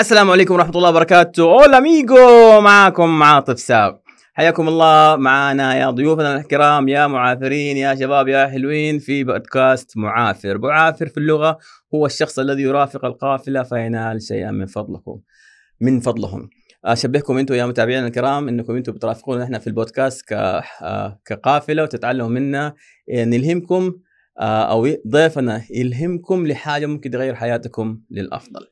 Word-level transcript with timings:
السلام 0.00 0.30
عليكم 0.30 0.54
ورحمة 0.54 0.76
الله 0.76 0.88
وبركاته. 0.88 1.42
أولا 1.42 1.78
أميغو 1.78 2.60
معاكم 2.60 3.22
عاطف 3.22 3.58
ساب 3.60 4.00
حياكم 4.34 4.68
الله 4.68 5.16
معنا 5.16 5.76
يا 5.76 5.90
ضيوفنا 5.90 6.36
الكرام 6.36 6.88
يا 6.88 7.06
معافرين 7.06 7.76
يا 7.76 7.94
شباب 7.94 8.28
يا 8.28 8.46
حلوين 8.46 8.98
في 8.98 9.24
بودكاست 9.24 9.96
معافر. 9.96 10.58
معافر 10.58 11.06
في 11.06 11.18
اللغة 11.18 11.58
هو 11.94 12.06
الشخص 12.06 12.38
الذي 12.38 12.62
يرافق 12.62 13.04
القافلة 13.04 13.62
فينال 13.62 14.22
شيئا 14.22 14.50
من 14.50 14.66
فضلكم 14.66 15.20
من 15.80 16.00
فضلهم. 16.00 16.48
أشبهكم 16.84 17.38
أنتم 17.38 17.54
يا 17.54 17.66
متابعينا 17.66 18.06
الكرام 18.06 18.48
أنكم 18.48 18.76
أنتم 18.76 18.92
بترافقونا 18.92 19.44
إحنا 19.44 19.58
في 19.58 19.66
البودكاست 19.66 20.32
آه، 20.32 21.20
كقافلة 21.26 21.82
وتتعلموا 21.82 22.28
منا 22.28 22.74
نلهمكم 23.10 23.92
آه، 24.40 24.62
أو 24.62 24.88
ضيفنا 25.08 25.62
يلهمكم 25.70 26.46
لحاجة 26.46 26.86
ممكن 26.86 27.10
تغير 27.10 27.34
حياتكم 27.34 27.98
للأفضل. 28.10 28.66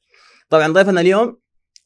طبعا 0.49 0.69
ضيفنا 0.69 1.01
اليوم 1.01 1.41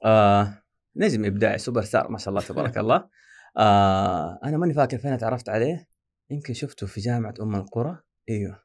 آه 0.05 0.63
نجم 0.97 1.25
إبداعي 1.25 1.59
سوبر 1.59 1.83
ستار 1.83 2.11
ما 2.11 2.19
شاء 2.19 2.29
الله 2.29 2.41
تبارك 2.41 2.79
الله. 2.83 3.09
آه 3.57 4.39
أنا 4.45 4.57
ماني 4.57 4.75
فاكر 4.75 4.99
فين 4.99 5.19
تعرفت 5.19 5.49
عليه 5.49 5.89
يمكن 6.31 6.55
شفته 6.55 6.87
في 6.87 7.01
جامعة 7.01 7.35
أم 7.41 7.55
القرى. 7.57 7.99
إيوه. 8.29 8.59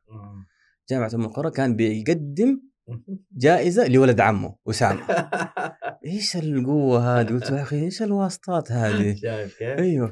جامعة 0.90 1.12
أم 1.14 1.26
القرى 1.26 1.52
كان 1.52 1.76
بيقدم 1.76 2.62
جائزة 3.44 3.88
لولد 3.88 4.20
عمه 4.22 4.56
أسامة. 4.70 5.02
إيش 6.06 6.36
القوة 6.38 7.20
هذه؟ 7.20 7.28
قلت 7.28 7.50
يا 7.50 7.62
أخي 7.62 7.84
إيش 7.84 8.02
الواسطات 8.02 8.72
هذه؟ 8.72 9.16
شايف 9.16 9.58
كيف؟ 9.58 9.80
إيوه. 9.80 10.12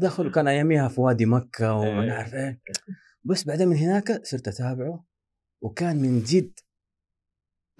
دخل 0.00 0.30
كان 0.30 0.48
أياميها 0.48 0.88
في 0.88 1.00
وادي 1.00 1.26
مكة 1.26 1.72
وما 1.74 2.02
إيه. 2.02 2.08
نعرف 2.08 2.34
إيه. 2.34 2.60
بس 3.24 3.44
بعدين 3.44 3.68
من 3.68 3.76
هناك 3.76 4.26
صرت 4.26 4.48
أتابعه 4.48 5.04
وكان 5.60 5.96
من 5.96 6.22
جد 6.22 6.58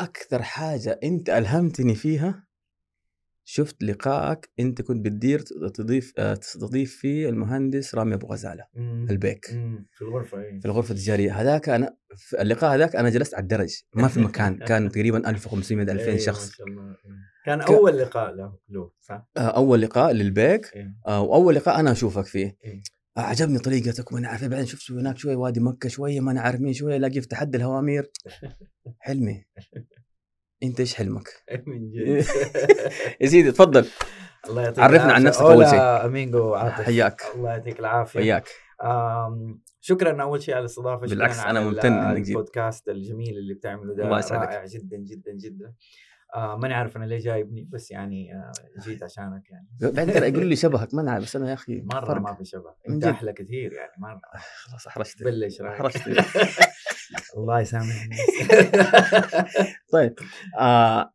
أكثر 0.00 0.42
حاجة 0.42 1.00
أنت 1.04 1.30
ألهمتني 1.30 1.94
فيها 1.94 2.44
شفت 3.46 3.82
لقائك 3.82 4.50
أنت 4.60 4.82
كنت 4.82 5.04
بتدير 5.04 5.40
تضيف 5.74 6.12
آه، 6.18 6.34
تستضيف 6.34 6.96
فيه 6.96 7.28
المهندس 7.28 7.94
رامي 7.94 8.14
أبو 8.14 8.26
غزالة 8.26 8.64
مم. 8.74 9.06
البيك 9.10 9.50
مم. 9.52 9.86
في 9.92 10.02
الغرفة 10.02 10.40
اي 10.40 10.60
في 10.60 10.66
الغرفة 10.66 10.92
التجارية 10.94 11.40
هذاك 11.40 11.68
أنا 11.68 11.96
في 12.16 12.42
اللقاء 12.42 12.74
هذاك 12.74 12.96
أنا 12.96 13.10
جلست 13.10 13.34
على 13.34 13.42
الدرج 13.42 13.82
ما 13.94 14.08
في 14.08 14.20
مكان 14.20 14.56
كان 14.68 14.88
تقريبا 14.90 15.30
1500 15.30 15.82
2000 15.92 16.08
إيه، 16.10 16.18
شخص 16.18 16.46
ما 16.50 16.52
شاء 16.56 16.66
الله 16.66 16.90
إيه. 16.90 16.96
كان 17.44 17.58
ك- 17.60 17.70
أول 17.70 17.98
لقاء 17.98 18.34
له 18.68 18.90
صح؟ 19.00 19.28
آه، 19.36 19.40
أول 19.40 19.80
لقاء 19.82 20.12
للبيك 20.12 20.70
إيه. 20.76 20.94
آه، 21.06 21.20
وأول 21.20 21.54
لقاء 21.54 21.80
أنا 21.80 21.92
أشوفك 21.92 22.26
فيه 22.26 22.56
إيه. 22.64 22.82
عجبني 23.16 23.58
طريقتك 23.58 24.12
ما 24.12 24.20
نعرف 24.20 24.42
إيه. 24.42 24.48
بعدين 24.48 24.66
شفت 24.66 24.90
هناك 24.90 25.18
شوية 25.18 25.36
وادي 25.36 25.60
مكة 25.60 25.88
شوية 25.88 26.20
ما 26.20 26.32
نعرف 26.32 26.60
مين 26.60 26.72
شوية 26.72 26.96
الاقي 26.96 27.20
في 27.20 27.28
تحدي 27.28 27.56
الهوامير 27.56 28.10
حلمي 29.00 29.44
أنت 30.62 30.80
إيش 30.80 30.94
حلمك؟ 30.94 31.28
من 31.66 31.90
جد 31.90 32.06
يا 33.20 33.26
سيدي 33.26 33.52
تفضل 33.52 33.86
الله 34.48 34.62
يعطيك 34.62 34.78
عرفنا 34.78 35.12
عن. 35.12 35.22
نفسك 35.22 35.40
أولا 35.42 35.70
شيء. 35.70 35.78
أمينجو 35.80 36.54
عاطف 36.54 36.80
حياك 36.84 37.22
الله 37.34 37.50
يعطيك 37.50 37.80
العافية 37.80 38.20
وياك 38.20 38.48
آم، 38.84 39.60
شكرا 39.80 40.22
أول 40.22 40.42
شيء 40.42 40.54
على 40.54 40.60
الاستضافة 40.60 41.06
بالعكس، 41.06 41.38
ال- 41.60 41.64
ممتن. 41.64 41.92
البودكاست 41.92 42.88
الجميل 42.88 43.38
اللي 43.38 43.54
بتعمله 43.54 43.94
ده 43.94 44.04
الله 44.04 44.18
يسعدك. 44.18 44.48
رائع 44.48 44.64
جدا 44.64 44.96
جدا 44.96 45.32
جدا 45.32 45.72
آه 46.34 46.56
ماني 46.56 46.74
عارف 46.74 46.96
أنا 46.96 47.04
ليه 47.04 47.18
جايبني 47.18 47.68
بس 47.72 47.90
يعني 47.90 48.34
آه 48.34 48.52
جيت 48.84 49.02
عشانك 49.02 49.50
يعني. 49.50 49.68
بعدين 49.80 50.22
يقولوا 50.22 50.48
لي 50.48 50.56
شبهك 50.56 50.94
ما 50.94 51.02
نعرف 51.02 51.22
بس 51.24 51.36
أنا 51.36 51.48
يا 51.48 51.54
أخي 51.54 51.80
مرة 51.82 52.04
فرق. 52.06 52.20
ما 52.20 52.34
في 52.34 52.44
شبه 52.44 52.74
أنت. 52.88 53.04
أحلى 53.04 53.32
كثير 53.32 53.72
يعني 53.72 53.92
مرة. 53.98 54.20
خلاص 54.56 54.86
احرجت 54.86 55.22
بلش 55.22 55.60
احرجت 55.60 56.02
الله 57.36 57.60
يسامح 57.60 58.02
الناس 58.04 58.28
طيب 59.92 60.14
آه، 60.58 61.12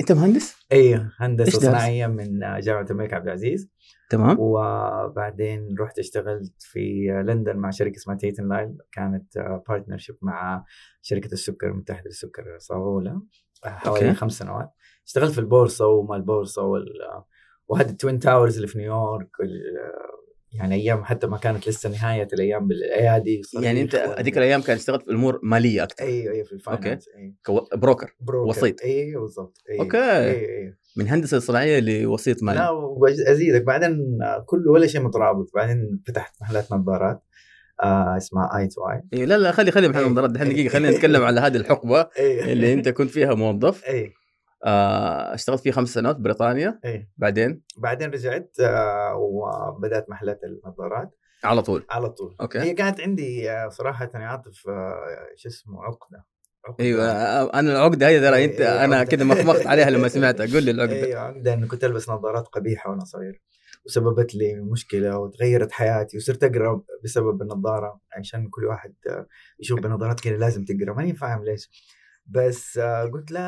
أنت 0.00 0.12
مهندس؟ 0.12 0.56
أيوه 0.72 1.12
هندسة؟ 1.18 1.58
صناعية 1.58 2.06
من 2.06 2.38
جامعة 2.60 2.86
الملك 2.90 3.14
عبد 3.14 3.26
العزيز. 3.26 3.68
تمام. 4.10 4.36
وبعدين 4.40 5.74
رحت 5.80 5.98
اشتغلت 5.98 6.54
في 6.58 7.06
لندن 7.26 7.56
مع 7.56 7.70
شركة 7.70 7.96
اسمها 7.96 8.16
تيتن 8.16 8.48
لاين 8.48 8.78
كانت 8.92 9.38
partnership 9.68 10.16
مع 10.22 10.64
شركة 11.02 11.32
السكر 11.32 11.66
المتحده 11.68 12.02
للسكر 12.06 12.44
صاغوله 12.58 13.22
حوالي 13.64 14.06
أوكي. 14.08 14.14
خمس 14.18 14.32
سنوات. 14.38 14.70
اشتغلت 15.06 15.32
في 15.32 15.38
البورصة 15.38 15.86
وما 15.86 16.16
البورصة 16.16 16.62
وال 16.62 16.84
وهذه 17.68 17.88
ال 17.90 17.96
Twin 17.96 18.18
Towers 18.18 18.54
اللي 18.56 18.66
في 18.68 18.78
نيويورك 18.78 19.40
وال- 19.40 19.76
يعني 20.52 20.74
أيام 20.74 21.04
حتى 21.04 21.26
ما 21.26 21.36
كانت 21.36 21.68
لسه 21.68 21.90
نهاية 21.90 22.28
الأيام 22.32 22.68
بالايادي 22.68 23.42
يعني 23.62 23.82
أنت 23.82 23.94
هذيك 23.94 24.38
الأيام 24.38 24.60
كان 24.62 24.76
اشتغلت 24.76 25.02
في 25.02 25.10
الأمور 25.10 25.40
مالية 25.42 25.82
أكثر 25.82 26.04
أيوه 26.04 26.32
أيوه 26.34 26.44
في 26.44 26.52
ال 26.52 26.59
finance 26.59 27.08
أيوه 27.16 27.34
broker 27.74 28.14
broker. 28.20 28.48
وسيط. 28.50 28.80
أيوه 28.82 29.20
بالضبط. 29.22 29.58
أيوه 29.70 29.82
أوكي. 29.84 29.98
أيوه 29.98 30.48
أيوه 30.48 30.76
من 30.96 31.08
هندسة 31.08 31.38
صناعية 31.38 31.80
لوسيط 31.80 32.42
مالي. 32.42 32.58
لا 32.58 32.70
وازيدك 32.70 33.62
بعدين 33.62 34.18
كله 34.46 34.70
ولا 34.72 34.86
شيء 34.86 35.00
مترابط. 35.00 35.50
بعدين 35.54 36.00
فتحت 36.06 36.34
محلات 36.42 36.72
نظارات. 36.72 37.22
آه 37.82 38.16
اسمها 38.16 38.58
Eye 38.58 38.66
to 38.68 38.88
Eye. 38.90 39.02
إيه 39.12 39.24
لا 39.24 39.38
لا 39.38 39.52
خلي 39.52 39.70
خلي 39.70 39.86
إيه. 39.86 39.98
المنظرات 40.00 40.30
دحين 40.30 40.48
دقيقه 40.48 40.72
خلينا 40.72 40.90
نتكلم 40.96 41.22
على 41.24 41.40
هذه 41.40 41.56
الحقبة 41.56 42.00
إيه. 42.18 42.52
اللي 42.52 42.72
أنت 42.72 42.88
كنت 42.88 43.10
فيها 43.10 43.34
موظف. 43.34 43.84
إيه. 43.84 44.12
آه 44.64 45.34
اشتغلت 45.34 45.60
فيها 45.60 45.72
خمس 45.72 45.88
سنوات 45.88 46.16
بريطانيا. 46.16 46.80
إيه. 46.84 47.10
بعدين؟ 47.16 47.62
بعدين 47.78 48.10
رجعت 48.10 48.56
آه 48.60 49.14
وبدأت 49.16 50.10
محلات 50.10 50.40
النظارات. 50.44 51.10
على 51.44 51.62
طول. 51.62 51.86
على 51.90 52.10
طول. 52.10 52.36
أوكي. 52.40 52.58
هي 52.58 52.74
كانت 52.74 53.00
عندي 53.00 53.50
آه 53.50 53.68
صراحة 53.68 54.10
يا 54.14 54.18
عاطف 54.20 54.68
آه 54.68 54.94
شو 55.36 55.48
اسمه 55.48 55.84
عقدة. 55.84 56.24
أيوه 56.80 57.04
آه، 57.04 57.50
أنا 57.54 57.72
العقدة 57.72 58.08
هذه 58.08 58.20
ترى 58.20 58.44
أنت 58.44 58.60
إيه، 58.60 58.84
أنا 58.84 58.96
عقدة. 58.96 59.10
كذا 59.16 59.24
مخمخت 59.24 59.66
عليها 59.66 59.90
لما 59.90 60.08
سمعتها. 60.08 60.46
قول 60.54 60.62
لي 60.62 60.70
العقدة. 60.70 60.92
أيوه 61.06 61.20
عقدة 61.20 61.54
انه 61.54 61.68
كنت 61.68 61.84
البس 61.84 62.08
نظارات 62.08 62.46
قبيحة 62.48 62.90
وأنا 62.90 63.04
صغير. 63.04 63.42
وسببت 63.86 64.34
لي 64.34 64.54
مشكلة 64.54 65.18
وتغيرت 65.18 65.72
حياتي 65.72 66.16
وصرت 66.16 66.44
أقرأ 66.44 66.82
بسبب 67.04 67.42
النظارة 67.42 68.00
عشان 68.18 68.48
كل 68.48 68.64
واحد 68.64 68.94
يشوف 69.60 69.80
بنظارات 69.80 70.20
كذا 70.20 70.36
لازم 70.36 70.64
تقرأ. 70.64 70.94
ماني 70.94 71.14
فاهم 71.14 71.44
ليش. 71.44 71.70
بس 72.28 72.78
آه، 72.78 73.04
قلت 73.04 73.30
لا 73.30 73.40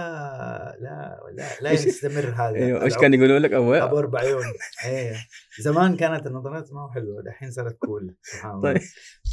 لا 0.81 1.21
لا 1.37 1.49
لا 1.61 1.71
يستمر 1.73 2.29
هذا. 2.37 2.55
أيوه 2.57 2.83
إيش 2.85 2.97
كان 2.97 3.15
يقولوا 3.15 3.39
لك؟ 3.39 3.53
اول 3.53 3.77
أبو 3.77 3.99
أربع 3.99 4.21
عيون 4.21 4.43
إيه. 4.85 5.17
زمان 5.61 5.97
كانت 5.97 6.27
النظارات 6.27 6.73
ما 6.73 6.81
هو 6.81 6.91
حلوة 6.91 7.23
دحين 7.23 7.51
صارت 7.51 7.79
cool 7.79 8.17
سبحان 8.23 8.51
الله. 8.51 8.73
طيب. 8.73 8.83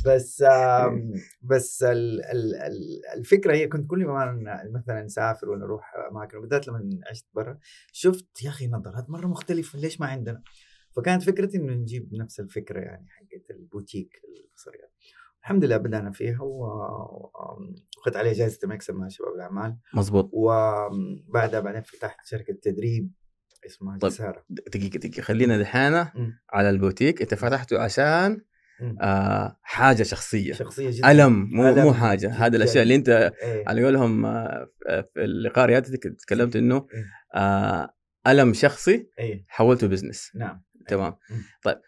بس 0.06 0.44
آم، 0.48 1.14
بس 1.42 1.84
ال 1.84 2.26
ال 2.26 2.56
ال 2.56 3.02
الفكرة 3.18 3.54
هي 3.54 3.68
كنت 3.68 3.90
كل 3.90 4.06
ما 4.06 4.40
مثلا 4.74 5.04
نسافر 5.04 5.50
ولا 5.50 5.66
نروح 5.66 5.94
أماكن 6.12 6.42
بالذات 6.42 6.68
لما 6.68 7.00
عشت 7.10 7.26
برا 7.34 7.58
شفت 7.92 8.44
يا 8.44 8.50
أخي 8.50 8.68
نظارات 8.68 9.10
مرة 9.10 9.28
مختلفة 9.28 9.80
ليش 9.80 10.02
ما 10.02 10.08
عندنا؟ 10.08 10.42
فكانت 10.96 11.24
فكرتي 11.24 11.58
إنه 11.58 11.74
نجيب 11.74 12.14
نفس 12.14 12.40
الفكرة 12.40 12.80
يعني 12.80 13.08
حقت 13.10 13.52
البوتيك 13.52 14.22
البصريات 14.50 14.92
الحمد 15.42 15.66
لله 15.66 15.78
بدأنا 15.78 16.12
فيها 16.12 16.42
واخذت 16.42 18.16
عليها 18.16 18.34
جائزة 18.34 18.60
المكسب 18.64 18.96
مع 18.96 19.08
شباب 19.08 19.34
الأعمال 19.36 19.78
مزبوط 19.94 20.30
وبعدها 20.34 21.60
بعدين 21.60 21.82
فتحت 21.82 22.26
شركة 22.26 22.54
تدريب 22.62 23.12
اسمها 23.66 23.98
طيب. 23.98 24.12
جساره 24.12 24.46
دقيقة 24.50 24.98
دقيقة 24.98 25.22
خلينا 25.22 25.58
دحين. 25.62 25.94
على 26.50 26.70
البوتيك 26.70 27.22
أنت 27.22 27.34
فتحته 27.34 27.80
عشان. 27.80 28.42
آه 29.02 29.58
حاجة 29.62 30.04
شخصية 30.04 30.54
شخصية 30.54 30.90
جدا 30.92 31.12
ألم 31.12 31.50
مو 31.52 31.70
ألم 31.70 31.84
مو 31.84 31.94
حاجة 31.94 32.30
هذه 32.32 32.48
جداً. 32.50 32.58
الأشياء 32.58 32.84
اللي 32.84 32.96
أنت 32.96 33.10
إيه. 33.10 33.64
على 33.68 33.84
قولهم 33.84 34.26
آه، 34.26 34.70
في 35.14 35.24
اللقاء 35.24 35.66
ريادتك 35.66 36.04
تكلمت 36.04 36.56
إنه 36.56 36.88
إيه. 36.94 37.06
آه 37.42 37.94
ألم 38.28 38.54
شخصي 38.54 39.10
إيه 39.20 39.46
حولته 39.48 39.88
business 39.88 40.32
نعم 40.36 40.64
تمام. 40.88 41.16
مم. 41.30 41.42
طيب 41.64 41.82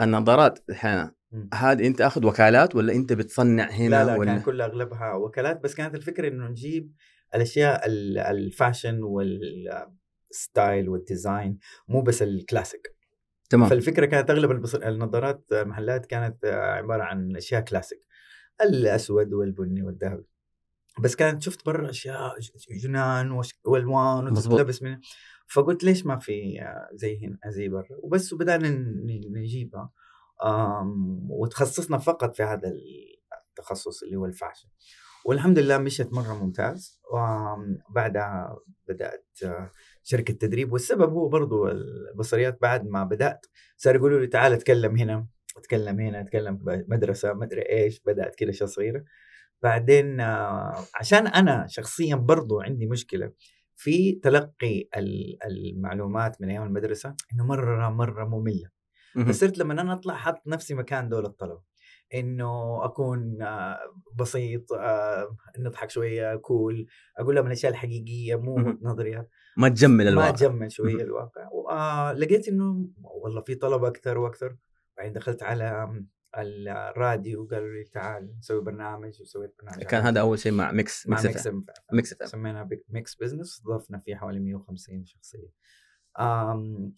النظارات 0.00 0.58
الحين 0.70 1.10
مم. 1.32 1.50
هذه 1.54 1.86
أنت 1.86 2.00
أخذ 2.00 2.26
وكالات 2.26 2.74
ولا 2.76 2.92
أنت 2.92 3.12
بتصنع 3.12 3.70
هنا 3.70 3.88
لا 3.88 4.04
لا 4.04 4.16
ولا؟ 4.16 4.32
كان 4.32 4.42
كل 4.42 4.60
أغلبها 4.60 5.12
وكالات 5.12 5.60
بس 5.60 5.74
كانت 5.74 5.94
الفكرة 5.94 6.28
إنه 6.28 6.46
نجيب 6.48 6.92
الأشياء 7.34 7.86
ال- 7.86 8.18
الفاشن 8.18 9.02
والستايل 9.02 10.88
والديزاين 10.88 11.58
مو 11.88 12.02
بس 12.02 12.22
الكلاسيك. 12.22 12.96
تمام. 13.50 13.68
فالفكرة 13.68 14.06
كانت 14.06 14.30
أغلب 14.30 14.64
النظارات 14.74 15.44
المحلات 15.52 16.06
كانت 16.06 16.44
عبارة 16.44 17.02
عن 17.02 17.36
أشياء 17.36 17.60
كلاسيك 17.60 18.00
الأسود 18.62 19.32
والبني 19.32 19.82
والذهبي. 19.82 20.24
بس 21.00 21.16
كانت 21.16 21.42
شفت 21.42 21.66
برا 21.66 21.90
أشياء 21.90 22.34
جنان 22.70 23.30
وألوان. 23.64 24.32
وتلبس 24.32 24.82
من 24.82 24.98
فقلت 25.52 25.84
ليش 25.84 26.06
ما 26.06 26.18
في 26.18 26.60
زي 26.92 27.26
هنا 27.26 27.38
زي 27.46 27.68
برا 27.68 27.86
وبس 28.02 28.32
وبدأنا 28.32 28.68
نجيبها. 29.30 29.92
وتخصصنا 31.28 31.98
فقط 31.98 32.36
في 32.36 32.42
هذا 32.42 32.72
التخصص 33.50 34.02
اللي 34.02 34.16
هو 34.16 34.26
الفاشن. 34.26 34.68
والحمد 35.24 35.58
لله 35.58 35.78
مشت 35.78 36.12
مرة 36.12 36.44
ممتاز. 36.44 37.00
وبعدها 37.12 38.58
بدأت 38.88 39.26
آه، 39.44 39.70
شركة 40.02 40.34
تدريب. 40.34 40.72
والسبب 40.72 41.12
هو 41.12 41.28
برضو 41.28 41.68
البصريات 41.68 42.58
بعد 42.62 42.86
ما 42.86 43.04
بدأت 43.04 43.46
صار 43.76 43.96
يقولوا 43.96 44.20
لي 44.20 44.26
تعال 44.26 44.52
أتكلم 44.52 44.96
هنا 44.96 45.26
أتكلم 45.56 46.00
هنا 46.00 46.20
أتكلم 46.20 46.58
مدرسة 46.88 47.32
مدري 47.32 47.62
إيش. 47.62 48.00
بدأت 48.06 48.34
كده 48.34 48.50
اشياء 48.50 48.68
صغيرة. 48.68 49.04
بعدين 49.62 50.20
آه، 50.20 50.84
عشان 50.94 51.26
أنا 51.26 51.66
شخصيا 51.68 52.16
برضو 52.16 52.60
عندي 52.60 52.86
مشكلة 52.86 53.32
في 53.82 54.12
تلقي 54.12 54.88
ال- 54.96 55.38
المعلومات 55.46 56.40
من 56.40 56.50
أيام 56.50 56.62
المدرسة 56.62 57.16
إنه 57.32 57.46
مرة 57.46 57.88
مرة 57.88 58.24
مملة. 58.24 58.70
فصرت 59.28 59.58
لما 59.58 59.72
أنا 59.80 59.92
أطلع 59.92 60.14
حط 60.14 60.42
نفسي 60.46 60.74
مكان 60.74 61.08
دول 61.08 61.24
الطلبة 61.26 61.62
إنه 62.14 62.84
أكون 62.84 63.42
آه، 63.42 63.78
بسيط 64.18 64.72
آه، 64.72 65.36
نضحك 65.58 65.90
شوية 65.90 66.36
كول 66.36 66.86
أقول 67.18 67.34
لهم 67.34 67.46
الأشياء 67.46 67.72
الحقيقية 67.72 68.36
مو. 68.36 68.78
نظريات 68.82 69.28
ما 69.56 69.68
تجمل 69.68 70.04
ما 70.04 70.10
الواقع 70.10 70.30
تجمل 70.30 70.72
شوية. 70.72 71.02
الواقع 71.02 71.48
ولقيت 71.52 72.48
إنه 72.48 72.88
والله 73.02 73.40
في 73.40 73.54
طلبة 73.54 73.88
أكثر 73.88 74.18
وأكثر 74.18 74.56
بعدين 74.96 75.12
دخلت 75.12 75.42
على 75.42 75.88
الراديو 76.36 77.42
وقالوا 77.42 77.68
لي 77.74 77.84
تعال 77.84 78.38
نسوي 78.38 78.60
برنامج 78.60 79.20
وسويت 79.22 79.54
برنامج 79.58 79.82
كان 79.82 80.02
هذا 80.02 80.20
أول 80.20 80.38
شيء 80.38 80.52
مع 80.52 80.72
Mix 80.72 81.06
مع 81.08 81.22
Mix. 81.22 81.48
FM. 81.48 81.54
Mix 81.92 82.14
FM. 82.14 82.24
سمينا 82.26 82.62
بيك- 82.62 82.84
Mix 82.88 83.14
Business 83.14 83.62
ضفنا 83.66 83.98
فيه 83.98 84.16
حوالي 84.16 84.40
150 84.40 85.04
شخصية 85.04 85.48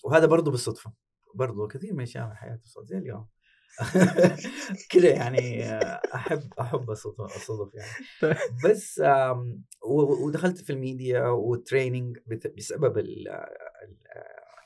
وهذا 0.04 0.26
برضه 0.26 0.50
بالصدفة 0.50 0.92
برضه 1.34 1.68
كثير 1.68 1.94
من 1.94 2.02
أشياء 2.02 2.26
من 2.26 2.34
حياتي 2.34 2.68
صار 2.68 2.84
زي 2.84 2.98
اليوم 2.98 3.28
كذا 4.90 5.08
يعني 5.10 5.64
آه، 5.64 6.00
احب 6.14 6.40
أحب 6.60 6.90
الصدف 6.90 7.74
يعني 7.74 8.36
بس 8.64 9.02
ودخلت 10.20 10.58
في 10.58 10.70
ال 10.70 10.79
media 10.79 11.22
وال 11.26 11.45
training 11.45 12.18
بسبب 12.56 12.98
ال- 12.98 13.46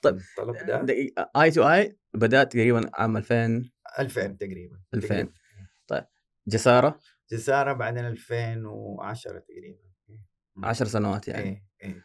طيب، 0.03 0.17
الطلب 0.17 0.57
ده 0.67 0.97
Eye 1.37 1.51
to 1.51 1.63
Eye 1.69 1.99
بدأت 2.15 2.53
تقريبا 2.53 2.91
عام 2.95 3.17
2000 3.17 3.71
2000 3.99 4.37
تقريبا 4.39 4.81
2000. 4.95 5.09
تقريباً. 5.09 5.33
جسارة 6.49 7.01
جسارة 7.33 7.73
بعدين 7.73 8.07
2010 8.07 9.39
تقريبا 9.39 9.79
10 10.63 10.87
سنوات 10.87 11.29
يعني 11.29 11.49
إيه 11.49 11.63
إيه 11.83 12.05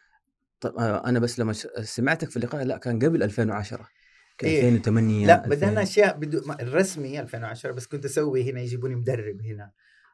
طب 0.59 0.75
آه، 0.77 1.09
أنا 1.09 1.19
بس 1.19 1.39
لما 1.39 1.53
سمعتك 1.83 2.29
في 2.29 2.37
اللقاء 2.37 2.63
لا 2.63 2.77
كان 2.77 2.99
قبل 2.99 3.23
2010 3.23 3.89
كان 4.37 4.49
إيه. 4.49 4.69
2008 4.69 5.27
لا 5.27 5.45
2000. 5.45 5.49
بدأنا 5.55 5.83
أشياء 5.83 6.17
بدو... 6.17 6.53
الرسمي 6.59 7.19
2010 7.19 7.71
بس 7.71 7.87
كنت 7.87 8.05
أسوي 8.05 8.51
هنا 8.51 8.61
يجيبوني 8.61 8.95
مدرب 8.95 9.41
هنا 9.41 9.71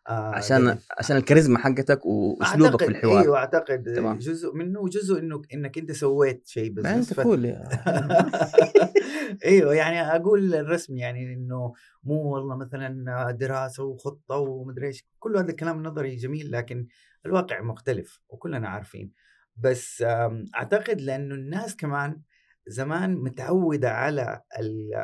آه 0.08 0.36
عشان 0.36 0.70
قبل. 0.70 0.80
عشان 0.98 1.18
الكاريزما 1.18 1.60
حقتك 1.60 2.06
واسلوبك 2.06 2.84
في 2.84 2.90
الحوار 2.92 3.22
إيوه 3.22 3.38
أعتقد 3.38 3.94
تمام. 3.96 4.18
جزء 4.18 4.54
منه 4.56 4.80
وجزء 4.80 5.20
انه 5.20 5.42
إنك 5.54 5.78
أنت 5.78 5.92
سويت 5.92 6.48
شيء 6.48 6.72
business 6.72 7.12
أنت 7.12 7.22
cool 7.22 7.46
يا- 7.46 7.70
إيوه 9.46 9.74
يعني 9.76 10.02
أقول 10.16 10.56
الرسمي 10.56 11.00
يعني 11.00 11.34
إنه 11.34 11.74
مو 12.04 12.34
والله 12.34 12.56
مثلا 12.56 13.32
دراسة 13.32 13.84
وخطة 13.84 14.36
ومدري 14.36 14.88
إيش 14.88 15.08
كل 15.20 15.38
هذا 15.38 15.50
الكلام 15.52 15.78
النظري 15.78 16.16
جميل 16.16 16.52
لكن 16.52 16.88
الواقع 17.26 17.62
مختلف 17.62 18.22
وكلنا 18.30 18.68
عارفين 18.70 19.12
بس 19.58 20.02
أعتقد 20.56 21.02
لأنه 21.02 21.36
الناس 21.36 21.76
كمان 21.76 22.22
زمان 22.70 23.16
متعودة 23.16 23.90
على 23.92 24.42
ال- 24.60 24.96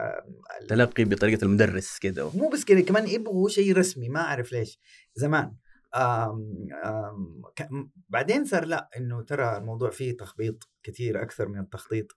ال- 0.62 0.67
تلقي 0.67 1.03
بطريقة 1.03 1.45
المدرس 1.45 2.00
كده. 2.00 2.29
مو 2.29 2.50
بس 2.50 2.65
كذا 2.65 2.81
كمان 2.81 3.07
يبغوا 3.07 3.50
شيء 3.50 3.77
رسمي 3.77 4.09
ما 4.09 4.19
أعرف 4.19 4.51
ليش. 4.51 4.79
زمان 5.15 5.56
آم 5.95 6.67
آم 6.85 7.91
بعدين 8.09 8.45
صار 8.45 8.65
لا 8.65 8.89
إنه 8.97 9.21
ترى 9.23 9.57
الموضوع 9.57 9.89
فيه 9.89 10.17
تخبيط 10.17 10.69
كثير 10.83 11.21
أكثر 11.21 11.47
من 11.47 11.59
التخطيط. 11.59 12.07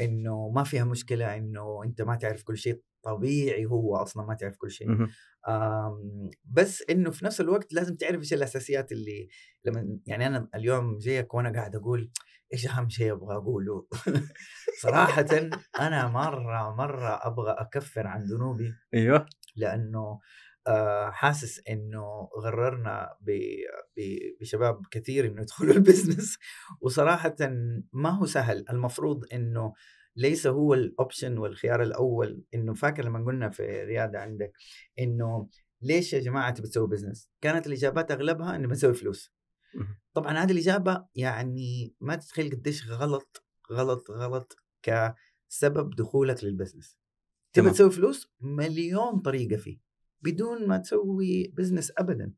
إنه 0.00 0.48
ما 0.54 0.64
فيها 0.64 0.84
مشكلة 0.84 1.36
إنه 1.36 1.80
أنت 1.84 2.02
ما 2.02 2.16
تعرف 2.16 2.42
كل 2.42 2.56
شيء 2.56 2.80
طبيعي 3.02 3.66
هو 3.66 3.96
أصلا 3.96 4.26
ما 4.26 4.34
تعرف 4.34 4.56
كل 4.56 4.70
شيء. 4.70 4.88
بس 6.44 6.82
إنه 6.90 7.10
في 7.10 7.24
نفس 7.24 7.40
الوقت 7.40 7.72
لازم 7.72 7.96
تعرف 7.96 8.20
إيش 8.20 8.32
الأساسيات 8.32 8.92
اللي 8.92 9.28
لما 9.64 9.98
يعني 10.06 10.26
أنا 10.26 10.48
اليوم 10.54 10.98
جايك 10.98 11.34
وأنا 11.34 11.52
قاعد 11.52 11.76
أقول 11.76 12.10
إيش 12.52 12.66
أهم 12.66 12.88
شيء 12.88 13.12
أبغى 13.12 13.36
أقوله؟ 13.36 13.86
صراحة 14.82 15.26
أنا 15.80 16.08
مرة 16.08 16.74
مرة 16.74 17.20
أبغى 17.22 17.52
أكفر 17.52 18.06
عن 18.06 18.22
ذنوبي 18.24 18.74
أيوه. 18.94 19.26
لأنه 19.56 20.20
آه، 20.66 21.10
حاسس 21.10 21.60
إنه 21.68 22.28
غررنا 22.38 23.16
بشباب 24.40 24.80
كثير 24.90 25.26
إنه 25.26 25.42
يدخلوا 25.42 25.74
البزنس 25.76 26.38
وصراحه 26.80 27.36
ما 27.92 28.10
هو 28.10 28.26
سهل. 28.26 28.64
المفروض 28.70 29.24
إنه 29.32 29.72
ليس 30.16 30.46
هو 30.46 30.74
ال 30.74 30.83
option 30.83 31.38
والخيار 31.38 31.82
الأول. 31.82 32.44
إنه 32.54 32.74
فاكر 32.74 33.04
لما 33.04 33.24
قلنا 33.24 33.50
في 33.50 33.62
رياده 33.84 34.20
عندك 34.20 34.52
إنه 34.98 35.48
ليش 35.82 36.12
يا 36.12 36.20
جماعة 36.20 36.50
تبي 36.54 36.68
تسوي 36.68 36.88
business؟ 36.88 37.30
كانت 37.40 37.66
الإجابات 37.66 38.10
أغلبها 38.10 38.56
انه 38.56 38.68
بنسوي 38.68 38.94
فلوس. 38.94 39.35
طبعا 40.14 40.32
هذه 40.38 40.52
الاجابه 40.52 41.06
يعني 41.14 41.94
ما 42.00 42.16
تتخيل 42.16 42.50
قديش 42.50 42.88
غلط 42.90 43.44
غلط 43.72 44.10
غلط 44.10 44.56
كسبب 44.82 45.94
دخولك 45.94 46.44
لل 46.44 46.54
business. 46.54 46.98
تبي. 47.52 47.70
تسوي 47.70 47.90
فلوس؟ 47.90 48.32
مليون 48.40 49.20
طريقة 49.20 49.56
فيه 49.56 49.78
بدون 50.22 50.68
ما 50.68 50.78
تسوي 50.78 51.48
business 51.56 51.92
ابدا. 51.98 52.32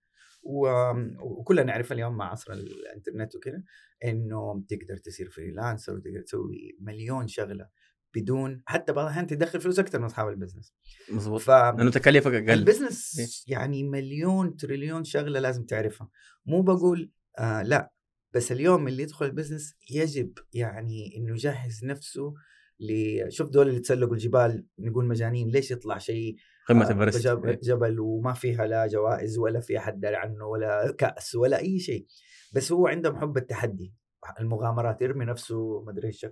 وكلنا 1.23 1.63
نعرف 1.63 1.93
اليوم 1.93 2.17
مع 2.17 2.31
عصر 2.31 2.53
الإنترنت 2.53 3.37
وكذا 3.37 3.63
إنه 4.05 4.65
تقدر 4.69 4.97
تصير 4.97 5.31
freelancer 5.31 5.95
وتقدر 5.95 6.21
تسوي 6.21 6.77
مليون 6.81 7.29
شغلة 7.29 7.69
بدون 8.15 8.63
حتى 8.67 8.93
بعض 8.93 9.05
الأحيان 9.05 9.27
تدخل 9.27 9.61
فلوس 9.61 9.79
أكثر 9.79 9.99
من 9.99 10.05
أصحاب 10.05 10.29
ال 10.29 10.33
business. 10.33 10.75
مظبوط 11.13 11.41
ف 11.41 11.51
لأنه 11.51 11.91
تكاليفك 11.91 12.33
أقل 12.33 12.51
ال 12.51 12.61
business 12.61 13.45
يعني 13.49 13.83
مليون 13.83 14.57
تريليون 14.57 15.05
شغلة 15.05 15.41
لازم 15.41 15.65
تعرفها 15.65 16.11
مو 16.47 16.63
بقول 16.63 17.13
آه 17.39 17.63
لأ 17.63 17.93
بس 18.35 18.53
اليوم 18.53 18.89
اللي 18.89 19.03
يدخل 19.03 19.27
ال 19.27 19.32
business 19.32 19.75
يجب 19.91 20.33
يعني 20.53 21.17
إنه 21.17 21.33
يجهز 21.33 21.85
نفسه 21.85 22.35
ل 22.81 22.93
شوف 23.33 23.49
دول 23.51 23.69
اللي 23.69 23.81
تسلقوا 23.81 24.13
الجبال 24.15 24.67
نقول 24.79 25.07
مجانين 25.07 25.49
ليش 25.49 25.71
يطلع 25.71 25.99
شيء 25.99 26.37
قمة 26.69 26.85
آه، 26.87 26.89
ايفرست 26.91 27.27
جب- 27.27 27.47
إيه. 27.47 27.61
جبل 27.63 28.01
وما 28.01 28.33
فيها 28.33 28.67
لا 28.67 28.87
جوائز 28.87 29.39
ولا 29.39 29.61
في 29.61 29.79
أحد 29.79 30.01
داري 30.01 30.17
عنه 30.17 30.45
ولا 30.47 30.93
كأس 30.99 31.35
ولا 31.35 31.59
أي 31.59 31.79
شيء. 31.79 32.07
بس 32.55 32.73
هو 32.73 32.87
عندهم 32.87 33.17
حب 33.17 33.37
التحدي 33.37 33.95
المغامرات 34.41 35.03
يرمي 35.03 35.25
نفسه 35.25 35.83
ما 35.83 35.91
أدري 35.93 36.09
إيش 36.09 36.25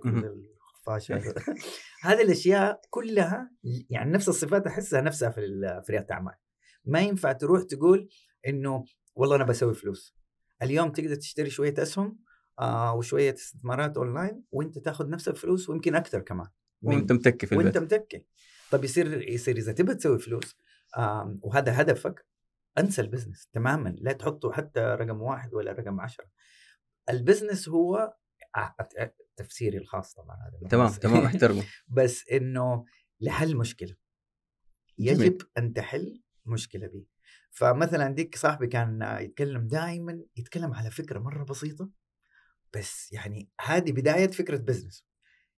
هذا. 1.11 1.33
هذه 2.01 2.21
الأشياء 2.21 2.81
كلها 2.89 3.51
يعني 3.89 4.11
نفس 4.11 4.29
الصفات 4.29 4.67
أحسها 4.67 5.01
نفسها 5.01 5.29
في 5.29 5.41
في 5.85 5.91
ريادة 5.91 6.05
الأعمال. 6.05 6.33
ما 6.85 6.99
ينفع 6.99 7.31
تروح 7.31 7.63
تقول 7.63 8.09
إنه 8.47 8.83
والله 9.15 9.35
أنا 9.35 9.43
بسوي 9.43 9.73
فلوس. 9.73 10.16
اليوم 10.63 10.91
تقدر 10.91 11.15
تشتري 11.15 11.49
شوية 11.49 11.73
أسهم 11.77 12.19
آه 12.59 12.95
وشوية 12.95 13.33
استثمارات 13.33 13.97
أونلاين 13.97 14.43
وأنت 14.51 14.77
تاخذ 14.79 15.09
نفس 15.09 15.27
الفلوس 15.27 15.69
ويمكن 15.69 15.95
أكثر 15.95 16.19
كمان 16.21 16.47
وأنت 16.81 17.11
متكي 17.11 17.47
في 17.47 17.51
البيت. 17.55 17.65
وانت 17.65 17.77
متكي. 17.77 18.25
طب 18.71 18.83
يصير 18.83 19.29
يصير 19.29 19.57
إذا 19.57 19.71
تبغى 19.71 19.95
تسوي 19.95 20.19
فلوس 20.19 20.55
آم، 20.97 21.39
وهذا 21.43 21.81
هدفك 21.81 22.25
انسى 22.77 23.01
ال 23.01 23.06
business 23.06 23.47
تماما. 23.53 23.89
لا 23.89 24.11
تحطه 24.11 24.51
حتى 24.51 24.79
رقم 24.79 25.21
واحد 25.21 25.53
ولا 25.53 25.71
رقم 25.71 26.01
عشرة. 26.01 26.25
ال 27.09 27.16
business 27.16 27.69
هو 27.69 28.13
آه، 28.55 28.75
آه، 28.99 29.13
تفسيري 29.35 29.77
الخاص 29.77 30.13
طبعا 30.13 30.35
هذا 30.35 30.69
تمام 30.69 30.89
تمام 30.91 31.25
احترمه. 31.25 31.63
بس 31.97 32.29
إنه 32.29 32.85
لحل 33.21 33.55
مشكلة. 33.57 33.95
جميل. 34.99 35.21
يجب 35.21 35.41
أن 35.57 35.73
تحل 35.73 36.21
مشكلة 36.45 36.87
دي 36.87 37.07
فمثلا 37.51 38.07
ديك 38.09 38.35
صاحبي 38.35 38.67
كان 38.67 39.17
يتكلم 39.21 39.67
دائما 39.67 40.19
يتكلم 40.37 40.73
على 40.73 40.91
فكرة 40.91 41.19
مرة 41.19 41.43
بسيطة 41.43 41.89
بس 42.75 43.13
يعني 43.13 43.49
هذه 43.61 43.91
بداية 43.91 44.27
فكرة 44.27 44.57
business 44.57 45.05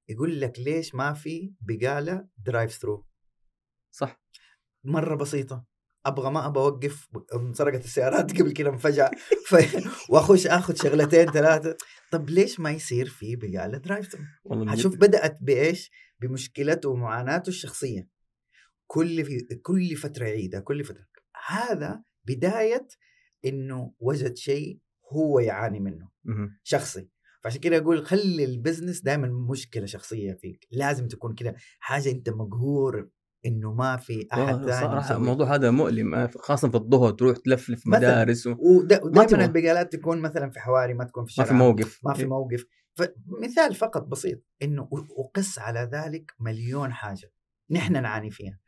يقول 0.09 0.41
لك 0.41 0.59
ليش 0.59 0.95
ما 0.95 1.13
في 1.13 1.53
بقالة 1.61 2.27
drive 2.37 2.71
thru 2.71 3.05
صح. 3.91 4.21
مرة 4.83 5.15
بسيطة. 5.15 5.65
أبغى 6.05 6.31
ما 6.31 6.45
أبغى 6.45 6.63
أوقف 6.63 7.07
انسرقت 7.35 7.85
السيارات 7.85 8.31
قبل 8.41 8.51
كده 8.51 8.77
فجاه 8.77 9.11
ف... 9.47 9.55
وأخش 10.11 10.47
آخذ 10.47 10.75
شغلتين 10.75 11.31
ثلاثة. 11.31 11.77
طب 12.11 12.29
ليش 12.29 12.59
ما 12.59 12.71
يصير 12.71 13.09
في 13.09 13.35
بقالة 13.35 13.77
drive 13.77 14.07
thru 14.07 14.21
جد. 14.91 14.99
بدأت 14.99 15.37
بإيش؟ 15.41 15.91
بمشكلته 16.19 16.89
ومعاناته 16.89 17.49
الشخصية. 17.49 18.07
كل 18.87 19.25
في 19.25 19.39
كل 19.61 19.95
فترة 19.95 20.25
يعيدها 20.25 20.59
كل 20.59 20.83
فترة. 20.83 21.05
هذا 21.49 22.03
بداية 22.25 22.87
إنه 23.45 23.93
وجد 23.99 24.37
شيء 24.37 24.79
هو 25.11 25.39
يعاني 25.39 25.79
منه. 25.79 26.09
شخصي 26.63 27.09
فعشان 27.43 27.61
كده 27.61 27.77
أقول 27.77 28.05
خلي 28.05 28.45
البزنس 28.45 29.01
دائما 29.01 29.27
مشكلة 29.51 29.85
شخصية 29.85 30.33
فيك 30.33 30.67
لازم 30.71 31.07
تكون 31.07 31.35
كده 31.35 31.55
حاجة 31.79 32.11
أنت 32.11 32.29
مقهور 32.29 33.09
إنه 33.45 33.73
ما 33.73 33.97
في 33.97 34.27
أحد 34.33 34.55
ثاني 34.55 34.71
صراحة. 34.71 35.15
الموضوع 35.15 35.55
هذا 35.55 35.71
مؤلم 35.71 36.15
آه، 36.15 36.29
خاصة 36.35 36.69
في 36.69 36.75
الظهر 36.75 37.11
تروح 37.11 37.37
تلفلف. 37.37 37.87
مدارس 37.87 38.47
و... 38.47 38.55
ودائما. 38.59 39.45
البقالات 39.45 39.93
تكون 39.93 40.21
مثلا 40.21 40.49
في 40.49 40.59
حواري 40.59 40.93
ما 40.93 41.03
تكون 41.03 41.25
في 41.25 41.33
ما 41.37 41.43
الشارع 41.43 41.59
في 41.59 41.65
موقف 41.65 41.99
ما 42.03 42.13
في 42.13 42.21
إيه. 42.21 42.27
موقف 42.27 42.65
فمثال 42.93 43.75
فقط 43.75 44.07
بسيط 44.07 44.39
إنه 44.61 44.89
وقس 45.17 45.59
على 45.59 45.89
ذلك 45.93 46.31
مليون 46.39 46.93
حاجة 46.93 47.31
نحن 47.71 48.01
نعاني 48.01 48.31
فيها 48.31 48.59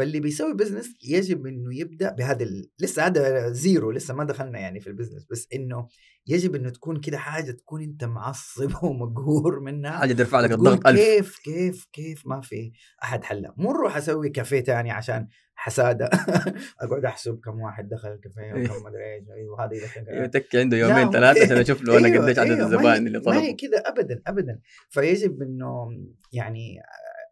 فاللي 0.00 0.20
بيسوي 0.20 0.54
business 0.54 0.94
يجب 1.02 1.46
إنه 1.46 1.78
يبدأ 1.78 2.12
بهذا 2.12 2.42
ال... 2.42 2.70
لسه 2.78 3.06
هذا 3.06 3.50
zero 3.50 3.90
لسه 3.90 4.14
ما 4.14 4.24
دخلنا 4.24 4.58
يعني 4.58 4.80
في 4.80 4.86
ال 4.86 4.90
business 4.90 5.26
بس 5.30 5.48
إنه 5.54 5.88
يجب 6.26 6.54
إنه 6.54 6.70
تكون 6.70 7.00
كده 7.00 7.18
حاجة 7.18 7.50
تكون 7.50 7.82
أنت 7.82 8.04
معصب 8.04 8.72
ومقهور 8.84 9.60
منها 9.60 9.90
حاجة 9.90 10.12
ترفع 10.12 10.40
لك 10.40 10.52
الضغط 10.52 10.86
ألف. 10.86 10.98
كيف 10.98 11.38
كيف 11.38 11.86
كيف 11.92 12.26
ما 12.26 12.40
في 12.40 12.72
أحد 13.02 13.24
حلها 13.24 13.54
مو 13.56 13.72
نروح 13.72 13.96
أسوي 13.96 14.28
كافيه 14.28 14.60
تاني 14.60 14.90
عشان 14.90 15.28
حسادة. 15.54 16.10
أقعد 16.82 17.04
أحسب 17.04 17.40
كم 17.44 17.60
واحد 17.60 17.88
دخل 17.88 18.08
الكافيه 18.08 18.52
وكم 18.52 18.84
مدري 18.86 19.14
إيش 19.14 19.24
أيوه 19.36 19.64
هذا 19.64 19.72
إذا 20.12 20.60
عنده 20.60 20.76
يومين 20.76 21.10
ثلاثة 21.10 21.42
عشان 21.44 21.56
أشوف 21.64 21.82
له 21.82 21.98
أنا 21.98 22.06
أيوة، 22.06 22.24
قديش 22.24 22.38
عدد 22.38 22.50
أيوة، 22.50 22.66
الزبائن 22.66 23.06
اللي 23.06 23.18
ما 23.18 23.32
هي 23.32 23.40
طلبوا. 23.40 23.56
كذا 23.56 23.78
ابدا 23.78 24.22
ابدا. 24.26 24.60
فيجب 24.88 25.42
إنه 25.42 25.90
يعني 26.32 26.78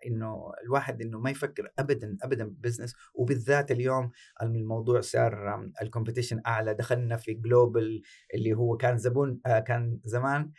إنه 0.07 0.53
الواحد 0.65 1.03
إنه 1.03 1.19
ما 1.19 1.31
يفكر 1.31 1.73
ابدا 1.79 2.17
ابدا 2.23 2.45
بال 2.45 2.55
business 2.55 2.95
وبالذات 3.15 3.71
اليوم 3.71 4.11
الموضوع 4.43 5.01
صار 5.01 5.65
ال 5.83 5.88
competition 5.88 6.41
أعلى. 6.47 6.75
دخلنا 6.75 7.17
في 7.17 7.35
global 7.35 8.03
اللي 8.35 8.55
هو 8.55 8.77
كان 8.77 8.99
زبون 8.99 9.41
آه، 9.47 9.59
كان 9.59 10.01
زمان 10.05 10.51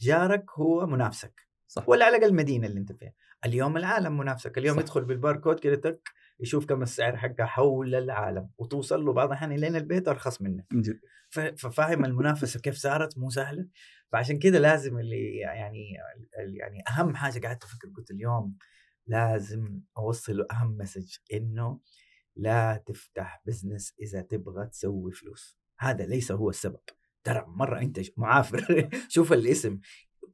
جارك 0.00 0.44
هو 0.50 0.86
منافسك. 0.86 1.48
صح. 1.66 1.88
ولا 1.88 2.04
على 2.04 2.16
الأقل 2.16 2.30
المدينة 2.30 2.66
اللي 2.66 2.80
أنت 2.80 2.92
فيها. 2.92 3.12
اليوم 3.46 3.76
العالم 3.76 4.18
منافسك. 4.18 4.58
اليوم 4.58 4.76
صح. 4.76 4.82
يدخل 4.82 5.04
بالباركود 5.04 5.60
كده 5.60 5.76
تك 5.76 6.08
يشوف 6.40 6.66
كم 6.66 6.82
السعر 6.82 7.16
حقه 7.16 7.44
حول 7.44 7.94
العالم. 7.94 8.50
وتوصل 8.58 9.04
له 9.04 9.12
بعض 9.12 9.28
الأحيان 9.28 9.52
لين 9.52 9.76
البيت 9.76 10.08
أرخص 10.08 10.42
منك. 10.42 10.66
ففاهم 11.30 12.04
المنافسة 12.04 12.60
كيف 12.60 12.74
صارت 12.74 13.18
مو 13.18 13.30
سهلة. 13.30 13.68
فعشان 14.12 14.38
كده 14.38 14.58
لازم 14.58 14.98
اللي 14.98 15.36
يعني 15.36 15.96
يعني 16.36 16.82
أهم 16.88 17.16
حاجة 17.16 17.46
قعدت 17.46 17.64
أفكر 17.64 17.88
قلت 17.96 18.10
اليوم 18.10 18.56
لازم 19.08 19.80
أوصل 19.98 20.46
أهم 20.52 20.76
message 20.78 21.16
إنه 21.32 21.80
لا 22.36 22.82
تفتح 22.86 23.42
business 23.46 23.94
إذا 24.00 24.22
تبغى 24.22 24.66
تسوي 24.66 25.12
فلوس. 25.12 25.58
هذا 25.78 26.06
ليس 26.06 26.32
هو 26.32 26.50
السبب. 26.50 26.80
ترى 27.24 27.44
مرة 27.48 27.80
أنت 27.80 28.00
معافر. 28.16 28.88
شوف 29.08 29.32
الاسم. 29.32 29.80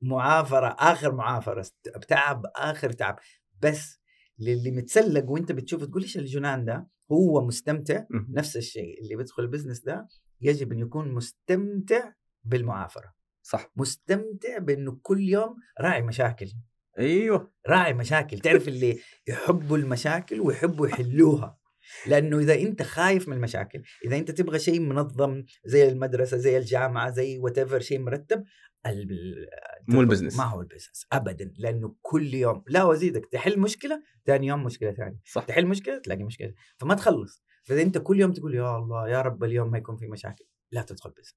معافرة 0.03 0.77
آخر 0.79 1.15
معافرة. 1.15 1.67
تعب 2.09 2.43
آخر 2.57 2.93
تعب. 2.93 3.19
بس 3.63 4.01
للي 4.39 4.71
متسلق 4.71 5.31
وأنت 5.31 5.53
بتشوف 5.53 5.85
تقول 5.85 6.03
إيش 6.03 6.17
الجنان 6.17 6.65
ده؟ 6.65 6.89
هو 7.13 7.47
مستمتع. 7.47 8.05
نفس 8.11 8.57
الشيء. 8.57 9.01
اللي 9.03 9.17
بيدخل 9.17 9.43
ال 9.43 9.47
business 9.47 9.81
ده 9.81 10.09
يجب 10.41 10.73
أن 10.73 10.79
يكون 10.79 11.13
مستمتع 11.13 12.13
بالمعافرة. 12.45 13.15
صح. 13.43 13.71
مستمتع 13.77 14.59
بأنه 14.59 14.99
كل 15.03 15.29
يوم 15.29 15.57
راعي 15.81 16.03
مشاكل. 16.03 16.47
أيوه. 16.99 17.53
راعي 17.69 17.95
مشاكل 17.95 18.39
تعرف 18.39 18.69
اللي 18.69 18.99
يحبوا 19.29 19.77
المشاكل 19.77 20.41
ويحبوا 20.41 20.87
يحلوها. 20.89 21.59
لأنه 22.07 22.39
إذا 22.39 22.55
أنت 22.55 22.83
خايف 22.83 23.29
من 23.29 23.37
المشاكل 23.37 23.83
إذا 24.05 24.17
أنت 24.17 24.31
تبغى 24.31 24.59
شيء 24.59 24.81
منظم 24.81 25.45
زي 25.65 25.89
المدرسة 25.89 26.37
زي 26.37 26.59
الجامعة 26.59 27.11
زي 27.11 27.39
وات 27.39 27.79
شيء 27.83 27.99
مرتب 27.99 28.45
ال- 28.87 29.47
مو 29.89 30.01
ال 30.01 30.04
business. 30.04 30.37
ما 30.37 30.45
هو 30.45 30.61
ال 30.61 30.66
business 30.66 31.07
ابدا. 31.13 31.53
لأنه 31.57 31.97
كل 32.03 32.35
يوم 32.35 32.65
لا 32.67 32.85
وأزيدك 32.85 33.27
تحل 33.27 33.59
مشكلة 33.59 34.03
ثاني 34.27 34.47
يوم 34.47 34.65
مشكلة 34.65 34.93
ثانية. 34.93 35.19
صح. 35.25 35.45
تحل 35.45 35.67
مشكلة 35.67 35.99
تلاقي 35.99 36.23
مشكلة. 36.25 36.55
فما 36.79 36.95
تخلص. 36.95 37.43
فإذا 37.65 37.83
أنت 37.83 37.99
كل 37.99 38.21
يوم 38.21 38.33
تقول 38.33 38.55
يا 38.55 38.77
الله 38.79 39.09
يا 39.09 39.23
رب 39.23 39.45
اليوم 39.45 39.71
ما 39.71 39.79
يكون 39.79 39.97
في 39.97 40.07
مشاكل. 40.07 40.45
لا 40.73 40.83
تدخل 40.83 41.11
business 41.11 41.35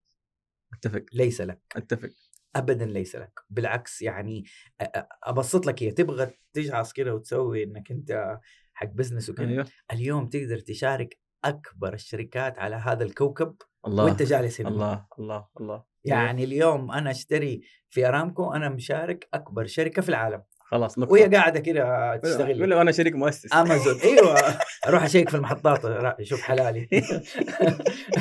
أتفق. 0.74 1.06
ليس 1.14 1.42
لك. 1.42 1.60
أتفق. 1.76 2.10
ابدا 2.56 2.86
ليس 2.86 3.16
لك. 3.16 3.40
بالعكس 3.50 4.02
يعني 4.02 4.44
أبسط 5.24 5.66
لك 5.66 5.84
هي 5.84 5.92
تبغى 5.92 6.28
تجعص 6.54 6.94
كده 6.94 7.16
وتسوي 7.16 7.64
إنك 7.64 7.92
أنت 7.92 8.38
حق 8.74 8.88
business 8.88 9.30
وكذا 9.30 9.48
أيوه. 9.48 9.66
اليوم 9.94 10.30
تقدر 10.30 10.60
تشارك 10.60 11.18
أكبر 11.46 11.94
الشركات 11.94 12.60
على 12.60 12.76
هذا 12.76 13.04
الكوكب 13.04 13.56
الله. 13.88 14.04
وأنت 14.04 14.22
جالس 14.24 14.62
هنا. 14.62 14.70
الله 14.70 15.06
الله 15.20 15.48
الله. 15.62 15.84
يعني 16.06 16.44
اليوم 16.44 16.92
أنا 16.92 17.12
أشتري 17.12 17.62
في 17.90 18.08
أرامكو 18.08 18.54
أنا 18.54 18.70
مشارك 18.70 19.28
أكبر 19.34 19.66
شركة 19.66 20.02
في 20.02 20.10
العالم. 20.10 20.44
خلاص 20.60 21.00
نقطة 21.00 21.12
وهي 21.12 21.26
قاعدة 21.36 21.60
كده 21.60 22.16
تشتغل. 22.18 22.70
له 22.70 22.82
أنا 22.82 22.92
شريك 22.92 23.16
مؤسس. 23.16 23.54
امازون 23.54 24.00
أيوه. 24.04 24.36
أروح 24.88 25.04
أشيك 25.04 25.30
في 25.30 25.38
المحطات. 25.38 25.86
را- 25.86 26.16
شوف 26.24 26.42
حلالي. 26.42 26.90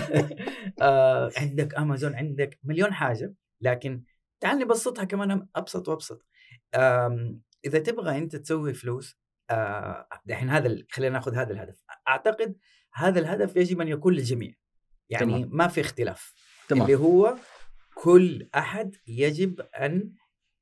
آه، 0.83 1.31
عندك 1.37 1.75
امازون 1.79 2.15
عندك 2.15 2.59
مليون 2.65 2.93
حاجة 2.95 3.35
لكن 3.61 4.03
تعال 4.41 4.59
نبسطها 4.59 5.05
كمان 5.05 5.49
أبسط 5.57 5.89
وأبسط. 5.89 6.27
آم، 6.75 7.41
إذا 7.65 7.79
تبغى 7.79 8.19
أنت 8.19 8.37
تسوي 8.37 8.75
فلوس 8.75 9.19
آه، 9.51 10.09
دحين 10.25 10.51
هذا 10.51 10.77
خلينا 10.91 11.13
ناخذ 11.13 11.35
هذا 11.35 11.53
الهدف. 11.53 11.83
أعتقد 12.09 12.57
هذا 12.93 13.21
الهدف 13.21 13.57
يجب 13.57 13.81
أن 13.81 13.89
يكون 13.89 14.15
للجميع. 14.15 14.55
يعني 15.11 15.33
تمام. 15.33 15.57
ما 15.57 15.69
في 15.69 15.81
اختلاف. 15.81 16.35
تمام. 16.69 16.83
اللي 16.83 16.95
هو 16.95 17.37
كل 17.95 18.49
أحد 18.55 18.97
يجب 19.07 19.61
أن 19.61 20.13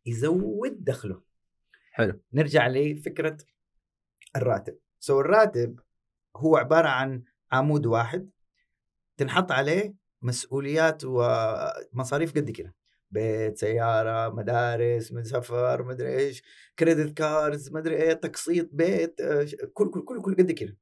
يزود 0.06 0.84
دخله. 0.84 1.22
حلو. 1.92 2.20
نرجع 2.32 2.68
لفكرة 2.68 3.36
الراتب. 4.36 4.78
so 5.00 5.20
الراتب 5.20 5.80
هو 6.36 6.56
عبارة 6.56 6.88
عن 6.88 7.22
عمود 7.52 7.86
واحد 7.86 8.30
تنحط 9.16 9.52
عليه 9.52 9.94
مسؤوليات 10.22 11.02
ومصاريف 11.04 12.34
قد 12.34 12.50
كده. 12.50 12.74
بيت 13.14 13.58
سيارة 13.58 14.34
مدارس 14.34 15.12
من 15.12 15.24
سفر 15.24 15.84
مدري 15.84 16.18
إيش 16.18 16.42
credit 16.78 17.18
cards 17.18 17.72
مدري 17.72 17.96
إيه 17.96 18.12
تقسيط 18.12 18.68
بيت 18.72 19.20
آه، 19.20 19.46
كل 19.74 19.90
كل 19.90 20.04
كل 20.04 20.22
كل 20.22 20.34
قد 20.36 20.50
كده. 20.50 20.76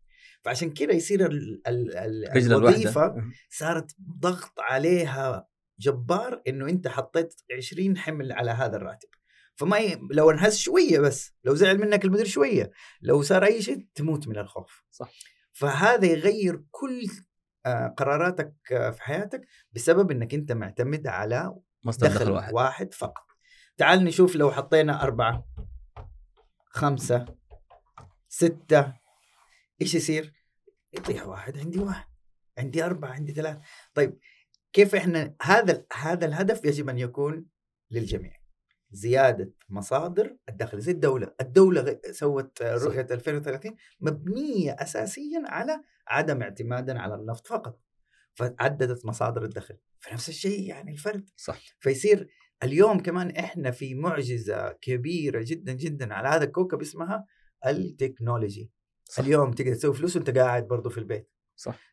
فعشان 0.44 0.70
كده 0.70 0.94
يصير 0.94 1.26
ال 1.26 1.62
ال 1.66 1.96
ال 1.96 2.52
الوظيفة 2.52 3.14
صارت 3.50 3.92
ضغط 4.20 4.52
عليها 4.60 5.48
جبار 5.80 6.42
إنه 6.48 6.68
أنت 6.68 6.88
حطيت 6.88 7.34
20 7.56 7.96
حمل 7.96 8.32
على 8.32 8.50
هذا 8.50 8.76
الراتب. 8.76 9.08
فما 9.54 9.78
ي... 9.78 10.00
لو 10.10 10.30
انهز 10.30 10.56
شوية 10.56 11.00
بس 11.00 11.34
لو 11.44 11.54
زعل 11.54 11.78
منك 11.78 12.04
المدير 12.04 12.26
شوية 12.26 12.70
لو 13.02 13.22
صار 13.22 13.44
أي 13.44 13.62
شيء 13.62 13.86
تموت 13.94 14.28
من 14.28 14.38
الخوف. 14.38 14.84
صح. 14.90 15.12
فهذا 15.52 16.06
يغير 16.06 16.62
كل 16.70 17.06
آه، 17.66 17.94
قراراتك 17.96 18.54
آه، 18.72 18.90
في 18.90 19.02
حياتك 19.02 19.40
بسبب 19.72 20.10
إنك 20.10 20.34
أنت 20.34 20.52
معتمد 20.52 21.06
على 21.06 21.54
مصدر 21.84 22.06
دخل 22.06 22.18
دخل. 22.18 22.30
واحد, 22.30 22.52
واحد 22.54 22.94
فقط. 22.94 23.24
تعال 23.76 24.04
نشوف 24.04 24.36
لو 24.36 24.50
حطينا 24.50 25.02
أربعة 25.02 25.46
خمسة 26.66 27.26
ستة 28.28 28.92
إيش 29.82 29.94
يصير؟ 29.94 30.32
يطيح 30.92 31.26
واحد 31.26 31.58
عندي 31.58 31.78
واحد 31.78 32.06
عندي 32.58 32.84
أربعة 32.84 33.10
عندي 33.10 33.32
ثلاثة. 33.32 33.60
طيب 33.94 34.18
كيف 34.72 34.94
إحنا 34.94 35.34
هذا 35.42 35.84
هذا 35.92 36.26
الهدف 36.26 36.64
يجب 36.64 36.88
أن 36.88 36.98
يكون 36.98 37.46
للجميع؟ 37.90 38.42
زيادة 38.90 39.52
مصادر 39.68 40.36
الدخل. 40.48 40.80
زي 40.80 40.92
الدولة. 40.92 41.34
الدولة 41.40 42.00
سوت. 42.10 42.62
رؤية 42.62 43.06
2030 43.10 43.76
مبنية 44.00 44.72
أساسيا 44.72 45.42
على 45.46 45.80
عدم 46.08 46.42
اعتمادا 46.42 47.00
على 47.00 47.14
النفط 47.14 47.46
فقط. 47.46 47.80
فعددت 48.34 49.06
مصادر 49.06 49.44
الدخل. 49.44 49.78
فنفس 50.00 50.28
الشيء 50.28 50.68
يعني 50.68 50.92
الفرد. 50.92 51.30
صح. 51.36 51.60
فيصير 51.80 52.28
اليوم 52.62 53.00
كمان 53.00 53.30
إحنا 53.30 53.70
في 53.70 53.94
معجزة 53.94 54.72
كبيرة 54.72 55.42
جدا 55.46 55.72
جدا 55.72 56.14
على 56.14 56.28
هذا 56.28 56.44
الكوكب 56.44 56.80
اسمها 56.80 57.26
التكنولوجي. 57.66 58.72
صح. 59.04 59.24
اليوم 59.24 59.52
تقدر 59.52 59.74
تسوي 59.74 59.94
فلوس 59.94 60.16
وأنت 60.16 60.30
قاعد 60.30 60.68
برضو 60.68 60.90
في 60.90 60.98
البيت. 60.98 61.30
صح. 61.56 61.91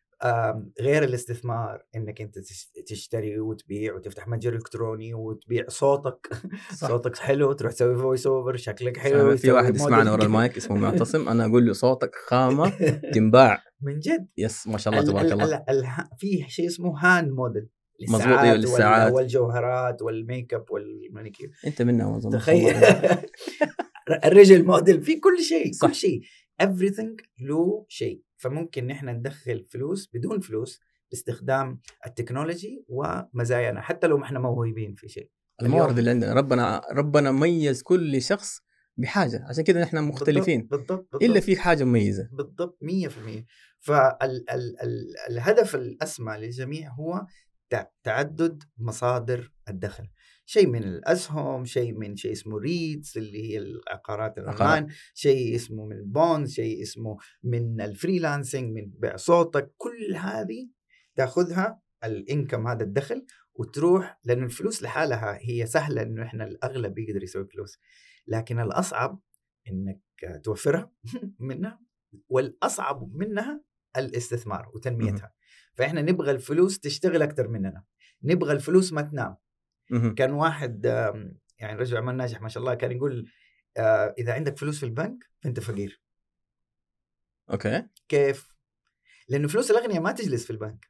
غير 0.81 1.03
الاستثمار 1.03 1.83
إنك 1.95 2.21
أنت 2.21 2.39
تش- 2.39 2.71
تشتري 2.87 3.39
وتبيع 3.39 3.95
وتفتح 3.95 4.27
متجر 4.27 4.53
إلكتروني 4.53 5.13
وتبيع 5.13 5.65
صوتك 5.67 6.29
صح 6.79 6.87
صوتك 6.87 7.17
حلو 7.17 7.53
تروح 7.53 7.71
تسوي 7.73 7.95
voice 7.95 8.27
over 8.27 8.55
شكلك 8.57 8.97
حلو 8.97 9.37
في 9.37 9.51
واحد 9.51 9.75
يسمعنا 9.75 10.11
ورا. 10.11 10.23
المايك 10.25 10.57
اسمه 10.57 10.77
معتصم 10.77 11.29
أنا 11.29 11.45
أقول 11.45 11.65
له 11.65 11.73
صوتك 11.73 12.11
خامة 12.27 12.69
تنباع 13.13 13.63
من 13.85 13.99
جد 13.99 14.27
yes 14.37 14.67
ما 14.67 14.77
شاء 14.77 14.93
الله 14.93 15.03
ال- 15.05 15.09
تبارك 15.09 15.25
ال- 15.25 15.41
الله 15.41 15.57
ال- 15.69 15.69
ال- 15.69 16.07
في 16.17 16.45
شيء 16.47 16.67
اسمه 16.67 16.93
hand 17.05 17.31
model 17.31 17.69
مظبوط، 18.09 18.27
وال- 18.27 18.59
للساعات. 18.59 19.13
والجوهرات 19.13 20.01
وال 20.01 20.19
make 20.19 20.53
up 20.53 20.65
والمانيكير 20.71 21.51
أنت 21.67 21.81
منها 21.81 22.09
ما 22.09 22.17
أظن. 22.17 22.29
تخيل 22.29 22.75
الرجل 24.25 24.65
موديل 24.65 25.01
في 25.01 25.19
كل 25.19 25.39
شيء. 25.43 25.71
كل 25.81 25.95
شيء 25.95 26.21
everything 26.63 27.15
له 27.41 27.85
شيء 27.87 28.21
فممكن 28.39 28.87
نحن 28.87 29.09
ندخل 29.09 29.65
فلوس 29.69 30.09
بدون 30.13 30.39
فلوس 30.39 30.79
باستخدام 31.11 31.79
ال 32.05 32.13
technology 32.13 32.85
ومزايانا 32.87 33.81
حتى 33.81 34.07
لو 34.07 34.17
ما 34.17 34.23
إحنا 34.25 34.39
موهوبين 34.39 34.95
في 34.95 35.07
شيء. 35.09 35.29
الموارد 35.61 35.97
اللي 35.97 36.09
عندنا 36.09 36.33
ربنا 36.33 36.81
ربنا 36.91 37.31
ميز 37.31 37.81
كل 37.81 38.21
شخص 38.21 38.59
بحاجة 38.97 39.45
عشان 39.49 39.63
كده 39.63 39.81
نحن 39.81 40.03
مختلفين. 40.03 40.61
بالضبط 40.61 40.79
بالضبط, 40.79 41.07
بالضبط. 41.11 41.23
إلا 41.23 41.39
فيك 41.39 41.57
حاجة 41.57 41.83
مميزة. 41.83 42.29
بالضبط 42.31 42.77
100% 42.81 43.45
فالهدف 43.79 45.75
الأسمى 45.75 46.37
للجميع 46.37 46.91
هو 46.91 47.25
تع- 47.69 47.87
تعدد 48.03 48.63
مصادر 48.77 49.51
الدخل. 49.69 50.03
شيء 50.49 50.67
من 50.67 50.83
الأسهم 50.83 51.65
شيء 51.65 51.93
من 51.93 52.15
شيء 52.15 52.31
اسمه 52.31 52.57
REITs 52.57 53.17
اللي 53.17 53.49
هي 53.49 53.57
العقارات 53.57 54.37
الأونلاين 54.37 54.87
شيء 55.13 55.55
اسمه 55.55 55.85
من 55.85 55.95
ال 55.95 56.05
bonds 56.05 56.53
شيء 56.53 56.81
اسمه 56.81 57.17
من 57.43 57.81
ال 57.81 57.89
freelancing 57.89 58.73
من 58.73 58.91
بيع 58.91 59.15
صوتك. 59.15 59.73
كل 59.77 60.15
هذه 60.15 60.69
تأخذها 61.15 61.81
ال 62.03 62.12
income 62.12 62.67
هذا 62.67 62.83
الدخل 62.83 63.25
وتروح 63.53 64.19
لأنه 64.23 64.45
الفلوس 64.45 64.83
لحالها 64.83 65.37
هي 65.41 65.65
سهلة 65.65 66.01
إنه 66.01 66.23
إحنا 66.23 66.43
الأغلب 66.43 66.97
يقدر 66.97 67.23
يسوي 67.23 67.45
فلوس. 67.45 67.79
لكن 68.27 68.59
الأصعب 68.59 69.19
إنك 69.67 70.01
توفرها 70.43 70.91
منها 71.49 71.79
والأصعب 72.29 73.15
منها 73.15 73.63
الاستثمار 73.97 74.71
وتنميتها. 74.75 75.33
فإحنا 75.73 76.01
نبغى 76.01 76.31
الفلوس 76.31 76.79
تشتغل 76.79 77.21
أكثر 77.21 77.47
مننا. 77.47 77.83
نبغى 78.23 78.51
الفلوس 78.51 78.93
ما 78.93 79.01
تنام. 79.01 79.37
كان 80.17 80.31
واحد 80.31 80.85
آم، 80.85 81.37
يعني 81.57 81.79
رجل 81.79 81.95
أعمال 81.95 82.17
ناجح 82.17 82.41
ما 82.41 82.49
شاء 82.49 82.61
الله 82.63 82.73
كان 82.73 82.91
يقول 82.91 83.29
آه، 83.77 84.15
إذا 84.17 84.33
عندك 84.33 84.57
فلوس 84.57 84.79
في 84.79 84.85
البنك 84.85 85.23
فانت 85.41 85.59
فقير. 85.59 86.01
أوكي. 87.51 87.85
كيف؟ 88.07 88.53
لأنه 89.29 89.47
فلوس 89.47 89.71
الأغنياء 89.71 90.01
ما 90.01 90.11
تجلس 90.11 90.45
في 90.45 90.49
البنك. 90.49 90.89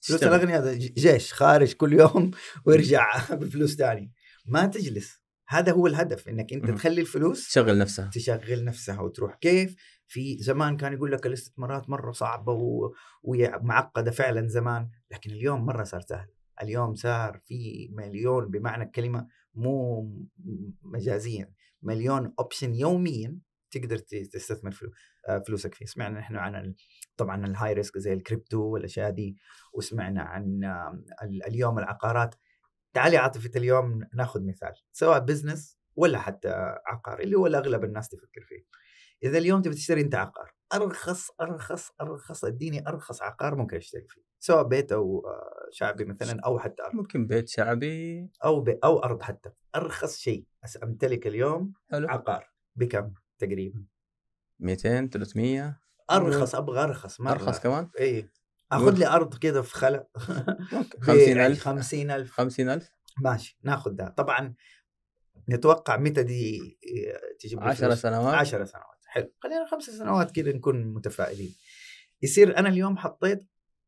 فلوس. 0.00 0.22
الأغنياء 0.22 0.74
جيش 0.74 1.32
خارج 1.32 1.72
كل 1.72 1.92
يوم 1.92 2.30
ويرجع 2.66 3.12
بفلوس 3.40 3.76
تاني 3.76 4.12
ما 4.46 4.66
تجلس. 4.66 5.22
هذا 5.48 5.72
هو 5.72 5.86
الهدف 5.86 6.28
إنك 6.28 6.52
أنت. 6.52 6.70
تخلي 6.70 7.00
الفلوس 7.00 7.48
تشغل 7.48 7.78
نفسها. 7.78 8.10
تشغل 8.14 8.64
نفسها 8.64 9.00
وتروح. 9.00 9.34
كيف؟ 9.34 9.76
في 10.06 10.38
زمان 10.40 10.76
كان 10.76 10.92
يقول 10.92 11.12
لك 11.12 11.26
الاستثمارات 11.26 11.90
مرة 11.90 12.12
صعبة 12.12 12.52
و... 12.52 12.94
ومعقده 13.22 14.10
فعلا 14.10 14.48
زمان 14.48 14.90
لكن 15.10 15.30
اليوم 15.30 15.66
مرة 15.66 15.84
صار 15.84 16.00
سهل. 16.00 16.28
اليوم 16.64 16.94
صار 16.94 17.40
في 17.44 17.88
مليون 17.92 18.50
بمعنى 18.50 18.84
الكلمة 18.84 19.28
مو 19.54 20.02
مجازيا 20.82 21.52
مليون 21.82 22.34
option 22.38 22.74
يوميا 22.74 23.38
تقدر 23.70 23.98
تستثمر 23.98 24.70
فلو- 24.72 24.90
فلوسك 25.46 25.74
فيه 25.74 25.86
سمعنا 25.86 26.18
نحن 26.18 26.36
عن 26.36 26.74
طبعا 27.16 27.46
ال 27.46 27.72
high 27.72 27.85
risk 27.85 27.98
زي 27.98 28.12
الكريبتو 28.12 28.60
والاشياء 28.62 29.10
دي 29.10 29.36
وسمعنا 29.72 30.22
عن 30.22 30.60
اليوم 31.46 31.78
العقارات 31.78 32.34
تعالي 32.92 33.16
عاطفة 33.16 33.50
اليوم 33.56 34.00
ناخذ 34.14 34.46
مثال 34.46 34.72
سواء 34.92 35.18
business 35.18 35.78
ولا 35.96 36.18
حتى 36.18 36.48
عقار 36.86 37.20
اللي 37.20 37.36
هو 37.36 37.46
اغلب 37.46 37.84
الناس 37.84 38.08
تفكر 38.08 38.40
فيه 38.48 38.64
اذا 39.28 39.38
اليوم 39.38 39.62
تبي 39.62 39.74
تشتري 39.74 40.00
انت 40.00 40.14
عقار 40.14 40.53
أرخص 40.72 41.30
أرخص 41.40 41.90
أرخص 42.00 42.44
إديني 42.44 42.88
أرخص 42.88 43.22
عقار 43.22 43.54
ممكن 43.54 43.76
اشتري 43.76 44.06
فيه 44.08 44.22
سواء 44.44 44.62
بيت 44.62 44.92
أو 44.92 45.26
آه، 45.26 45.68
شعبي 45.70 46.04
مثلا 46.04 46.40
أو 46.44 46.58
حتى 46.58 46.82
أرض. 46.82 46.94
ممكن 46.94 47.26
بيت 47.26 47.48
شعبي. 47.48 48.30
أو 48.44 48.60
بي 48.60 48.78
أو 48.84 48.98
أرض 48.98 49.22
حتى. 49.22 49.50
أرخص 49.76 50.18
شيء 50.18 50.44
أمتلك 50.82 51.26
اليوم 51.26 51.72
حلو. 51.90 52.08
عقار 52.08 52.50
بكم 52.76 53.12
تقريبا؟ 53.38 53.84
200 54.60 55.06
300 55.06 55.80
أرخص 56.10 56.54
أبغى 56.54 56.84
أرخص 56.84 57.20
مره 57.20 57.32
أرخص 57.32 57.60
كمان؟ 57.60 57.90
إي 58.00 58.30
آخذ 58.72 58.94
لي 58.98 59.06
أرض 59.06 59.34
كذا 59.34 59.62
في 59.62 59.74
خلا. 59.74 60.08
ممكن. 60.72 61.00
50000 61.00 61.60
50000 61.60 62.30
50000 62.30 62.90
ماشي 63.20 63.58
ناخذ 63.62 63.90
ده. 63.90 64.08
طبعا 64.08 64.54
نتوقع 65.48 65.96
متى 65.96 66.22
دي 66.22 66.78
آه، 67.12 67.36
تجيب 67.38 67.60
لي 67.60 67.66
10 67.68 67.86
فلوس؟ 67.86 68.02
سنوات. 68.02 68.34
10 68.34 68.64
سنوات. 68.64 69.03
حلو 69.14 69.32
خلينا 69.42 69.66
خمس 69.66 69.84
سنوات 69.84 70.30
كذا 70.30 70.52
نكون 70.52 70.94
متفائلين. 70.94 71.54
يصير 72.22 72.58
أنا 72.58 72.68
اليوم 72.68 72.96
حطيت 72.96 73.46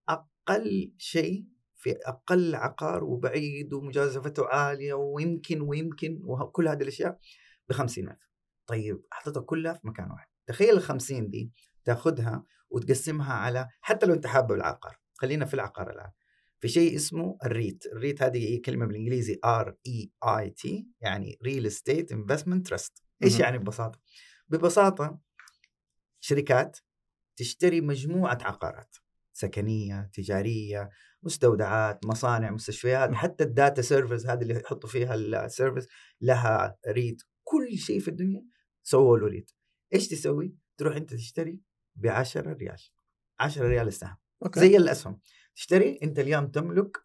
أقل 0.09 0.93
شيء 0.99 1.47
في 1.77 1.97
أقل 2.05 2.55
عقار 2.55 3.05
وبعيد 3.05 3.73
ومجازفته 3.73 4.47
عالية 4.47 4.95
ويمكن 4.95 5.61
ويمكن 5.61 6.21
وكل 6.25 6.69
هذه 6.69 6.83
الأشياء 6.83 7.19
ب 7.69 7.73
50000 7.73 8.17
طيب 8.67 9.03
حطيتها 9.11 9.41
كلها 9.41 9.73
في 9.73 9.87
مكان 9.87 10.11
واحد. 10.11 10.29
تخيل 10.47 10.77
ال 10.77 10.83
50 10.83 11.31
دي 11.31 11.53
تاخذها 11.85 12.45
وتقسمها 12.71 13.35
على 13.35 13.69
حتى 13.81 14.07
لو 14.07 14.15
أنت 14.15 14.27
حابب 14.27 14.53
العقار. 14.53 14.99
خلينا 15.15 15.45
في 15.45 15.55
العقار 15.55 15.91
الآن. 15.91 16.11
في 16.61 16.69
شيء 16.69 16.97
اسمه 16.97 17.39
ال 17.45 17.52
REIT. 17.52 17.87
ال 17.87 17.94
REIT 17.94 18.23
هذه 18.23 18.39
هي 18.39 18.59
كلمة 18.59 18.87
بالإنجليزي 18.87 19.39
R 19.45 19.77
E 19.87 20.13
I 20.25 20.51
T 20.51 20.89
يعني 21.01 21.39
real 21.45 21.67
estate 21.67 22.13
investment 22.13 22.67
trust 22.67 23.03
إيش. 23.23 23.41
يعني 23.41 23.59
ببساطة؟ 23.59 24.01
ببساطة 24.49 25.19
شركات 26.21 26.79
تشتري 27.37 27.81
مجموعة 27.81 28.39
عقارات 28.43 28.97
سكنية 29.33 30.11
تجارية 30.13 30.91
مستودعات 31.23 32.07
مصانع 32.07 32.51
مستشفيات 32.51 33.15
حتى 33.15 33.45
ال 33.45 33.52
data 33.52 33.83
servers 33.83 34.27
هذه 34.27 34.43
اللي 34.43 34.55
يحطوا 34.55 34.89
فيها 34.89 35.15
ال 35.15 35.24
servers 35.24 35.89
لها 36.21 36.79
REIT 36.89 37.23
كل 37.45 37.79
شيء 37.79 38.01
في 38.01 38.09
الدنيا 38.09 38.45
سووا 38.83 39.19
له 39.19 39.27
REIT 39.27 39.51
إيش 39.95 40.09
تسوي؟ 40.09 40.57
تروح 40.77 40.97
أنت 40.97 41.15
تشتري 41.15 41.61
ب 41.97 42.07
10 42.07 42.53
ريال. 42.53 42.79
10 43.41 43.67
ريال 43.69 43.89
السهم 43.89 44.17
okay. 44.43 44.61
زي 44.61 44.77
الأسهم. 44.77 45.21
تشتري 45.55 45.99
أنت 46.03 46.19
اليوم 46.19 46.47
تملك 46.47 46.97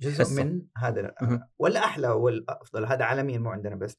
جزء 0.00 0.24
حصة. 0.24 0.44
من 0.44 0.66
هذا. 0.76 1.14
ولا 1.58 1.84
أحلى 1.84 2.08
والافضل 2.08 2.84
هذا 2.84 3.04
عالميا 3.04 3.38
مو 3.38 3.50
عندنا 3.50 3.76
بس. 3.76 3.96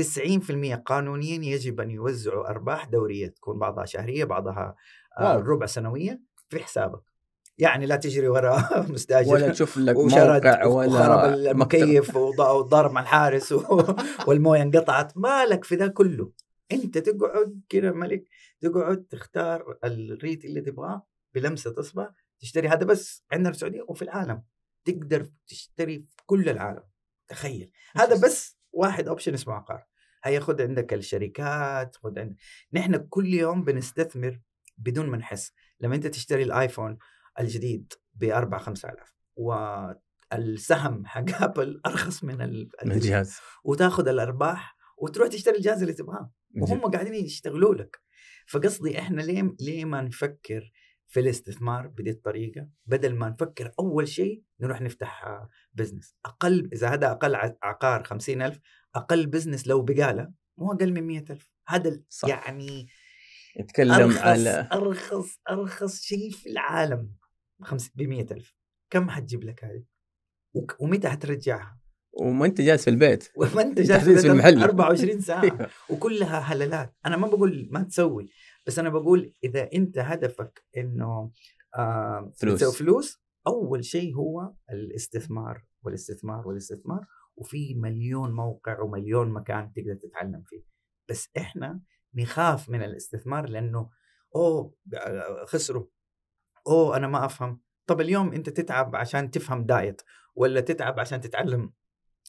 90% 0.00 0.74
قانونيا 0.74 1.54
يجب 1.54 1.80
أن 1.80 1.90
يوزعوا 1.90 2.48
أرباح 2.50 2.84
دورية 2.84 3.28
تكون 3.28 3.58
بعضها 3.58 3.84
شهرية 3.84 4.24
بعضها 4.24 4.74
آه، 5.18 5.24
واو. 5.36 5.40
ربع 5.40 5.66
سنوية 5.66 6.20
في 6.48 6.64
حسابك. 6.64 7.00
يعني 7.58 7.86
لا 7.86 7.96
تجري 7.96 8.28
وراء 8.28 8.82
مستاجر 8.92 9.32
ولا 9.32 9.48
تشوف 9.50 9.78
لك 9.78 9.96
موقع 9.96 10.64
وخرب 10.66 11.32
ولا 11.32 11.50
المكيف 11.50 12.16
وض- 12.16 12.40
وضرب 12.40 12.92
مع 12.92 13.00
الحارس 13.00 13.54
والموية 14.28 14.62
انقطعت. 14.62 15.16
مالك 15.16 15.64
في 15.64 15.74
ذا 15.74 15.86
كله. 15.86 16.32
أنت 16.72 16.98
تقعد 16.98 17.60
كذا 17.68 17.90
ملك 17.92 18.24
تقعد 18.60 19.04
تختار 19.10 19.78
الريت 19.84 20.44
اللي 20.44 20.60
تبغاه 20.60 21.06
بلمسة 21.34 21.74
اصبع 21.78 22.08
تشتري 22.40 22.68
هذا 22.68 22.84
بس 22.86 23.24
عندنا 23.32 23.50
في 23.50 23.56
السعودية 23.56 23.82
وفي 23.88 24.02
العالم. 24.02 24.42
تقدر 24.84 25.26
تشتري 25.46 25.98
في 25.98 26.22
كل 26.26 26.48
العالم. 26.48 26.82
تخيل. 27.28 27.70
هذا 27.96 28.20
بس 28.26 28.56
واحد 28.76 29.08
option 29.08 29.34
اسمه 29.34 29.54
عقار. 29.54 29.84
هياخد 30.24 30.60
عندك 30.62 30.94
الشركات 30.94 31.96
خد 31.96 32.18
عندك 32.18 32.36
نحن 32.72 32.96
كل 32.96 33.26
يوم 33.34 33.64
بنستثمر 33.64 34.40
بدون 34.78 35.06
ما 35.06 35.16
نحس. 35.16 35.52
لما 35.80 35.94
انت 35.96 36.06
تشتري 36.06 36.42
الآيفون 36.42 36.98
الجديد 37.40 37.92
ب 38.14 38.24
4 38.24 38.60
5000 38.60 39.14
والسهم 39.36 41.06
حق 41.06 41.24
أبل 41.44 41.80
أرخص 41.86 42.24
من 42.24 42.42
ال- 42.42 42.68
من 42.84 42.92
الجهاز. 42.92 43.36
وتاخذ 43.64 44.08
الأرباح 44.08 44.76
وتروح 44.98 45.28
تشتري 45.28 45.56
الجهاز 45.56 45.80
اللي 45.82 45.94
تبغاه 45.94 46.30
وهم. 46.60 46.80
قاعدين 46.90 47.14
يشتغلوا 47.14 47.74
لك. 47.74 48.00
فقصدي 48.48 48.98
إحنا 48.98 49.22
ليه 49.22 49.54
ليه 49.60 49.84
ما 49.84 50.00
نفكر 50.02 50.72
في 51.08 51.20
الاستثمار 51.20 51.86
بدي 51.86 52.10
الطريقة 52.10 52.68
بدل 52.86 53.14
ما 53.14 53.28
نفكر 53.28 53.72
أول 53.78 54.08
شيء 54.08 54.42
نروح 54.60 54.80
نفتح 54.80 55.24
آه، 55.26 55.48
business 55.74 56.16
أقل 56.24 56.70
إذا 56.72 56.88
هذا 56.88 57.10
أقل 57.10 57.34
عقار 57.62 58.04
50000 58.04 58.58
أقل 58.94 59.26
business 59.26 59.66
لو 59.68 59.82
بقاله 59.82 60.32
مو 60.58 60.72
أقل 60.72 60.92
من 60.92 61.02
100000 61.06 61.50
هذا 61.68 61.88
ال- 61.88 62.04
صح. 62.08 62.28
يعني 62.28 62.86
ارخص 63.80 64.18
على 64.18 64.68
أرخص 64.72 65.38
أرخص 65.50 66.00
شيء 66.02 66.30
في 66.30 66.50
العالم 66.50 67.10
ب 67.94 68.02
100000 68.02 68.54
كم 68.90 69.10
حتجيب 69.10 69.44
لك 69.44 69.64
هذه؟ 69.64 69.82
ومتى 70.80 71.08
حترجعها؟ 71.08 71.78
وما 72.12 72.46
أنت 72.46 72.60
جالس 72.60 72.84
في 72.84 72.90
البيت. 72.90 73.30
وما 73.38 73.62
أنت 73.62 73.80
جالس 73.90 74.20
في 74.22 74.26
المحل. 74.26 74.62
24 74.62 75.20
ساعة. 75.20 75.42
أيوة. 75.44 75.70
وكلها 75.90 76.38
هللات. 76.38 76.94
أنا 77.06 77.16
ما 77.16 77.26
بقول 77.26 77.68
ما 77.70 77.82
تسوي. 77.82 78.28
بس 78.66 78.78
أنا 78.78 78.88
بقول 78.88 79.34
إذا 79.44 79.72
أنت 79.74 79.98
هدفك 79.98 80.64
إنه 80.76 81.30
آه 81.78 82.32
فلوس. 82.36 82.64
فلوس 82.64 83.22
أول 83.46 83.84
شيء 83.84 84.14
هو 84.14 84.52
الاستثمار 84.70 85.64
والاستثمار 85.82 86.48
والاستثمار 86.48 87.06
وفي 87.36 87.74
مليون 87.74 88.32
موقع 88.32 88.80
ومليون 88.80 89.28
مكان 89.28 89.72
تقدر 89.72 89.94
تتعلم 89.94 90.42
فيه 90.46 90.62
بس 91.08 91.28
إحنا 91.36 91.80
نخاف 92.14 92.70
من 92.70 92.82
الاستثمار 92.82 93.48
لأنه 93.48 93.90
أوه 94.36 94.74
خسروا 95.44 95.86
أوه 96.66 96.96
أنا 96.96 97.06
ما 97.06 97.24
أفهم 97.24 97.60
طب 97.86 98.00
اليوم 98.00 98.32
أنت 98.32 98.48
تتعب 98.48 98.96
عشان 98.96 99.30
تفهم 99.30 99.64
diet 99.64 100.02
ولا 100.34 100.60
تتعب 100.60 101.00
عشان 101.00 101.20
تتعلم 101.20 101.72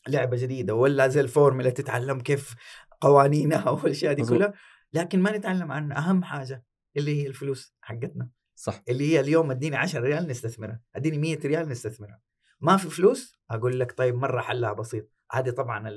لعبة 0.08 0.38
جديدة 0.38 0.76
ولا 0.76 1.08
زي 1.08 1.22
الفورمولا 1.22 1.70
تتعلم 1.70 2.20
كيف 2.20 2.56
قوانينها 3.02 3.70
والأشياء 3.84 4.14
دي. 4.14 4.24
كلها 4.24 4.54
لكن 4.94 5.20
ما 5.20 5.38
نتعلم 5.38 5.72
عن 5.72 5.92
أهم 5.92 6.24
حاجة 6.24 6.64
اللي 6.98 7.24
هي 7.24 7.28
الفلوس 7.28 7.76
حقتنا 7.82 8.30
صح. 8.56 8.82
اللي 8.90 9.14
هي 9.14 9.20
اليوم 9.20 9.52
أديني 9.52 9.76
10 9.76 10.00
ريال 10.00 10.28
نستثمرها 10.28 10.82
أديني 10.96 11.18
100 11.18 11.40
ريال 11.46 11.70
نستثمرها. 11.70 12.22
ما 12.62 12.78
في 12.78 12.90
فلوس؟ 12.90 13.40
أقول 13.52 13.80
لك 13.80 13.98
طيب 13.98 14.16
مرة 14.16 14.42
حلها 14.42 14.74
بسيط. 14.74 15.12
هذه 15.32 15.50
طبعا 15.50 15.92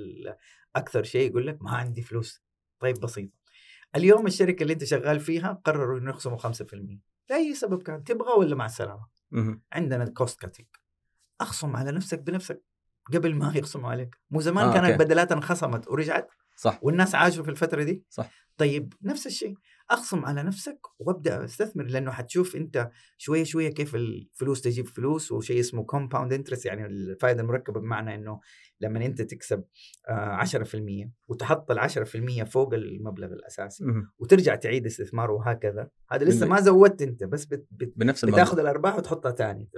أكثر 0.76 1.03
شيء 1.03 1.31
يقول 1.31 1.46
لك 1.46 1.62
ما 1.62 1.70
عندي 1.70 2.03
فلوس. 2.03 2.42
طيب 2.79 3.00
بسيط. 3.00 3.31
اليوم 3.96 4.26
الشركة 4.26 4.62
اللي 4.62 4.72
أنت 4.72 4.85
شغال 4.85 5.20
فيها 5.20 5.61
قرروا 5.64 5.98
إنه 5.98 6.11
يخصموا 6.11 6.38
5% 6.38 7.00
لأي 7.31 7.55
سبب 7.55 7.83
كان 7.83 8.05
تبغى 8.05 8.33
ولا 8.33 8.57
مع 8.57 8.66
السلامة. 8.66 9.07
عندنا 9.72 10.05
cost 10.05 10.40
cutting 10.40 10.66
أخصم 11.40 11.76
على 11.76 11.92
نفسك 11.92 12.18
بنفسك 12.18 12.62
قبل 13.12 13.35
ما 13.35 13.53
يخصموا 13.57 13.90
عليك. 13.90 14.18
مو 14.31 14.40
زمان 14.40 14.68
آه، 14.68 14.74
كانت 14.74 14.87
أوكي. 14.87 15.05
بدلات 15.05 15.33
انخصمت 15.33 15.88
ورجعت 15.88 16.31
صح. 16.61 16.79
والناس 16.83 17.14
عاشوا 17.14 17.44
في 17.44 17.51
الفترة 17.51 17.83
دي؟ 17.83 18.05
صح. 18.11 18.31
طيب 18.57 18.94
نفس 19.03 19.27
الشيء 19.27 19.55
اخصم 19.90 20.25
على 20.25 20.42
نفسك 20.42 20.79
وأبدأ 20.99 21.44
أستثمر 21.44 21.85
لأنه 21.85 22.11
حتشوف 22.11 22.57
أنت 22.57 22.90
شوية 23.18 23.44
شوية 23.44 23.68
كيف 23.68 23.94
الفلوس 23.94 24.61
تجيب 24.61 24.87
فلوس 24.87 25.33
وشيء 25.33 25.61
اسمه 25.61 25.85
compound 25.85 26.33
interest 26.33 26.66
يعني 26.66 26.87
الفائدة 26.87 27.42
المركبة 27.42 27.81
بمعنى 27.81 28.14
إنه 28.14 28.40
لما 28.81 29.07
أنت 29.07 29.23
تكسب 29.23 29.64
آه، 30.09 30.44
10% 30.44 31.11
وتحط 31.29 31.70
ال 31.70 31.79
10% 31.79 32.44
فوق 32.44 32.75
المبلغ 32.75 33.33
الأساسي. 33.33 33.85
وترجع 34.18 34.55
تعيد 34.55 34.87
استثماره 34.87 35.33
وهكذا. 35.33 35.88
هذا 36.11 36.25
لسه 36.25 36.46
ما 36.46 36.61
زودت 36.61 37.03
أنت 37.03 37.25
بس 37.25 37.44
بت 37.44 37.66
بت 37.70 37.92
بنفس 37.96 38.25
بتاخذ 38.25 38.59
الأرباح 38.59 38.96
وتحطها 38.96 39.33
ثاني 39.33 39.70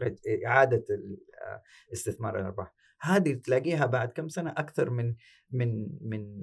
إعادة 0.47 0.85
آه، 1.47 1.63
استثمار 1.93 2.39
الأرباح. 2.39 2.75
هذه 3.03 3.33
تلاقيها 3.33 3.87
بعد 3.87 4.09
كم 4.09 4.29
سنة 4.29 4.51
أكثر 4.51 4.91
من 4.91 5.15
من 5.51 5.89
من 6.01 6.43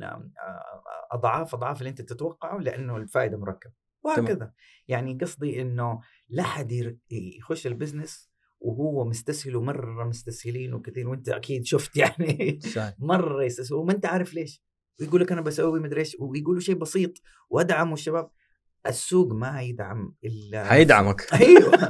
أضعاف 1.12 1.56
أضعاف 1.56 1.80
اللي 1.80 1.90
أنت 1.90 2.02
تتوقعه 2.02 2.58
لأنه 2.58 2.98
الفائدة 2.98 3.38
مركبة. 3.38 3.74
وهكذا. 4.04 4.52
يعني 4.88 5.18
قصدي 5.22 5.62
إنه 5.62 6.02
لا 6.30 6.44
حد 6.44 6.98
يخش 7.12 7.68
البزنس 7.68 8.30
وهو 8.60 9.06
مستسهل 9.06 9.56
ومرة 9.56 10.04
مستسهلين 10.04 10.74
وكثير 10.74 11.10
وأنت 11.10 11.30
أكيد 11.30 11.66
شفت 11.66 11.98
يعني. 11.98 12.60
مرة 13.00 13.44
يستسهل 13.44 13.78
وما 13.78 13.94
أنت 13.94 14.06
عارف 14.06 14.34
ليش. 14.34 14.64
ويقول 15.02 15.22
لك 15.22 15.32
أنا 15.32 15.42
بسوي 15.42 15.80
مدري 15.80 16.00
إيش 16.00 16.18
ويقولوا 16.20 16.62
شيء 16.62 16.76
بسيط 16.76 17.14
وأدعموا 17.50 17.94
الشباب. 17.94 18.30
السوق 18.88 19.34
ما 19.34 19.62
يدعم 19.62 20.16
إلا 20.24 20.66
حيدعمك. 20.66 21.34
أيوه. 21.42 21.90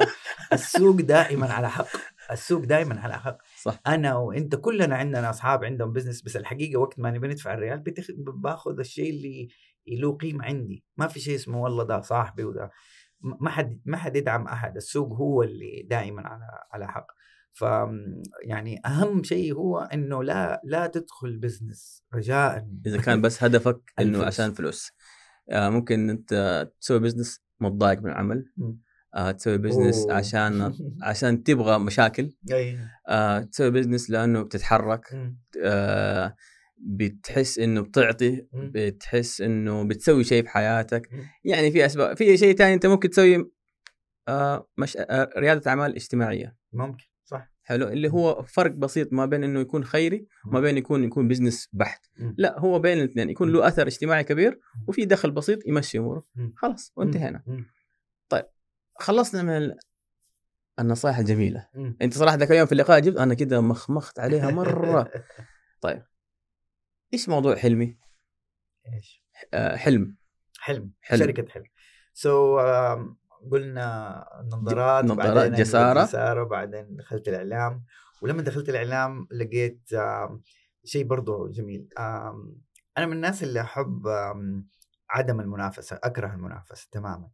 السوق 0.54 0.96
دائما 0.96 1.54
على 1.54 1.70
حق. 1.70 1.88
السوق 2.32 2.64
دائما 2.64 3.00
على 3.00 3.20
حق 3.20 3.38
صح. 3.62 3.82
أنا 3.88 4.16
وأنت 4.16 4.56
كلنا 4.56 4.96
عندنا 4.96 5.30
أصحاب 5.30 5.64
عندهم 5.66 5.94
business 5.94 6.22
بس 6.22 6.38
الحقيقة 6.38 6.80
وقت 6.80 7.00
ما 7.00 7.12
نبي 7.12 7.28
ندفع 7.28 7.54
الريال 7.54 7.80
بتخ... 7.80 8.08
باخذ 8.18 8.80
الشيء 8.80 9.10
اللي 9.10 9.48
له 9.88 10.18
قيمة 10.18 10.46
عندي. 10.46 10.84
ما 10.98 11.08
في 11.08 11.20
شيء 11.20 11.36
اسمه 11.36 11.62
والله 11.62 11.84
ده 11.84 12.02
صاحبي 12.02 12.44
وده. 12.44 12.72
م- 13.22 13.44
ما 13.44 13.50
حد 13.50 13.82
ما 13.86 13.98
حد 13.98 14.16
يدعم 14.16 14.48
أحد. 14.48 14.76
السوق 14.76 15.14
هو 15.14 15.44
اللي 15.44 15.88
دائما 15.90 16.28
على 16.28 16.44
على 16.72 16.88
حق. 16.88 17.08
ف 17.54 17.62
يعني 18.44 18.82
أهم 18.86 19.24
شيء 19.24 19.54
هو 19.54 19.80
إنه 19.80 20.24
لا 20.24 20.62
لا 20.64 20.88
تدخل 20.88 21.38
business 21.38 22.04
رجاء 22.14 22.68
إذا 22.86 23.02
كان 23.02 23.22
بس 23.22 23.44
هدفك 23.44 23.80
إنه. 24.00 24.24
عشان 24.26 24.54
فلوس. 24.54 24.92
آه 25.50 25.70
ممكن 25.70 26.10
أنت 26.10 26.68
تسوي 26.82 27.00
business 27.00 27.42
متضايق 27.60 28.00
من 28.00 28.10
العمل. 28.12 28.52
مم. 28.58 28.80
آه 29.16 29.32
تسوي 29.32 29.58
business 29.58 29.98
أوه. 29.98 30.14
عشان 30.14 30.74
عشان 31.04 31.44
تبغى 31.44 31.80
مشاكل. 31.80 32.32
آه 33.08 33.40
تسوي 33.40 33.72
business 33.72 34.10
لأنه 34.10 34.42
بتتحرك. 34.42 35.34
آه 35.64 36.36
بتحس 36.78 37.60
إنه 37.60 37.82
بتعطي. 37.82 38.46
بتحس 38.54 39.42
إنه 39.42 39.84
بتسوي 39.84 40.24
شيء 40.24 40.44
في 40.44 40.50
حياتك. 40.50 41.10
يعني 41.44 41.72
في 41.72 41.86
أسباب 41.86 42.18
في 42.18 42.38
شيء 42.38 42.56
ثاني 42.56 42.74
أنت 42.74 42.86
ممكن 42.86 43.10
تسوي 43.10 43.52
آه 44.28 44.68
مش 44.78 44.98
آه 44.98 45.30
ريادة 45.38 45.72
أعمال 45.72 45.96
اجتماعية 45.96 46.56
ممكن 46.74 47.06
صح 47.26 47.52
حلو 47.64 47.88
اللي 47.88 48.10
هو 48.12 48.44
فرق 48.44 48.72
بسيط 48.72 49.14
ما 49.14 49.26
بين 49.26 49.44
إنه 49.44 49.60
يكون 49.60 49.84
خيري 49.84 50.28
وما 50.48 50.60
بين 50.60 50.78
يكون 50.78 51.04
يكون 51.04 51.28
business 51.28 51.70
بحت. 51.74 52.06
لا 52.38 52.60
هو 52.60 52.80
بين 52.80 52.98
الاثنين 52.98 53.30
يكون 53.30 53.52
له 53.52 53.68
أثر 53.68 53.88
اجتماعي 53.88 54.24
كبير 54.24 54.60
وفي 54.88 55.06
دخل 55.06 55.32
بسيط 55.32 55.68
يمشي 55.68 55.98
أموره. 55.98 56.26
خلاص 56.56 56.94
وانتهينا. 56.96 57.44
خلصنا 59.00 59.42
من 59.42 59.50
ال- 59.58 59.78
النصائح 60.80 61.18
الجميلة. 61.18 61.68
مم. 61.74 61.98
أنت 62.02 62.14
صراحة 62.14 62.36
ذاك 62.38 62.52
اليوم 62.52 62.66
في 62.66 62.72
اللقاء 62.72 63.00
جبت 63.00 63.18
أنا 63.18 63.34
كده 63.34 63.62
مخمخت 63.62 64.20
عليها 64.20 64.52
مرة. 64.60 65.12
إيش 67.14 67.30
موضوع 67.30 67.56
حلمي؟ 67.56 67.98
إيش؟ 68.94 69.24
آه 69.54 69.76
حلم. 69.76 70.16
حلم. 70.60 70.92
حلم. 71.02 71.20
شركة 71.20 71.50
حلم. 71.52 71.64
سو 72.14 72.60
so, 72.60 72.62
قلنا 73.52 74.26
نظارات 74.54 75.06
نظارات، 75.06 75.34
بعدين 75.38 75.54
جسارة. 75.54 76.04
جسارة 76.04 76.44
بعدين 76.44 76.96
دخلت 76.96 77.28
الإعلام. 77.28 77.86
ولما 78.22 78.42
دخلت 78.42 78.70
الإعلام 78.70 79.28
لقيت 79.32 79.94
آم، 79.94 80.42
شيء 80.86 81.04
برضو 81.06 81.48
جميل. 81.48 81.90
آم، 82.00 82.56
أنا 82.98 83.06
من 83.06 83.14
الناس 83.14 83.44
اللي 83.44 83.62
أحب 83.62 84.08
عدم 85.10 85.40
المنافسة 85.40 86.00
أكره 86.04 86.34
المنافسة 86.34 86.88
تماما. 86.92 87.30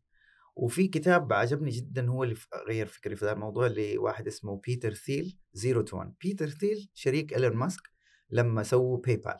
وفي 0.56 0.88
كتاب 0.88 1.34
عجبني 1.34 1.70
جدا 1.70 2.10
هو 2.10 2.24
اللي 2.24 2.36
غير 2.68 2.86
فكري 2.86 3.16
في 3.16 3.26
هذا 3.26 3.32
الموضوع 3.34 3.68
لواحد 3.68 4.28
اسمه 4.28 4.62
بيتر 4.68 4.94
ثيل 4.94 5.38
Zero 5.54 5.82
to 5.82 5.98
1 5.98 6.14
بيتر 6.22 6.50
ثيل 6.50 6.90
شريك 6.94 7.34
ايلون 7.34 7.54
ماسك 7.56 7.82
لما 8.30 8.64
سووا 8.64 8.98
باي 8.98 9.18
بال 9.18 9.40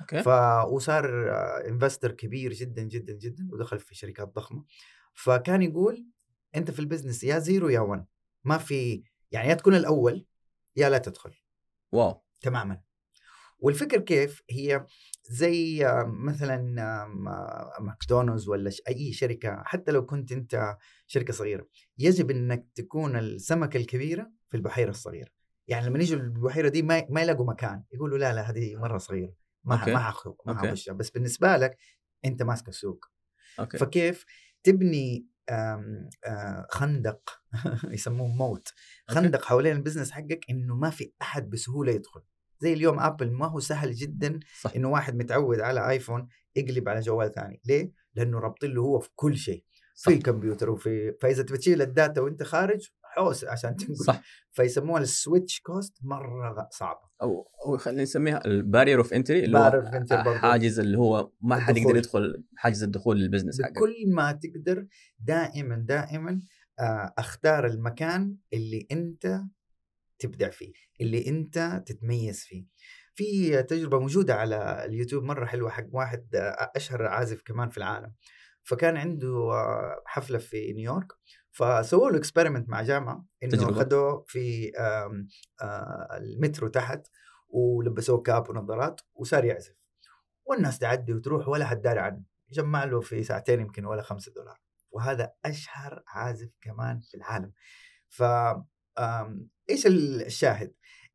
okay. 0.00 0.22
ف 0.22 0.28
وصار 0.72 1.30
investor 1.68 2.12
كبير 2.12 2.52
جدا 2.52 2.82
جدا 2.82 3.12
جدا 3.12 3.48
ودخل 3.52 3.78
في 3.78 3.94
شركات 3.94 4.28
ضخمة. 4.28 4.64
فكان 5.14 5.62
يقول 5.62 6.06
أنت 6.56 6.70
في 6.70 6.78
ال 6.80 6.85
business 6.85 7.24
يا 7.24 7.38
zero 7.38 7.68
يا 7.68 7.80
1 7.80 8.04
ما 8.44 8.58
في 8.58 9.02
يعني 9.30 9.48
يا 9.48 9.54
تكون 9.54 9.74
الأول 9.74 10.26
يا 10.76 10.88
لا 10.90 10.98
تدخل. 10.98 11.34
wow. 11.92 12.22
تماما. 12.40 12.80
والفكر 13.58 14.00
كيف؟ 14.00 14.42
هي 14.50 14.86
زي 15.30 15.84
مثلا 16.06 16.58
ماكدونالدز 17.80 18.48
ولا 18.48 18.70
أي 18.88 19.12
شركة 19.12 19.62
حتى 19.64 19.92
لو 19.92 20.06
كنت 20.06 20.32
أنت 20.32 20.76
شركة 21.06 21.32
صغيرة 21.32 21.66
يجب 21.98 22.30
إنك 22.30 22.66
تكون 22.74 23.16
السمكة 23.16 23.76
الكبيرة 23.76 24.30
في 24.50 24.56
البحيرة 24.56 24.90
الصغيرة. 24.90 25.28
يعني 25.68 25.86
لما 25.86 25.98
يجوا 25.98 26.20
البحيرة 26.20 26.68
دي 26.68 26.82
ما 26.82 27.06
ما 27.10 27.22
يلاقوا 27.22 27.46
مكان 27.46 27.82
يقولوا 27.92 28.18
لا 28.18 28.32
لا 28.34 28.50
هذه 28.50 28.76
مرة 28.76 28.98
صغيرة 28.98 29.34
ما 29.64 29.74
okay. 29.80 29.92
ما 29.92 30.12
ما 30.46 30.52
okay. 30.52 30.68
حخشها 30.68 30.92
بس 30.92 31.10
بالنسبة 31.10 31.56
لك 31.56 31.76
أنت 32.24 32.42
ماسك 32.42 32.68
السوق. 32.68 33.04
okay. 33.60 33.78
فكيف 33.78 34.24
تبني 34.62 35.26
آم، 35.50 36.08
خندق 36.70 37.42
يسموه 37.94 38.28
moat. 38.28 38.68
خندق 39.08 39.44
حوالين 39.44 39.76
ال 39.76 39.80
business 39.80 40.10
حقك 40.10 40.44
إنه 40.50 40.74
ما 40.76 40.90
في 40.90 41.12
أحد 41.22 41.50
بسهولة 41.50 41.92
يدخل. 41.92 42.22
زي 42.64 42.72
اليوم 42.72 43.00
ابل 43.00 43.32
ما 43.32 43.46
هو 43.46 43.60
سهل 43.60 43.92
جدا 43.94 44.40
صح. 44.60 44.72
إنه 44.76 44.88
واحد 44.88 45.16
متعود 45.16 45.60
على 45.60 45.90
ايفون 45.90 46.28
يقلب 46.56 46.88
على 46.88 47.00
جوال 47.00 47.32
ثاني. 47.32 47.60
ليه؟ 47.64 47.92
لأنه 48.14 48.38
رابطين 48.38 48.70
له 48.74 48.82
هو 48.82 48.98
في 48.98 49.08
كل 49.14 49.36
شيء 49.36 49.64
صح. 49.94 50.10
في 50.10 50.16
الكمبيوتر 50.16 50.70
وفي 50.70 51.12
فإذا 51.20 51.42
تبي 51.42 51.58
تشيل 51.58 51.82
ال 51.82 51.90
data 51.90 52.20
وأنت 52.20 52.42
خارج 52.42 52.88
حوس 53.02 53.44
عشان 53.44 53.76
تنقل. 53.76 53.96
صح. 53.96 54.22
فيسموها 54.52 55.02
ال 55.02 55.10
switch 55.10 55.60
cost 55.60 55.98
مرة 56.02 56.68
صعبه 56.70 57.00
أو 57.22 57.48
أو 57.66 57.76
خلينا 57.78 58.02
نسميها 58.02 58.44
ال 58.46 58.53
barrier 58.53 58.98
of 58.98 59.12
entry 59.14 59.44
اللي 59.44 59.58
هو. 59.58 60.34
حاجز 60.34 60.80
اللي 60.80 60.98
هو 60.98 61.30
ما 61.40 61.56
حد 61.60 61.76
يقدر. 61.76 61.96
يدخل 61.96 62.44
حاجز 62.56 62.82
الدخول 62.82 63.18
لل 63.20 63.28
business 63.28 63.62
حقك. 63.62 63.72
بكل 63.72 63.94
ما 64.14 64.32
تقدر 64.32 64.86
دائما 65.18 65.76
دائما 65.88 66.40
آه، 66.80 67.14
أختار 67.18 67.66
المكان 67.66 68.36
اللي 68.52 68.86
أنت 68.92 69.40
تبدع 70.18 70.50
فيه 70.50 70.72
اللي 71.00 71.26
أنت 71.26 71.82
تتميز 71.86 72.40
فيه. 72.40 72.66
في 73.14 73.62
تجربة 73.62 73.98
موجودة 73.98 74.34
على 74.34 74.84
اليوتيوب 74.84 75.24
مرة 75.24 75.46
حلوة 75.46 75.70
حق 75.70 75.86
واحد 75.92 76.28
أشهر 76.76 77.06
عازف 77.06 77.42
كمان 77.44 77.68
في 77.68 77.78
العالم. 77.78 78.14
فكان 78.62 78.96
عنده 78.96 79.28
آه، 79.28 80.02
حفلة 80.06 80.38
في 80.38 80.72
نيويورك 80.72 81.12
فسووا 81.50 82.10
له 82.10 82.18
experiment 82.18 82.68
مع 82.68 82.82
جامعة 82.82 83.24
إنه. 83.42 83.72
خدوه 83.72 84.24
في 84.28 84.72
آه، 84.78 85.26
المترو 86.16 86.68
تحت 86.68 87.06
ولبسوه 87.48 88.22
cap 88.22 88.50
ونظارات 88.50 89.00
وصار 89.14 89.44
يعزف. 89.44 89.74
والناس 90.44 90.78
تعدي 90.78 91.12
وتروح 91.12 91.48
ولا 91.48 91.64
حد 91.64 91.82
داري 91.82 92.00
عنه. 92.00 92.22
جمع 92.50 92.84
له 92.84 93.00
في 93.00 93.22
ساعتين 93.22 93.60
يمكن 93.60 93.84
ولا 93.84 94.02
خمسة 94.02 94.32
دولار. 94.32 94.60
وهذا 94.90 95.32
أشهر 95.44 96.02
عازف 96.06 96.50
كمان 96.60 97.00
في 97.00 97.16
العالم. 97.16 97.52
ف 98.08 98.22
إيش 99.70 99.86
الشاهد؟ 99.86 100.74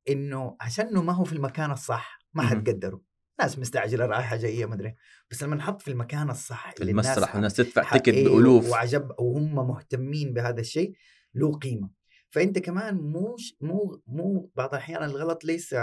إنه 0.09 0.57
عشانه 0.61 1.01
ما 1.01 1.13
هو 1.13 1.23
في 1.23 1.33
المكان 1.33 1.71
الصح 1.71 2.19
ما. 2.33 2.43
حد 2.43 2.69
قدره. 2.69 3.01
ناس 3.39 3.59
مستعجلة 3.59 4.05
رايحة 4.05 4.35
جاية 4.35 4.65
ما 4.65 4.75
أدري. 4.75 4.95
بس 5.31 5.43
لما 5.43 5.55
نحط 5.55 5.81
في 5.81 5.87
المكان 5.87 6.29
الصح 6.29 6.71
في 6.71 6.81
اللي 6.81 6.91
الناس 6.91 7.05
المسرح 7.05 7.35
والناس 7.35 7.53
تدفع 7.53 7.97
تكت 7.97 8.07
إيه، 8.07 8.27
بألوف. 8.27 8.69
وعجب 8.69 9.11
وهم 9.19 9.55
مهتمين 9.55 10.33
بهذا 10.33 10.59
الشيء 10.59 10.93
له 11.35 11.57
قيمة. 11.57 11.89
فأنت 12.29 12.59
كمان 12.59 12.95
مو 12.95 13.35
مو 13.61 14.01
مو 14.07 14.51
بعض 14.55 14.69
الأحيان 14.69 15.03
الغلط 15.03 15.45
ليس 15.45 15.73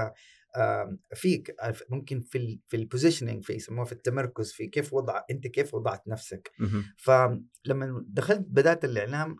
آم، 0.56 0.98
فيك. 1.14 1.54
ممكن 1.90 2.20
في 2.20 2.38
ال 2.38 2.60
في 2.66 2.76
ال 2.76 2.82
positioning 2.82 3.44
في 3.44 3.52
يسموها 3.52 3.84
في 3.84 3.92
التمركز 3.92 4.52
في 4.52 4.66
كيف 4.66 4.92
وضع 4.92 5.22
أنت 5.30 5.46
كيف 5.46 5.74
وضعت 5.74 6.08
نفسك. 6.08 6.50
فلما 6.96 8.04
دخلت 8.08 8.46
بدأت 8.48 8.84
الإعلام 8.84 9.36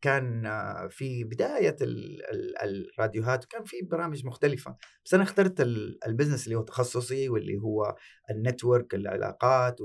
كان 0.00 0.46
آه، 0.46 0.86
في 0.90 1.24
بداية 1.24 1.76
ال- 1.80 2.22
ال- 2.32 2.90
الراديوهات 2.94 3.44
وكان 3.44 3.64
في 3.64 3.76
برامج 3.82 4.26
مختلفة 4.26 4.76
بس 5.04 5.14
أنا 5.14 5.22
اخترت 5.22 5.60
ال- 5.60 5.98
ال 6.06 6.10
business 6.10 6.44
اللي 6.44 6.56
هو 6.58 6.62
تخصصي 6.62 7.28
واللي 7.28 7.58
هو 7.58 7.96
ال 8.30 8.38
network 8.38 8.94
العلاقات 8.94 9.76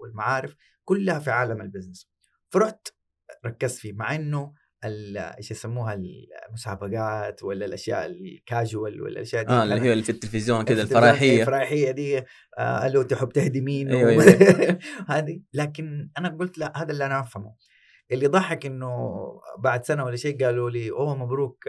والمعارف 0.00 0.56
كلها 0.84 1.18
في 1.18 1.30
عالم 1.30 1.60
ال 1.60 1.65
business. 1.65 2.10
فرحت 2.50 2.88
ركزت 3.46 3.78
فيه 3.78 3.92
مع 3.92 4.14
إنه 4.14 4.52
ال- 4.84 5.16
إيش 5.18 5.50
يسموها 5.50 6.00
المسابقات 6.48 7.42
ولا 7.42 7.66
الأشياء 7.66 8.06
الكاجوال 8.06 9.02
ولا 9.02 9.12
الأشياء 9.12 9.42
دي 9.44 9.52
آه 9.52 9.62
اللي 9.62 9.80
هي 9.80 9.92
اللي 9.92 10.04
في 10.04 10.10
التلفزيون 10.12 10.64
كذا 10.64 10.82
التلفزيون 10.82 11.02
الفرايحيه 11.04 11.40
الفرايحيه 11.40 11.90
دي 11.90 12.18
آه 12.58 12.86
ألو 12.86 13.02
تحب 13.02 13.28
تهدي 13.28 13.60
مين 13.60 13.88
أيوة، 13.92 14.16
و- 14.16 14.20
أيوة. 14.20 14.78
هذه. 15.08 15.40
لكن 15.52 16.10
أنا 16.18 16.28
قلت 16.28 16.58
لا 16.58 16.72
هذا 16.82 16.92
اللي 16.92 17.06
أنا 17.06 17.20
أفهمه. 17.20 17.54
اللي 18.12 18.26
ضحك 18.26 18.66
إنه 18.66 19.16
بعد 19.58 19.84
سنة 19.84 20.04
ولا 20.04 20.16
شيء 20.16 20.44
قالوا 20.44 20.70
لي 20.70 20.90
أوه 20.90 21.16
مبروك 21.16 21.68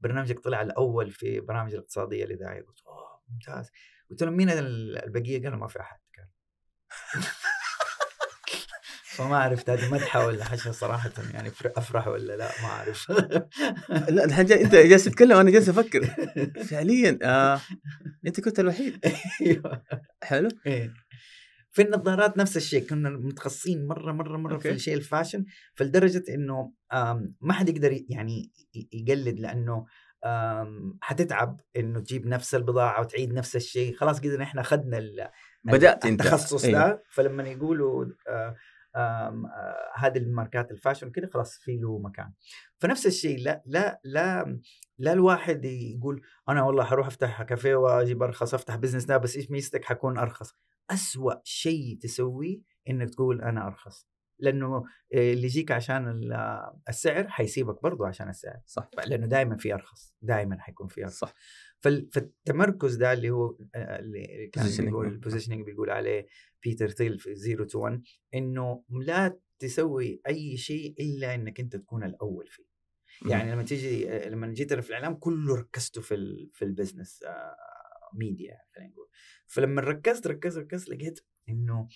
برنامجك 0.00 0.40
طلع 0.40 0.62
الأول 0.62 1.10
في 1.10 1.40
برامج 1.40 1.72
الاقتصادية 1.74 2.24
الاذاعيه 2.24 2.60
قلت 2.60 2.80
أوه 2.86 3.20
ممتاز. 3.28 3.70
قلت 4.10 4.22
لهم 4.22 4.32
مين 4.36 4.50
ال- 4.50 5.04
البقية؟ 5.04 5.42
قالوا 5.42 5.58
ما 5.58 5.66
في 5.68 5.80
أحد. 5.80 5.98
كان. 6.12 6.26
فما 9.16 9.36
عرفت 9.38 9.70
هذه 9.70 9.92
مدحة 9.92 10.26
ولا 10.26 10.44
حشا 10.44 10.72
صراحة 10.72 11.10
يعني 11.34 11.52
أفرح 11.64 12.08
ولا 12.08 12.36
لا 12.36 12.50
ما 12.62 12.68
أعرف. 12.68 13.10
لا 14.08 14.24
الحين 14.24 14.52
أنت 14.52 14.74
جالس 14.74 15.04
تتكلم 15.04 15.36
وأنا 15.36 15.50
جالس 15.50 15.68
أفكر. 15.68 16.04
فعليا 16.64 17.18
آه 17.22 17.60
أنت 18.26 18.40
كنت 18.40 18.60
الوحيد. 18.60 19.04
أيوه. 19.40 19.82
حلو. 20.22 20.48
إيه. 20.66 20.94
في 21.72 21.82
النظارات 21.82 22.38
نفس 22.38 22.56
الشيء 22.56 22.88
كنا 22.88 23.10
متخصصين 23.10 23.86
مرة 23.86 24.12
مرة 24.12 24.36
مرة 24.36 24.58
في 24.58 24.68
okay. 24.68 24.70
الشيء 24.70 24.94
ال 24.94 25.00
fashion 25.00 25.44
فلدرجة 25.74 26.24
إنه 26.28 26.72
ما 27.40 27.52
حد 27.52 27.68
يقدر 27.68 28.04
يعني 28.08 28.52
يقلد 28.92 29.40
لأنه 29.40 29.86
حتتعب 31.00 31.60
إنه 31.76 32.00
تجيب 32.00 32.26
نفس 32.26 32.54
البضاعة 32.54 33.00
وتعيد 33.00 33.32
نفس 33.32 33.56
الشيء 33.56 33.96
خلاص 33.96 34.20
قدرنا 34.20 34.44
إحنا 34.44 34.60
أخذنا 34.60 35.30
بدأت 35.64 36.06
أنت 36.06 36.20
التخصص 36.20 36.64
أيوه. 36.64 36.78
ده 36.78 37.02
فلما 37.10 37.42
يقولوا 37.42 38.06
آه، 38.28 38.56
آه، 38.96 39.90
هذه 39.94 40.18
الماركات 40.18 40.70
ال 40.70 40.75
fashion 40.75 41.10
كده 41.10 41.30
خلاص 41.34 41.58
في 41.58 41.76
له 41.76 41.98
مكان 41.98 42.32
فنفس 42.78 43.06
الشيء 43.06 43.38
لا 43.38 43.62
لا 43.66 44.00
لا 44.04 44.58
لا 44.98 45.12
الواحد 45.12 45.64
يقول 45.64 46.22
أنا 46.48 46.62
والله 46.62 46.84
حروح 46.84 47.06
أفتح 47.06 47.42
كافيه 47.42 47.74
وأجيب 47.74 48.22
أرخص 48.22 48.54
أفتح 48.54 48.76
business 48.76 49.04
ده 49.04 49.16
بس 49.16 49.36
إيش 49.36 49.50
ميزتك 49.50 49.84
حكون 49.84 50.18
أرخص 50.18 50.54
أسوأ 50.90 51.34
شيء 51.44 51.98
تسويه 52.00 52.60
إنك 52.90 53.10
تقول 53.10 53.42
أنا 53.42 53.66
أرخص. 53.66 54.08
لأنه 54.38 54.76
آه، 54.76 54.82
اللي 55.32 55.44
يجيك 55.44 55.70
عشان 55.72 56.32
آه، 56.32 56.80
السعر 56.88 57.28
حيسيبك 57.28 57.82
برضو 57.82 58.04
عشان 58.04 58.28
السعر. 58.28 58.60
صح. 58.66 58.90
لأنه 59.06 59.26
دائما 59.26 59.56
في 59.56 59.74
أرخص 59.74 60.14
دائما 60.22 60.60
حيكون 60.60 60.88
في 60.88 61.02
أرخص. 61.04 61.18
صح. 61.18 61.34
فال- 61.80 62.08
فالتمركز 62.12 62.94
ده 62.96 63.12
اللي 63.12 63.30
هو 63.30 63.58
آه، 63.74 63.98
اللي 63.98 64.50
كان. 64.52 64.66
بيقول 64.86 65.06
ال 65.06 65.11
positioning 65.11 65.64
بيقول 65.66 65.90
عليه 65.90 66.26
بيتر 66.62 66.88
ثيل 66.88 67.18
في 67.18 67.34
0 67.36 67.64
to 67.64 67.80
1 67.80 68.02
إنه 68.34 68.84
لا 68.90 69.38
تسوي 69.58 70.20
أي 70.26 70.56
شيء 70.56 70.94
إلا 71.00 71.34
إنك 71.34 71.60
أنت 71.60 71.76
تكون 71.76 72.04
الأول 72.04 72.46
فيه. 72.48 72.72
يعني 73.30 73.52
لما 73.52 73.62
تيجي 73.62 74.04
لما 74.28 74.46
جيت 74.46 74.72
أنا 74.72 74.80
في 74.82 74.88
الإعلام 74.88 75.14
كله 75.14 75.56
ركزته 75.56 76.00
في 76.00 76.48
في 76.52 76.64
ال 76.64 76.70
business 76.70 77.20
media 78.14 78.56
خلينا 78.76 78.90
نقول. 78.90 79.08
فلما 79.46 79.82
ركزت 79.82 80.26
ركزت 80.26 80.58
ركزت 80.58 80.88
لقيت 80.88 81.20
إنه 81.48 81.88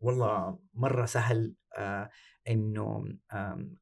والله 0.00 0.58
مرة 0.74 1.04
سهل 1.04 1.54
آه، 1.78 2.10
إنه 2.48 3.04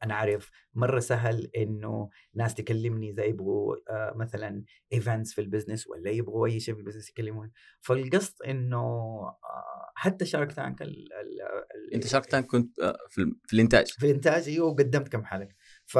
أنا 0.03 0.15
أعرف. 0.15 0.51
مرة 0.75 0.99
سهل 0.99 1.51
إنه 1.57 2.11
ناس 2.35 2.55
تكلمني 2.55 3.11
إذا 3.11 3.25
يبغوا 3.25 3.77
آه، 3.91 4.13
مثلا 4.17 4.65
events 4.93 5.33
في 5.35 5.41
ال 5.41 5.46
business 5.46 5.87
ولا 5.87 6.11
يبغوا 6.11 6.47
أي 6.47 6.61
شيء 6.61 6.75
في 6.75 6.81
ال 6.81 6.84
business 6.84 7.11
يكلموني. 7.11 7.53
فالقصد 7.81 8.43
إنه 8.43 8.79
آه، 8.79 9.93
حتى 9.95 10.25
Shark 10.25 10.53
Tank 10.53 10.83
ال- 10.83 10.89
ال- 11.13 11.41
ال- 11.89 11.95
أنت 11.95 12.07
Shark 12.07 12.27
Tank 12.27 12.47
كنت 12.47 12.81
في 13.09 13.53
الإنتاج. 13.53 13.87
في 13.87 14.07
الإنتاج 14.07 14.49
أيوه 14.49 14.67
وقدمت 14.67 15.09
كم 15.09 15.25
حلقة. 15.25 15.55
ف 15.85 15.99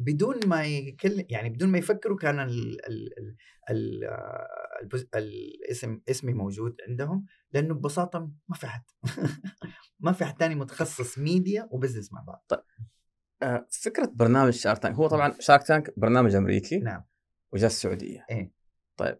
بدون 0.00 0.46
ما 0.46 0.64
يكلم 0.64 1.26
يعني 1.30 1.50
بدون 1.50 1.68
ما 1.68 1.78
يفكروا 1.78 2.16
كان 2.18 2.40
ال 2.40 2.86
ال 2.86 3.08
ال 3.18 3.36
ال 3.70 4.04
البز- 4.82 5.08
الاسم 5.14 6.00
اسمي 6.08 6.32
موجود 6.32 6.76
عندهم 6.88 7.26
لأنه 7.52 7.74
ببساطة 7.74 8.30
ما 8.48 8.56
في 8.56 8.66
حد 8.66 8.82
ما 10.00 10.12
في 10.12 10.24
حد 10.24 10.34
تاني 10.36 10.54
متخصص 10.54 11.18
media 11.18 11.68
و 11.70 11.75
business 11.75 12.12
مع 12.12 12.20
بعض. 12.20 12.46
آه، 13.42 13.66
فكرة 13.70 14.12
برنامج 14.14 14.52
Shark 14.52 14.78
Tank 14.78 14.94
هو 14.94 15.08
طبعا 15.08 15.34
Shark 15.40 15.62
Tank 15.66 15.98
برنامج 15.98 16.34
أمريكي 16.34 16.78
نعم. 16.78 17.04
وجاء 17.52 17.66
السعودية. 17.66 18.26
إيه. 18.30 18.52
طيب 18.96 19.18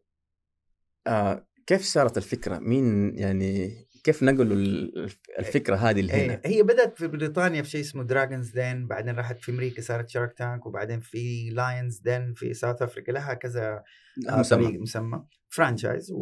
آه 1.07 1.47
كيف 1.67 1.83
صارت 1.83 2.17
الفكرة؟ 2.17 2.59
مين 2.59 3.19
يعني 3.19 3.86
كيف 4.07 4.23
نقلوا 4.23 4.57
ال- 4.57 5.11
الفكرة 5.39 5.77
هذه 5.77 6.01
لهنا؟ 6.01 6.41
إيه، 6.45 6.57
هي 6.57 6.63
بدأت 6.63 6.99
في 6.99 7.09
بريطانيا 7.09 7.63
في 7.63 7.71
شيء 7.71 7.81
اسمه 7.81 8.03
Dragons' 8.03 8.51
Den 8.51 8.87
بعدين 8.87 9.15
راحت 9.17 9.41
في 9.41 9.53
أمريكا 9.53 9.83
صارت 9.83 10.09
Shark 10.09 10.33
Tank 10.39 10.67
وبعدين 10.67 11.01
في 11.01 11.51
Lions' 11.51 11.99
Den 11.99 12.35
في 12.35 12.55
South 12.55 12.83
Africa 12.83 13.15
لها 13.15 13.35
كذا 13.35 13.83
آه، 14.29 14.41
مسمى 14.41 14.79
مسمى 14.79 15.25
franchise. 15.49 16.13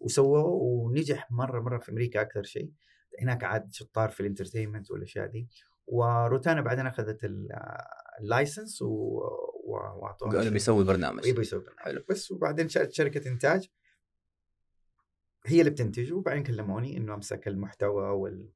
وسووه 0.00 0.44
ونجح 0.44 1.30
مرة 1.30 1.60
مرة 1.60 1.78
في 1.78 1.92
أمريكا 1.92 2.20
أكثر 2.20 2.42
شيء 2.42 2.70
هناك 3.22 3.44
عاد 3.44 3.68
شطار 3.72 4.08
في 4.08 4.20
ال 4.20 4.25
entertainment 4.25 4.90
والأشياء 4.90 5.26
دي 5.26 5.48
وروتانا 5.86 6.60
بعدين 6.60 6.86
أخذت 6.86 7.24
ال- 7.24 7.48
ال 8.20 8.28
license 8.28 8.82
و... 8.82 8.86
و... 8.86 9.72
وأعطوها 9.96 10.32
قالوا. 10.36 10.50
بيسوي 10.52 10.84
برنامج 10.84 11.26
يبغى 11.26 11.40
يسوي 11.42 11.60
برنامج. 11.60 11.78
حلو. 11.80 12.04
بس 12.10 12.30
وبعدين 12.30 12.68
شركة 12.68 13.28
إنتاج 13.28 13.68
هي 15.46 15.60
اللي 15.60 15.70
بتنتج 15.70 16.12
وبعدين 16.12 16.42
كلموني 16.42 16.96
إنه 16.96 17.14
أمسك 17.14 17.48
المحتوى 17.48 18.08
وال 18.10 18.48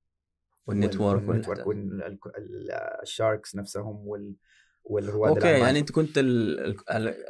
وال 0.66 0.80
network 0.80 1.28
وال 1.28 1.36
network. 1.36 1.66
وال 1.66 2.14
sharks 2.14 3.56
نفسهم 3.56 4.08
وال 4.08 4.34
والرواد 4.84 5.28
أوكي 5.30 5.40
الأعمال. 5.42 5.60
يعني 5.66 5.78
أنت 5.78 5.90
كنت 5.92 6.18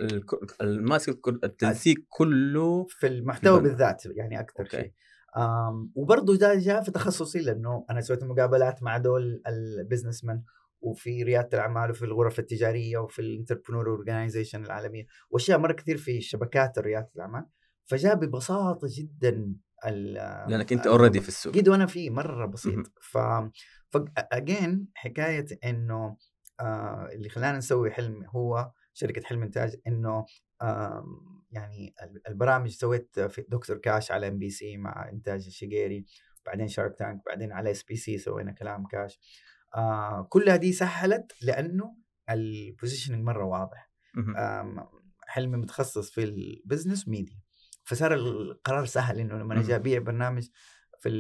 الكل- 0.01 1.40
التنسيق 1.44 1.96
كله 2.09 2.85
في 2.88 3.07
المحتوى 3.07 3.53
البرنامج. 3.59 3.79
بالذات 3.79 4.07
يعني 4.07 4.40
أكثر 4.40 4.61
okay. 4.62 4.77
شيء 4.77 4.92
وبرضه 5.94 6.37
ده 6.37 6.55
جاء 6.55 6.83
في 6.83 6.90
تخصصي 6.90 7.38
لأنه 7.38 7.85
أنا 7.90 8.01
سويت 8.01 8.25
مقابلات 8.25 8.83
مع 8.83 8.99
دول 8.99 9.42
ال 9.46 10.25
businessmen 10.25 10.42
وفي 10.81 11.23
ريادة 11.23 11.49
الأعمال 11.55 11.90
وفي 11.90 12.05
الغرف 12.05 12.38
التجارية 12.38 12.99
وفي 12.99 13.18
ال 13.18 13.23
Entrepreneurs' 13.23 13.90
Organization 13.90 14.64
العالمية 14.64 15.07
وأشياء 15.31 15.59
مرة 15.59 15.73
كثير 15.73 15.96
في 15.96 16.20
شبكات 16.20 16.79
ريادة 16.79 17.09
الأعمال 17.16 17.46
فجاء 17.90 18.14
ببساطة 18.14 18.88
جدا 18.98 19.55
ال- 19.87 20.14
لأنك 20.50 20.72
أنت 20.72 20.87
already 20.87 21.20
في 21.20 21.29
السوق. 21.29 21.55
قد 21.57 21.68
وأنا 21.68 21.87
فيه 21.87 22.11
مرة. 22.11 22.46
بسيط. 22.46 22.87
ف 23.03 23.18
ف 23.90 23.96
again 24.18 24.88
حكاية 24.94 25.46
إنه 25.64 26.16
آه 26.61 27.09
اللي 27.12 27.29
خلانا 27.29 27.59
نسوي 27.59 27.90
حلم 27.90 28.24
هو 28.24 28.72
شركة 28.92 29.22
حلم 29.22 29.42
إنتاج 29.42 29.76
إنه 29.87 30.26
يعني 31.50 31.94
ال- 32.03 32.29
البرامج 32.29 32.70
سويت 32.70 33.20
في 33.20 33.44
دكتور 33.48 33.76
كاش 33.76 34.11
على 34.12 34.29
إم 34.29 34.38
بي 34.38 34.50
سي 34.50 34.76
مع 34.76 35.09
إنتاج 35.09 35.46
الشقيري 35.46 36.05
بعدين 36.46 36.68
شارك 36.68 36.98
تانك 36.98 37.22
بعدين 37.26 37.53
على 37.53 37.70
إس 37.70 37.83
بي 37.83 37.96
سي 37.96 38.18
سوينا 38.18 38.53
كلام 38.53 38.87
كاش. 38.87 39.20
آه 39.74 40.26
كلها 40.31 40.57
دي 40.57 40.72
سهلت 40.72 41.33
لأنه 41.42 41.96
ال 42.31 42.38
positioning 42.38 43.25
مرة 43.24 43.44
واضح. 43.44 43.90
حلمي 45.26 45.57
متخصص 45.57 46.11
في 46.11 46.24
ال 46.25 46.34
business 46.34 47.09
media 47.09 47.40
فصار 47.85 48.14
القرار 48.14 48.87
سهل 48.87 49.19
إنه 49.19 49.35
لما 49.35 49.61
أجي. 49.61 49.77
أبيع 49.77 49.99
برنامج 49.99 50.49
في 51.01 51.11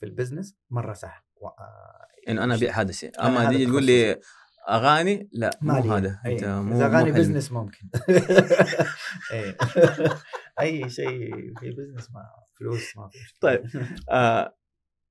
في 0.00 0.06
ال 0.06 0.12
business 0.12 0.56
مرة 0.70 0.92
سهل 0.92 1.20
و- 1.36 1.46
آه، 1.48 2.06
إنه 2.28 2.44
أنا 2.44 2.54
أبيع 2.54 2.80
هذا 2.80 2.90
الشيء 2.90 3.26
أما 3.26 3.48
تيجي 3.48 3.66
تقول 3.66 3.84
لي 3.84 4.20
أغاني 4.68 5.28
لا 5.32 5.50
مو 5.62 5.72
هذا 5.72 6.20
أنت 6.26 6.42
أي. 6.42 6.60
مو 6.60 6.76
اذا 6.76 6.86
اغاني. 6.86 7.12
business 7.12 7.52
ممكن 7.52 7.88
أي. 9.32 9.56
أي 10.60 10.90
شيء 10.90 11.30
في 11.60 11.70
business 11.70 12.10
ما 12.10 12.22
فلوس 12.58 12.96
ما 12.96 13.08
في 13.08 13.18
مشكلة. 13.18 13.38
طيب. 13.50 13.64
آه، 14.10 14.54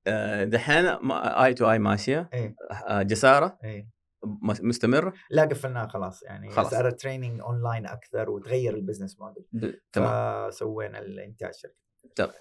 آه، 0.08 0.44
دحين 0.44 0.86
Eye 1.12 1.54
to 1.54 1.72
Eye 1.72 1.80
ماشية 1.80 2.30
آه، 2.88 3.02
جسارة 3.02 3.60
م- 4.24 4.68
مستمره 4.68 5.14
لا 5.30 5.46
قفلناها 5.46 5.88
خلاص. 5.88 6.24
يعني 6.24 6.50
خلاص. 6.52 6.72
صار 6.72 6.92
training 6.92 7.42
online 7.42 7.86
أكثر 7.88 8.30
وتغير 8.30 8.76
ال 8.76 8.81
business 8.81 9.20
model 9.20 9.82
تمام. 9.92 10.50
فسوينا 10.52 11.00
الإنتاج 11.00 11.52
شركة. 11.54 12.34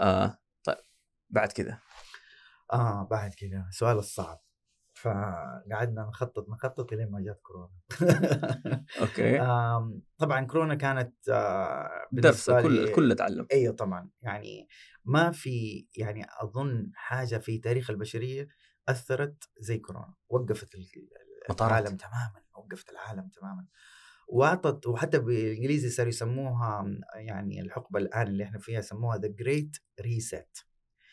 آه، 0.00 0.38
طيب. 0.64 0.76
بعد 1.30 1.52
كذا 1.52 1.78
آه 2.72 3.08
بعد 3.10 3.34
كذا 3.34 3.64
السؤال 3.68 3.98
الصعب. 3.98 4.40
فقعدنا 4.94 6.06
نخطط 6.08 6.48
نخطط 6.48 6.92
لين 6.92 7.10
ما 7.10 7.20
جات 7.20 7.40
كورونا. 7.42 7.70
okay. 9.00 9.38
طبعا 10.18 10.44
كورونا 10.46 10.74
كانت 10.74 11.28
آه، 11.28 11.88
درس 12.12 12.50
كل 12.50 12.72
لي- 12.84 12.92
كل 12.92 13.14
تعلم. 13.14 13.46
أيوه 13.52 13.74
طبعا. 13.74 14.10
يعني 14.22 14.68
ما 15.04 15.30
في 15.30 15.86
يعني 15.96 16.26
أظن 16.40 16.90
حاجة 16.94 17.38
في 17.38 17.58
تاريخ 17.58 17.90
البشرية 17.90 18.48
أثرت 18.90 19.48
زي 19.58 19.78
كورونا 19.78 20.14
وقفت. 20.28 20.74
العالم 21.60 21.96
تماما 21.96 22.42
وقفت 22.54 22.90
العالم 22.90 23.28
تماما. 23.28 23.66
وأعطت 24.28 24.86
وحتى 24.86 25.18
بالإنجليزي 25.18 25.88
صاروا 25.90 26.08
يسموها 26.08 26.86
يعني 27.14 27.60
الحقبة 27.60 27.98
الآن 28.00 28.26
اللي 28.26 28.44
إحنا 28.44 28.58
فيها 28.58 28.78
يسموها 28.78 29.18
the 29.18 29.28
great 29.28 29.76
reset 30.00 30.58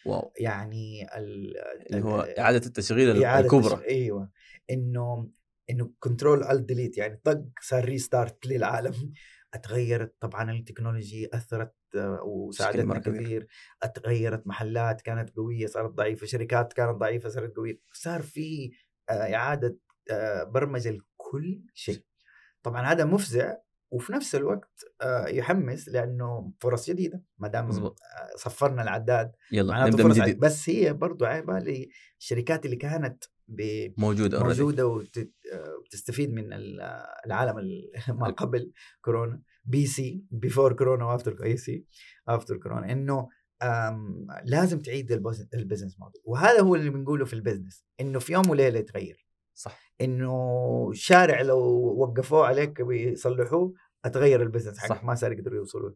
wow. 0.06 0.34
يعني 0.40 1.18
ال- 1.18 1.58
اللي 1.58 2.04
هو 2.04 2.22
إعادة 2.22 2.66
التشغيل 2.66 3.24
إعادة 3.24 3.46
الكبرى. 3.46 3.64
تشغيل- 3.76 3.90
أيوه. 3.90 4.30
إنه 4.72 5.30
إنه 5.70 5.92
control 6.00 6.44
alt 6.44 6.66
delete 6.66 6.98
يعني 6.98 7.22
طق 7.24 7.44
صار 7.62 7.86
restart 7.86 8.46
للعالم. 8.48 9.14
أتغيرت 9.58 10.16
طبعا 10.20 10.52
ال 10.52 10.59
technology 10.59 11.30
أثرت 11.34 11.74
آه، 11.96 12.22
وساعدتنا. 12.24 13.00
كثير 13.00 13.48
أتغيرت 13.84 14.48
محلات 14.48 15.02
كانت 15.02 15.30
قوية 15.30 15.68
صارت 15.68 15.92
ضعيفة 15.92 16.28
شركات 16.28 16.74
كانت 16.74 16.98
ضعيفة 16.98 17.30
صارت 17.30 17.56
قوية. 17.56 17.80
صار 17.94 18.22
في 18.22 18.72
آه، 19.10 19.36
إعادة 19.36 19.78
آه، 20.12 20.44
برمجه 20.44 20.90
لكل 20.90 21.62
شيء. 21.74 22.04
طبعا 22.64 22.82
هذا 22.82 23.06
مفزع 23.06 23.56
وفي 23.92 24.14
نفس 24.14 24.36
الوقت 24.36 24.86
يحمس 25.28 25.90
لأنه 25.90 26.54
فرص 26.60 26.90
جديدة 26.90 27.24
ما 27.38 27.48
دام 27.48 27.94
صفرنا 28.36 28.82
العداد. 28.82 29.32
يلا 29.52 29.88
نبدأ 29.88 30.04
من 30.04 30.12
جديد. 30.12 30.40
بس 30.40 30.70
هي 30.70 30.94
برضو 30.94 31.26
عيبه 31.26 31.60
للشركات 31.60 32.66
اللي 32.66 32.76
كانت 32.76 33.24
ب-. 33.48 33.94
موجودة 34.48 34.88
وت- 34.88 35.18
آه، 35.54 35.76
وتستفيد 35.86 36.34
من 36.34 36.54
ال- 36.54 36.82
العالم 37.26 37.58
ال- 37.58 37.92
ما 38.20 38.28
قبل 38.30 38.72
كورونا 39.02 39.42
BC 39.66 40.24
before 40.32 40.74
Corona 40.74 41.06
و 41.06 41.12
after 41.12 41.44
AC 41.44 41.86
after 42.28 42.58
Corona. 42.58 42.92
إنه 42.92 43.30
لازم 44.44 44.80
تعيد 44.80 45.12
ال 45.12 45.19
biz- 45.19 45.48
ال 45.54 45.59
business 45.59 46.00
model 46.00 46.22
وهذا 46.26 46.62
هو 46.62 46.76
اللي 46.76 46.90
بنقوله 46.90 47.26
في 47.26 47.34
ال 47.34 47.40
business 47.40 47.86
إنه 48.00 48.20
في 48.20 48.34
يوم 48.34 48.50
وليلة 48.50 48.80
يتغير 48.80 49.28
صح. 49.54 49.94
إنه 50.02 50.34
شارع 50.94 51.42
لو 51.42 51.60
وقفوه 51.98 52.46
عليك 52.48 52.80
ويصلحوه 52.80 53.74
أتغير 54.06 54.42
ال 54.42 54.46
business 54.46 54.78
حقك. 54.80 55.04
ما 55.04 55.16
صار 55.16 55.32
يقدروا 55.32 55.58
يوصلوا 55.58 55.92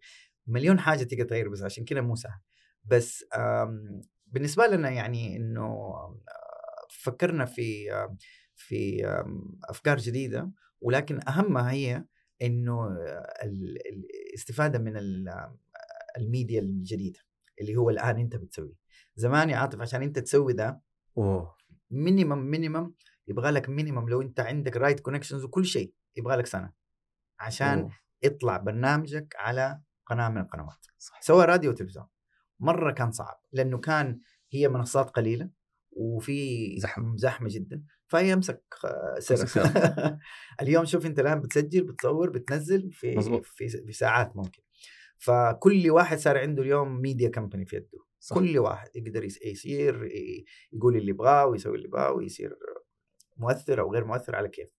مليون 0.48 0.80
حاجة 0.80 1.04
تقدر 1.04 1.24
تغير 1.26 1.50
بس 1.50 1.62
عشان 1.62 1.86
كذا 1.86 2.02
مو 2.02 2.16
سهل. 2.16 2.40
بس 2.86 3.26
بالنسبة 4.28 4.68
لنا 4.68 4.90
يعني 4.90 5.36
إنه 5.38 5.92
فكرنا 7.04 7.46
في 7.46 7.88
في 8.56 9.06
أفكار 9.70 9.98
جديدة 9.98 10.52
ولكن 10.82 11.20
أهمها 11.28 11.72
هي 11.72 12.06
إنه 12.42 12.88
ال- 13.44 13.78
الاستفادة 14.34 14.80
من 14.80 14.94
الميديا 16.18 16.60
الجديدة 16.62 17.20
اللي 17.62 17.76
هو 17.76 17.90
الآن 17.90 18.20
أنت 18.20 18.36
بتسويه. 18.36 18.74
زمان 19.16 19.50
يا 19.50 19.58
عاطف 19.58 19.82
عشان 19.82 20.02
أنت 20.02 20.20
تسوي 20.20 20.54
ده 20.54 20.82
أوه. 21.18 21.56
minimum 21.92 22.38
minimum 22.52 22.94
يبغى 23.28 23.52
لك 23.52 23.70
minimum 23.70 24.10
لو 24.10 24.22
أنت 24.22 24.40
عندك 24.40 24.78
right 24.78 25.00
connections 25.00 25.44
وكل 25.44 25.66
شيء 25.66 25.94
يبغى 26.16 26.36
لك 26.36 26.46
سنة. 26.46 26.74
عشان 27.40 27.80
أوه. 27.80 27.92
يطلع 28.24 28.58
برنامجك 28.58 29.36
على 29.38 29.82
قناة 30.06 30.30
من 30.30 30.38
القنوات. 30.42 30.86
سواء 31.22 31.46
راديو 31.48 31.72
وتلفزيون. 31.72 32.06
مرة 32.60 32.92
كان 32.92 33.12
صعب 33.12 33.42
لأنه 33.52 33.78
كان 33.78 34.20
هي 34.52 34.68
منصات 34.68 35.10
قليلة. 35.10 35.50
وفي 35.92 36.76
زحمة. 36.80 37.18
زحمة 37.18 37.50
جدا 37.52 37.84
آه، 38.14 38.20
يمسك 38.20 38.64
سر 39.20 40.18
اليوم 40.62 40.86
شوف 40.86 41.06
انت 41.06 41.20
الآن 41.20 41.42
بتسجل 41.42 41.84
بتصور 41.84 42.30
بتنزل 42.30 42.92
في. 42.92 43.42
في 43.44 43.70
في 43.70 43.94
ساعات 43.94 44.36
ممكن 44.36 44.62
فكل 45.18 45.92
واحد 45.92 46.18
صار 46.18 46.38
عنده 46.38 46.64
اليوم 46.64 47.02
media 47.02 47.30
company 47.30 47.66
في 47.66 47.76
يده 47.76 48.00
صح. 48.20 48.36
كل 48.36 48.58
واحد 48.58 48.90
يقدر 48.96 49.24
يصير 49.24 50.10
يقول 50.74 50.98
اللي 50.98 51.10
يبغاه 51.10 51.46
ويسوي 51.46 51.76
اللي 51.76 51.88
يبغاه 51.88 52.12
ويصير 52.12 52.56
مؤثر 53.38 53.82
أو 53.82 53.94
غير 53.94 54.06
مؤثر 54.06 54.36
على 54.36 54.50
كيف 54.50 54.70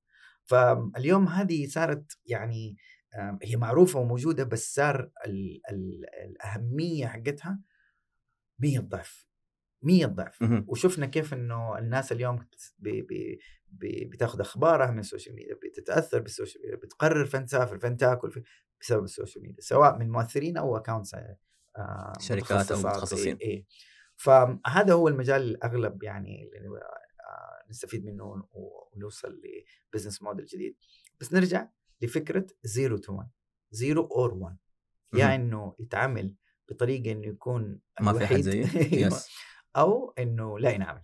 فاليوم 0.44 1.28
هذه 1.28 1.66
صارت 1.66 2.18
يعني 2.26 2.76
هي 3.42 3.56
معروفة 3.56 4.00
وموجودة 4.00 4.44
بس 4.44 4.74
صار 4.74 5.10
ال 5.26 5.60
ال 5.70 6.04
الأهمية 6.24 7.06
حقتها 7.06 7.60
100 8.58 8.78
ضعف 8.78 9.26
100 9.82 10.06
ضعف. 10.06 10.38
وشفنا 10.66 11.06
كيف 11.06 11.34
إنه 11.34 11.78
الناس 11.78 12.12
اليوم 12.12 12.38
بي 12.78 13.02
بي 13.02 13.38
بي 13.68 14.04
بتاخذ 14.04 14.40
أخبارها 14.40 14.90
من 14.90 14.98
ال 14.98 15.03
social 15.03 15.34
media 15.34 15.54
بتتأثر 15.54 16.20
بال 16.20 16.31
social 16.31 16.62
media 16.62 16.76
بتقرر 16.76 17.24
فين 17.26 17.44
تسافر 17.46 17.78
فين 17.78 17.96
تاكل 17.96 18.42
بسبب 18.80 19.04
ال 19.04 19.10
social 19.10 19.44
media 19.44 19.60
سواء 19.60 19.98
من 19.98 20.10
مؤثرين 20.10 20.56
أو 20.56 20.76
accounts 20.76 21.14
شركات 22.20 22.72
أو 22.72 22.78
متخصصين. 22.78 23.36
إيه 23.36 23.48
إيه. 23.50 23.66
فهذا 24.16 24.92
هو 24.94 25.08
المجال 25.08 25.42
الأغلب 25.42 26.02
يعني 26.02 26.44
اللي 26.56 26.68
آه، 26.68 27.68
نستفيد 27.70 28.04
منه 28.04 28.24
ون- 28.24 28.42
ونوصل 28.96 29.40
ل 29.94 29.97
business 29.97 30.22
model 30.22 30.44
جديد 30.46 30.76
بس 31.20 31.32
نرجع 31.32 31.68
لفكرة 32.00 32.46
0 32.66 32.96
to 32.98 33.12
1 33.14 33.28
0 33.72 33.98
or 33.98 34.34
1 34.34 34.56
يا. 35.14 35.34
إنه 35.34 35.76
يتعامل 35.80 36.34
بطريقة 36.70 37.12
إنه 37.12 37.26
يكون 37.26 37.80
ما 38.00 38.12
في 38.12 38.18
الوحيد 38.18 38.40
زيه 38.40 38.66
yes 39.06 39.28
أو 39.76 40.14
إنه 40.18 40.58
لا 40.58 40.70
ينعمل. 40.70 41.02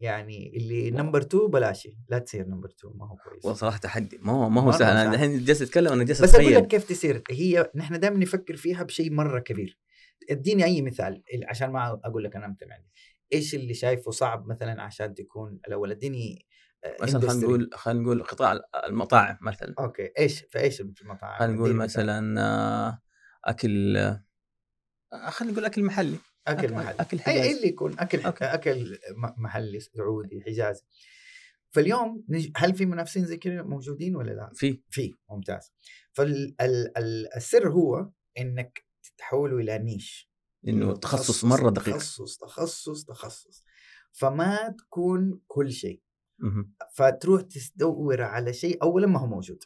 يعني 0.00 0.56
اللي. 0.56 0.90
number 0.90 1.20
2 1.20 1.46
بلاشي 1.46 1.98
لا 2.08 2.18
تصير 2.18 2.46
number 2.46 2.68
2 2.68 2.94
ما 2.96 3.06
هو 3.06 3.16
كويس. 3.16 3.44
والصراحه 3.44 3.78
تحدي. 3.78 4.18
ما 4.22 4.32
هو 4.32 4.48
ما 4.48 4.60
هو 4.60 4.72
سهل. 4.72 4.96
أنا. 4.96 5.14
الحين 5.14 5.44
جالس 5.44 5.62
اتكلم 5.62 5.92
أنا 5.92 6.04
جالس 6.04 6.22
بس 6.22 6.34
أقول 6.34 6.54
لك 6.54 6.66
كيف 6.66 6.84
تصير. 6.88 7.22
هي 7.30 7.70
نحن 7.74 8.00
دائما 8.00 8.18
نفكر 8.18 8.56
فيها 8.56 8.82
بشيء 8.82 9.12
مرة 9.12 9.38
كبير. 9.38 9.78
اديني 10.30 10.64
أي 10.64 10.82
مثال 10.82 11.22
عشان 11.48 11.70
ما 11.70 12.00
أقول 12.04 12.24
لك 12.24 12.36
أنا 12.36 12.44
عندي 12.44 12.66
إيش 13.32 13.54
اللي 13.54 13.74
شايفه 13.74 14.10
صعب 14.10 14.46
مثلا 14.46 14.82
عشان 14.82 15.14
تكون 15.14 15.60
الأول؟ 15.68 15.90
اديني 15.90 16.46
آه، 16.84 16.96
مثلا 17.02 17.20
خلينا. 17.20 17.46
نقول 17.46 17.70
خلينا 17.74 18.00
نقول 18.02 18.22
قطاع 18.22 18.60
المطاعم 18.86 19.38
مثلا. 19.40 19.74
أوكي. 19.78 20.10
إيش 20.18 20.44
فايش 20.50 20.76
في 20.76 21.02
المطاعم؟ 21.02 21.38
خلينا 21.38 21.54
نقول. 21.54 21.74
مثلا 21.74 22.40
آه، 22.40 23.00
أكل 23.44 23.96
آه، 23.96 25.30
خلينا 25.30 25.52
نقول 25.52 25.64
أكل 25.64 25.84
محلي. 25.84 26.18
أكل 26.48 26.68
أكل- 26.68 26.72
محلي. 26.72 26.94
أكل 27.00 27.16
اي 27.16 27.22
حجازي. 27.22 27.42
أي 27.42 27.56
اللي 27.56 27.68
يكون 27.68 27.98
اكل 27.98 28.20
أوكي. 28.20 28.44
أكل 28.44 28.98
محلي 29.36 29.80
سعودي 29.80 30.42
حجازي. 30.46 30.82
فاليوم 31.70 32.24
هل 32.56 32.74
في 32.74 32.86
منافسين 32.86 33.24
زي 33.24 33.36
كذا 33.36 33.62
موجودين 33.62 34.16
ولا 34.16 34.30
لا؟ 34.30 34.50
في. 34.54 34.82
في. 34.90 35.14
ممتاز. 35.30 35.72
فالسر 36.12 37.68
هو 37.68 38.10
إنك 38.38 38.84
تتحوله 39.02 39.56
إلى 39.58 39.78
نيش. 39.78 40.30
إنه 40.68 40.96
تخصص 40.96 41.44
مرة 41.44 41.70
دقيق. 41.70 41.96
تخصص 41.96 42.36
تخصص 42.36 43.04
تخصص. 43.04 43.64
فما 44.12 44.74
تكون 44.78 45.40
كل 45.46 45.72
شيء. 45.72 46.02
فتروح 46.94 47.42
تدور 47.42 48.22
على 48.22 48.52
شيء 48.52 48.82
اولا 48.82 49.06
ما 49.06 49.20
هو 49.20 49.26
موجود. 49.26 49.64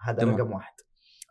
هذا 0.00 0.18
تمام. 0.18 0.36
رقم 0.36 0.52
واحد. 0.52 0.74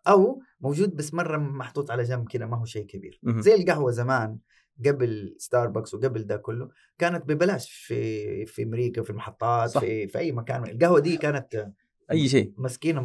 أو 0.08 0.41
موجود 0.60 0.95
بس 0.95 1.13
مرة 1.13 1.38
محطوط 1.38 1.91
على 1.91 2.04
جنب 2.04 2.30
كذا 2.30 2.45
ما 2.45 2.58
هو 2.58 2.65
شيء 2.65 2.86
كبير. 2.86 3.19
زي 3.39 3.56
القهوة 3.56 3.91
زمان. 3.91 4.39
قبل 4.86 5.36
ستاربكس 5.38 5.94
وقبل 5.94 6.24
ده 6.28 6.38
كله 6.38 6.70
كانت 6.98 7.26
ببلاش 7.26 7.72
في 7.72 8.46
في 8.46 8.63
أمريكا 8.63 9.02
في 9.04 9.10
المحطات 9.10 9.70
صح. 9.70 9.82
في 9.82 10.08
في 10.08 10.18
أي 10.20 10.32
مكان. 10.32 10.63
القهوة 10.63 11.00
دي 11.00 11.18
كانت 11.18 11.68
أي 12.12 12.28
شيء. 12.30 12.54
مسكينة 12.58 13.02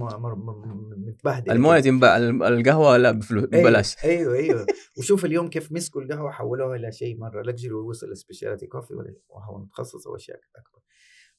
متبهدلة 0.96 1.54
المويه. 1.54 1.80
تنباع 1.80 2.16
القهوة 2.16 2.96
لا 2.96 3.11
بفلوس 3.11 3.44
أيوة، 3.52 3.62
ببلاش 3.68 4.04
أيوه 4.04 4.35
أيوه. 4.35 4.66
وشوف 4.98 5.24
اليوم 5.24 5.48
كيف 5.50 5.72
مسكوا 5.72 6.02
القهوة 6.02 6.30
حولوها 6.30 6.76
إلى 6.76 6.92
شيء 6.92 7.18
مرة 7.18 7.42
luxury 7.42 7.72
ووصل 7.72 8.11
ل 8.11 8.16
specialty 8.16 8.66
coffee 8.66 8.94
وهو 9.28 9.58
متخصص 9.58 10.06
واشياء 10.06 10.40
اكبر 10.56 10.78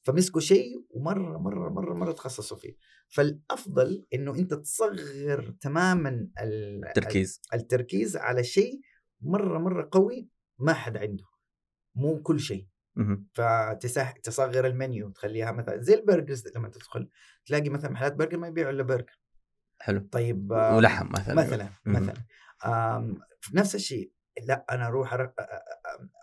فمسكوا 0.01 0.41
شيء 0.41 0.85
ومرة 0.89 1.37
مرة 1.37 1.69
مرة 1.69 1.93
مرة 1.93 2.11
تخصصوا 2.11 2.57
فيه. 2.57 2.75
فالأفضل 3.07 4.05
إنه 4.13 4.35
أنت 4.35 4.53
تصغر 4.53 5.53
تماما 5.61 6.27
ال- 6.41 6.93
تركيز 6.95 7.41
التركيز 7.53 8.17
على 8.17 8.43
شيء 8.43 8.81
مرة 9.23 9.57
مرة 9.59 9.89
قوي 9.91 10.29
ما 10.59 10.73
حد 10.73 10.97
عنده 10.97 11.23
مو 11.95 12.21
كل 12.21 12.39
شيء. 12.39 12.67
فتصغر 13.33 14.67
المنيو 14.67 15.09
تخليها 15.09 15.51
مثلا 15.51 15.81
زي 15.81 15.93
ال 15.93 16.00
burgers 16.00 16.47
لما 16.55 16.69
تدخل 16.69 17.09
تلاقي 17.45 17.69
مثلا 17.69 17.91
محلات 17.91 18.13
برجر 18.15 18.37
ما 18.37 18.47
يبيعوا 18.47 18.71
إلا 18.71 18.83
برجر. 18.83 19.19
حلو. 19.79 20.07
طيب 20.11 20.51
ولحم 20.51 21.09
مثلا. 21.11 21.35
مثلا. 21.35 21.69
مثلا. 21.85 22.13
نفس 23.53 23.75
الشيء 23.75 24.11
لا 24.43 24.65
أنا 24.71 24.87
أروح 24.87 25.33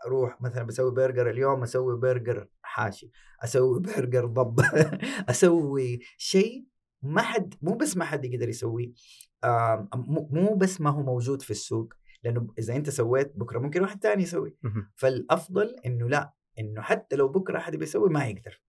أروح 0.07 0.43
مثلا 0.43 0.63
بسوي 0.63 0.91
برجر 0.91 1.31
اليوم 1.31 1.63
أسوي 1.63 1.99
برجر 1.99 2.49
حاشي 2.63 3.11
أسوي 3.45 3.81
برجر 3.87 4.27
ضب 4.27 4.61
أسوي 5.31 6.01
شيء 6.17 6.67
ما 7.03 7.23
حد 7.23 7.55
مو 7.63 7.75
بس 7.75 7.97
ما 7.97 8.05
حد 8.05 8.25
يقدر 8.25 8.49
يسويه. 8.49 8.93
مو 10.31 10.55
بس 10.55 10.81
ما 10.81 10.91
هو 10.91 11.03
موجود 11.03 11.43
في 11.43 11.51
السوق. 11.51 11.95
لأنه 12.24 12.54
إذا 12.59 12.76
أنت 12.76 12.90
سويت 12.90 13.37
بكرة 13.37 13.59
ممكن 13.59 13.83
واحد 13.83 13.98
تاني 14.00 14.22
يسوي. 14.22 14.56
فالأفضل 14.94 15.76
إنه 15.87 16.09
لا 16.09 16.35
إنه 16.59 16.80
حتى 16.80 17.16
لو 17.16 17.29
بكرة 17.29 17.58
أحد 17.58 17.77
بيسوي 17.77 18.10
ما 18.10 18.27
يقدر 18.27 18.62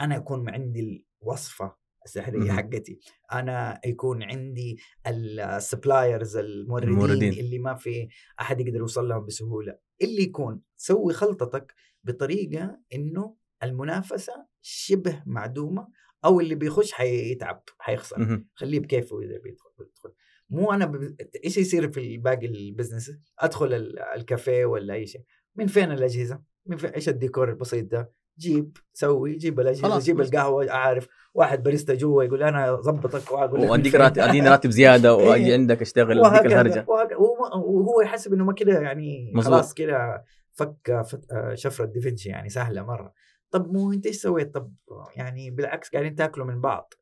أنا 0.00 0.16
يكون 0.16 0.50
عندي 0.50 1.06
الوصفة 1.22 1.76
السحرية. 2.04 2.52
حقتي 2.52 2.98
أنا 3.32 3.80
يكون 3.84 4.22
عندي 4.22 4.78
ال 5.06 5.19
suppliers 5.19 6.36
الموردين, 6.36 6.88
الموردين. 6.88 7.32
اللي 7.32 7.58
ما 7.58 7.74
في 7.74 8.08
أحد 8.40 8.60
يقدر 8.60 8.78
يوصل 8.78 9.08
لهم 9.08 9.26
بسهولة 9.26 9.78
اللي 10.02 10.22
يكون 10.22 10.62
سوي 10.76 11.12
خلطتك 11.12 11.74
بطريقة 12.04 12.80
إنه 12.94 13.36
المنافسة 13.62 14.46
شبه 14.62 15.22
معدومة 15.26 15.88
أو 16.24 16.40
اللي 16.40 16.54
بيخش 16.54 16.92
حيتعب 16.92 17.62
حيخسر. 17.78 18.16
خليه 18.54 18.80
بكيفه 18.80 19.20
اذا 19.20 19.38
بيدخل 19.38 20.12
مو 20.50 20.72
أنا 20.72 20.86
ب... 20.86 21.16
إيش 21.44 21.58
يصير 21.58 21.92
في 21.92 22.18
باقي 22.18 22.46
ال 22.46 22.53
business 22.53 23.10
أدخل 23.38 23.74
ال- 23.74 23.98
الكافيه 23.98 24.64
ولا 24.64 24.94
أي 24.94 25.06
شيء. 25.06 25.22
من 25.56 25.66
فين 25.66 25.92
الأجهزة؟ 25.92 26.40
من 26.66 26.76
فين؟ 26.76 26.90
إيش 26.90 27.08
الديكور 27.08 27.48
البسيط 27.50 27.90
ده؟ 27.90 28.12
جيب 28.38 28.76
سوي 28.92 29.34
جيب 29.36 29.60
الأجهزة 29.60 29.98
جيب. 29.98 30.20
القهوة 30.20 30.72
عارف 30.72 31.08
واحد 31.34 31.62
باريستا 31.62 31.94
جوا 31.94 32.22
يقول 32.24 32.42
أنا 32.42 32.70
أضبطك 32.70 33.32
وأقول 33.32 33.62
لك 33.62 33.70
وأديك 33.70 33.94
راتب 33.94 34.22
أديني 34.22 34.48
راتب 34.48 34.70
زيادة 34.70 35.14
وأجي. 35.16 35.52
عندك 35.52 35.80
أشتغل 35.80 36.10
اديك 36.10 36.22
وهكذا 36.24 36.60
الهرجة. 36.60 36.86
وهو- 36.88 38.00
يحسب 38.00 38.32
إنه 38.34 38.44
ما 38.44 38.52
كده 38.52 38.80
يعني. 38.80 39.32
خلاص 39.40 39.74
كده 39.74 40.24
فك 40.52 40.90
آه، 41.32 41.54
شفرة 41.54 41.84
ديفنشي 41.84 42.28
يعني 42.28 42.48
سهلة 42.48 42.82
مرة. 42.82 43.12
طب 43.50 43.72
مو 43.72 43.92
أنت 43.92 44.06
إيش 44.06 44.16
سويت؟ 44.22 44.54
طب 44.54 44.72
يعني 45.16 45.50
بالعكس 45.50 45.90
قاعدين 45.90 46.14
تاكلوا 46.14 46.46
من 46.46 46.60
بعض. 46.60 46.94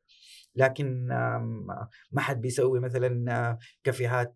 لكن 0.59 1.07
ما 2.11 2.21
حد 2.21 2.41
بيسوي 2.41 2.79
مثلا 2.79 3.31
آه، 3.31 3.57
كافيهات 3.83 4.35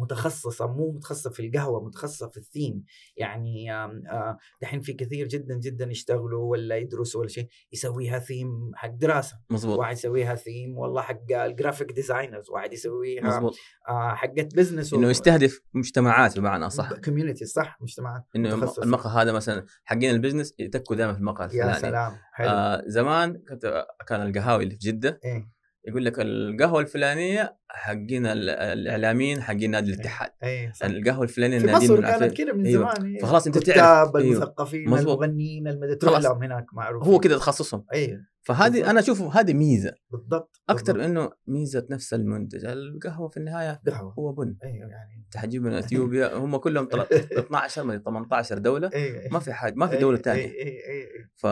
متخصصة 0.00 0.66
مو 0.66 0.92
متخصصة 0.92 1.30
في 1.30 1.46
القهوة 1.46 1.84
متخصصة 1.84 2.28
في 2.28 2.36
الثيم. 2.36 2.84
يعني 3.16 3.72
آه، 3.72 4.38
دحين 4.62 4.80
في 4.80 4.92
كثير 4.92 5.28
جدا 5.28 5.54
جدا 5.54 5.90
يشتغلوا 5.90 6.50
ولا 6.50 6.76
يدرسوا 6.76 7.20
ولا 7.20 7.28
شيء 7.28 7.48
يسويها 7.72 8.18
ثيم 8.18 8.70
حق 8.74 8.88
دراسة. 8.88 9.36
مظبوط 9.50 9.78
واحد 9.78 9.92
يسويها 9.92 10.34
ثيم 10.34 10.78
والله 10.78 11.02
حق 11.02 11.32
ال 11.32 11.39
graphic 11.39 11.92
designers 11.92 12.50
واحد 12.50 12.72
يسويها 12.72 13.24
مظبوط 13.24 13.56
آه، 13.88 14.14
حقت 14.14 14.56
business 14.56 14.94
إنه 14.94 15.10
يستهدف 15.10 15.60
مجتمعات 15.74 16.38
بمعنى 16.38 16.70
صح 16.70 16.92
community 16.92 17.44
صح 17.44 17.78
مجتمعات 17.80 18.24
إنه. 18.36 18.72
المقهى 18.82 19.22
هذا 19.22 19.32
مثلا 19.32 19.66
حقين 19.84 20.10
ال 20.10 20.15
business 20.15 20.54
يتكوا 20.58 20.96
دائما 20.96 21.12
في 21.12 21.18
المقهى 21.18 21.48
يا 21.56 21.72
سلام. 21.72 22.12
حلو. 22.32 22.48
آه 22.48 22.82
زمان 22.86 23.38
كنت 23.48 23.86
كان 24.06 24.22
القهاوي 24.22 24.64
اللي 24.64 24.74
في 24.74 24.78
جدة. 24.90 25.20
إيه. 25.24 25.61
يقول 25.84 26.04
لك 26.04 26.20
القهوة 26.20 26.80
الفلانية 26.80 27.56
حقين 27.68 28.26
ال- 28.26 28.48
الإعلاميين 28.50 29.42
حقين 29.42 29.70
نادي 29.70 29.92
الاتحاد 29.94 30.30
إيه 30.42 30.72
صح. 30.72 30.86
القهوة 30.86 31.22
الفلانية 31.24 31.58
في 31.58 31.66
مصر. 31.72 32.00
كانت 32.00 32.36
كده 32.36 32.52
من 32.52 32.66
أيوة. 32.66 32.94
زمان 32.94 33.12
إيه. 33.14 33.20
فخلاص 33.22 33.46
أنت 33.46 33.58
تعرف 33.58 33.68
الكتاب 34.08 34.16
أيوة. 34.16 34.32
المثقفين 34.36 34.88
مظبوط. 34.90 35.22
المغنيين 35.22 35.68
المد... 35.68 35.96
تروح. 35.98 36.18
لهم 36.20 36.42
هناك 36.42 36.66
معروف 36.74 37.04
هو 37.06 37.20
كده 37.20 37.36
تخصصهم 37.38 37.84
أيوه 37.94 38.20
فهذه 38.42 38.70
بالضبط. 38.70 38.88
أنا 38.88 39.00
أشوفه 39.00 39.40
هذه 39.40 39.54
ميزة 39.54 39.92
بالضبط 40.10 40.60
أكثر. 40.68 41.04
إنه 41.04 41.30
ميزة 41.46 41.86
نفس 41.90 42.14
المنتج 42.14 42.64
القهوة 42.64 43.28
في 43.28 43.36
النهاية 43.36 43.80
قهوة 43.88 44.14
هو 44.18 44.32
بن 44.32 44.56
أيوه 44.64 44.88
يعني 44.90 45.24
انت 45.24 45.36
حتجيب 45.36 45.62
من 45.62 45.72
إثيوبيا 45.82 46.34
هم 46.34 46.56
كلهم 46.56 46.84
طل- 46.84 47.00
12 47.12 47.84
من 47.84 48.02
18 48.02 48.58
دولة 48.58 48.90
أيوه 48.94 49.28
ما 49.32 49.38
في 49.38 49.52
حاجة 49.52 49.74
ما 49.76 49.86
في 49.86 49.96
دولة 49.96 50.16
ثانية 50.18 50.42
إيه 50.44 50.86
إيه. 50.86 51.08
ف 51.36 51.46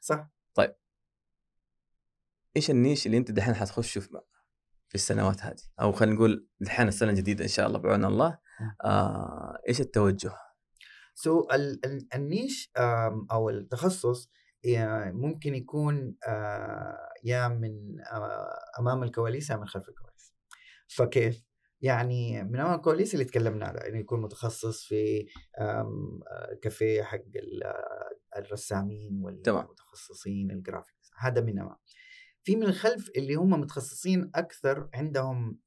صح 0.00 0.30
إيش 2.56 2.70
النيش 2.70 3.06
اللي 3.06 3.16
أنت 3.16 3.30
دحين 3.30 3.54
حتخشه 3.54 4.00
في 4.00 4.20
في 4.88 4.94
السنوات 4.94 5.42
هذه؟ 5.42 5.62
أو 5.80 5.92
خلينا 5.92 6.14
نقول 6.14 6.48
دحين 6.60 6.88
السنة 6.88 7.10
الجديدة 7.10 7.44
إن 7.44 7.48
شاء 7.48 7.66
الله 7.66 7.78
بعون 7.78 8.04
الله. 8.04 8.38
آه 8.84 9.58
إيش 9.68 9.80
التوجه؟ 9.80 10.32
سو 11.14 11.48
ال- 11.52 11.84
ال- 11.86 12.08
النيش 12.14 12.72
أو 13.30 13.50
التخصص 13.50 14.30
ممكن 15.12 15.54
يكون 15.54 16.16
آه، 16.28 17.08
يا 17.24 17.48
من 17.48 18.00
آه، 18.12 18.58
أمام 18.78 19.02
الكواليس 19.02 19.50
يا 19.50 19.56
من 19.56 19.66
خلف 19.66 19.88
الكواليس. 19.88 20.34
فكيف؟ 20.88 21.44
يعني 21.80 22.42
من 22.44 22.60
أمام 22.60 22.74
الكواليس 22.74 23.14
اللي 23.14 23.24
تكلمنا 23.24 23.66
عنه 23.66 23.78
إنه 23.78 23.98
يكون 23.98 24.20
متخصص 24.22 24.84
في 24.84 25.26
كافيه 26.62 27.02
حق 27.02 27.18
آه، 27.64 28.38
الرسامين. 28.38 29.20
والمتخصصين 29.22 30.50
ال 30.50 30.56
graphics. 30.56 31.10
هذا 31.18 31.40
من 31.40 31.58
أمام. 31.58 31.76
في 32.42 32.56
من 32.56 32.62
الخلف 32.62 33.10
اللي 33.16 33.34
هم 33.34 33.50
متخصصين 33.50 34.30
أكثر 34.34 34.88
عندهم 34.94 35.58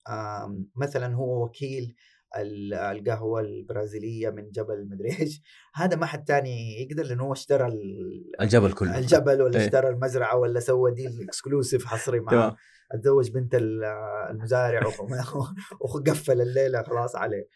مثلا 0.76 1.15
هو 1.15 1.43
وكيل 1.45 1.95
ال- 2.38 2.74
القهوة 2.74 3.41
البرازيلية 3.41 4.30
من 4.30 4.51
جبل 4.51 4.88
مدري 4.91 5.19
إيش. 5.19 5.41
هذا 5.76 5.95
ما 5.97 6.05
حد 6.05 6.24
تاني 6.24 6.82
يقدر 6.82 7.03
لأنه 7.03 7.24
هو 7.24 7.32
اشترى 7.34 7.67
ال- 7.67 8.32
الجبل 8.41 8.71
كله. 8.74 8.97
الجبل 8.97 9.41
ولا 9.41 9.59
إيه. 9.59 9.65
اشترى 9.65 9.89
المزرعة 9.89 10.38
ولا 10.38 10.59
سوى 10.59 10.91
deal 10.93 11.21
exclusive 11.23 11.86
حصري 11.86 12.19
تمام. 12.19 12.55
اتزوج 12.91 13.32
بنت 13.32 13.55
ال- 13.55 13.84
المزارع 14.30 14.82
وقفل 15.82 16.41
الليلة 16.41 16.84
خلاص 16.84 17.15
عليه. 17.15 17.47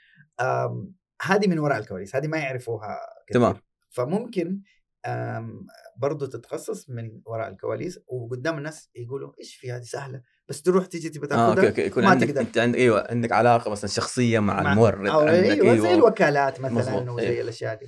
هذه 1.22 1.48
من 1.48 1.60
وراء 1.60 1.78
الكواليس 1.80 2.16
هذه 2.16 2.28
ما 2.28 2.38
يعرفوها 2.38 2.98
كثير. 3.28 3.42
تمام. 3.42 3.56
فممكن 3.90 4.62
آم، 5.06 5.68
برضو 5.98 6.26
تتخصص 6.26 6.90
من 6.90 7.22
وراء 7.26 7.48
الكواليس 7.50 8.00
وقدام 8.08 8.58
الناس 8.58 8.90
يقولوا 8.96 9.32
إيش 9.40 9.56
في 9.56 9.72
هذه 9.72 9.82
سهلة؟ 9.82 10.22
بس 10.50 10.62
تروح 10.62 10.86
تيجي 10.86 11.10
تبي 11.10 11.28
آه 11.32 11.50
أوكي 11.50 11.56
تاخذها 11.56 11.70
أوكي 11.70 11.82
يكون 11.86 12.04
ما 12.04 12.10
عندك 12.10 12.28
تقدر. 12.28 12.42
أنت 12.42 12.58
عندك 12.58 12.78
أيوه 12.78 13.08
عندك 13.10 13.32
علاقة 13.32 13.72
مثلا 13.72 13.90
شخصية 13.90 14.40
مع, 14.40 14.62
مع- 14.64 14.72
المورد 14.72 15.08
أو 15.08 15.20
عندك 15.20 15.32
أيوه 15.50 15.78
زي 15.78 15.94
الوكالات 15.94 16.60
مثلا 16.62 16.96
مظبوط، 17.00 17.10
وزي 17.10 17.28
إيه. 17.30 17.42
الأشياء 17.42 17.80
دي. 17.80 17.86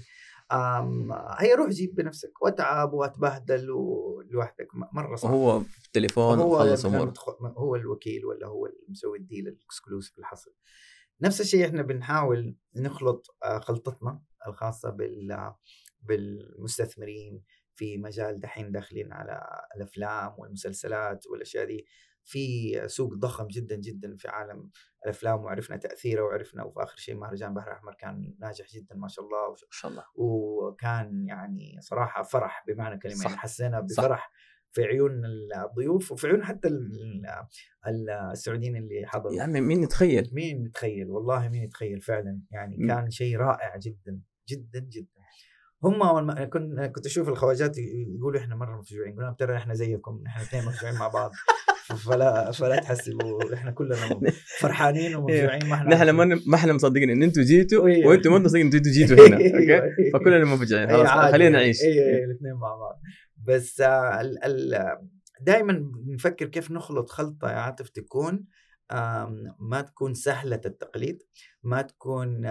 هي 1.40 1.54
روح 1.54 1.70
جيب 1.70 1.96
بنفسك 1.96 2.42
واتعب 2.42 2.94
واتبهدل 2.94 3.66
لوحدك 4.32 4.68
مرة 4.94 5.16
صعب. 5.16 5.32
وهو 5.32 5.60
في 5.60 5.86
التليفون 5.88 6.40
هو 6.40 6.56
وخلص 6.56 6.86
متخ- 6.86 7.42
هو 7.58 7.76
الوكيل 7.76 8.26
ولا 8.26 8.48
هو 8.48 8.66
اللي 8.66 8.78
مسوي 8.90 9.18
ال 9.18 9.24
deal 9.24 9.48
ال 9.48 9.55
exclusive 9.55 10.20
الحصري 10.20 10.54
نفس 11.22 11.42
الشيء 11.42 11.66
إحنا 11.66 11.82
بنحاول 11.82 12.56
نخلط 12.76 13.36
آه، 13.44 13.60
خلطتنا 13.60 14.22
الخاصة 14.48 14.90
بال 14.90 15.54
بالمستثمرين 16.02 17.44
في 17.76 17.98
مجال 17.98 18.40
دحين 18.40 18.72
داخلين 18.72 19.14
على 19.14 19.42
الأفلام 19.76 20.34
والمسلسلات 20.38 21.28
والأشياء 21.28 21.66
دي. 21.66 21.86
في 22.24 22.74
سوق 22.88 23.14
ضخم 23.14 23.48
جدا 23.48 23.76
جدا 23.76 24.16
في 24.18 24.28
عالم 24.28 24.70
الأفلام 25.06 25.44
وعرفنا 25.44 25.78
تأثيره 25.78 26.22
وعرفنا 26.24 26.64
وفي 26.64 26.84
آخر 26.84 26.98
شيء 26.98 27.16
مهرجان 27.16 27.54
بحر 27.54 27.68
الاحمر 27.68 27.94
كان 27.94 28.36
ناجح 28.40 28.66
جدا 28.76 28.96
ما 28.96 29.08
شاء 29.08 29.26
الله 29.26 29.50
ما 29.50 29.56
شاء 29.72 29.92
الله. 29.92 30.04
وكان 30.16 31.26
يعني 31.28 31.78
صراحة 31.82 32.24
فرح 32.24 32.64
بمعنى 32.68 33.00
كلمه 33.00 33.16
صح. 33.16 33.26
يعني 33.26 33.38
حسينا 33.38 33.88
صح. 33.90 34.04
بفرح 34.04 34.32
في 34.72 34.84
عيون 34.84 35.22
الضيوف 35.66 36.12
وفي 36.12 36.28
عيون 36.28 36.44
حتى 36.44 36.68
ال- 36.68 37.26
ال- 37.88 38.10
السعوديين 38.10 38.76
اللي 38.76 39.06
حضروا. 39.08 39.34
يا 39.34 39.44
عمي 39.44 39.62
مين 39.62 39.84
يتخيل؟ 39.84 40.30
مين 40.34 40.66
يتخيل؟ 40.66 41.10
والله 41.10 41.50
مين 41.50 41.64
يتخيل 41.64 42.02
فعلا. 42.02 42.42
يعني. 42.52 42.88
كان 42.88 43.10
شيء 43.10 43.38
رائع 43.38 43.78
جدا 43.78 44.22
جدا 44.50 44.80
جدا. 44.80 45.19
هم 45.84 46.32
كنت 46.46 46.80
كنت 46.80 47.06
أشوف 47.06 47.30
الخواجات 47.30 47.78
يقولوا 48.18 48.40
إحنا 48.40 48.56
مرة 48.56 48.80
مفجوعين 48.80 49.16
قلنا 49.16 49.36
ترى 49.40 49.56
إحنا 49.56 49.74
زيكم 49.74 50.24
إحنا 50.28 50.44
اثنين 50.44 50.66
مفجوعين 50.66 50.96
مع 50.96 51.08
بعض 51.08 51.32
فلا 52.06 52.52
فلا 52.52 52.80
تحسبوا 52.80 53.54
إحنا 53.54 53.72
كلنا 53.72 53.96
فرحانين 54.60 55.16
ومفجوعين 55.16 55.66
ما 55.66 55.76
إحنا 55.76 55.96
نحن 55.96 56.10
ما 56.10 56.40
ما 56.48 56.56
إحنا 56.56 56.74
مصدقين 56.74 57.10
إن 57.10 57.24
أنتم 57.24 57.42
جيتوا 57.42 57.88
أيوة. 57.88 58.08
وأنتم 58.08 58.32
ما 58.32 58.40
مصدقين 58.40 58.68
إن 58.68 58.74
أنتم 58.74 58.92
جيتوا 58.92 59.28
هنا 59.28 59.38
أيوة، 59.38 59.76
أوكي. 59.78 60.12
فكلنا 60.14 60.46
مفجعين 60.46 60.90
أي 60.90 61.08
خلاص. 61.08 61.32
خلينا 61.32 61.50
نعيش 61.50 61.82
اي 61.82 61.88
اي 61.88 62.24
الاثنين 62.24 62.54
مع 62.54 62.76
بعض 62.76 63.02
بس 63.48 63.82
آه، 63.82 64.22
دائما 65.42 65.92
بنفكر 66.06 66.46
كيف 66.46 66.72
نخلط 66.72 67.10
خلطة 67.10 67.52
يا 67.52 67.56
عاطف 67.56 67.90
تكون 67.90 68.46
ما 69.60 69.82
تكون 69.82 70.14
سهلة 70.14 70.62
التقليد 70.66 71.24
ما 71.64 71.82
تكون 71.82 72.46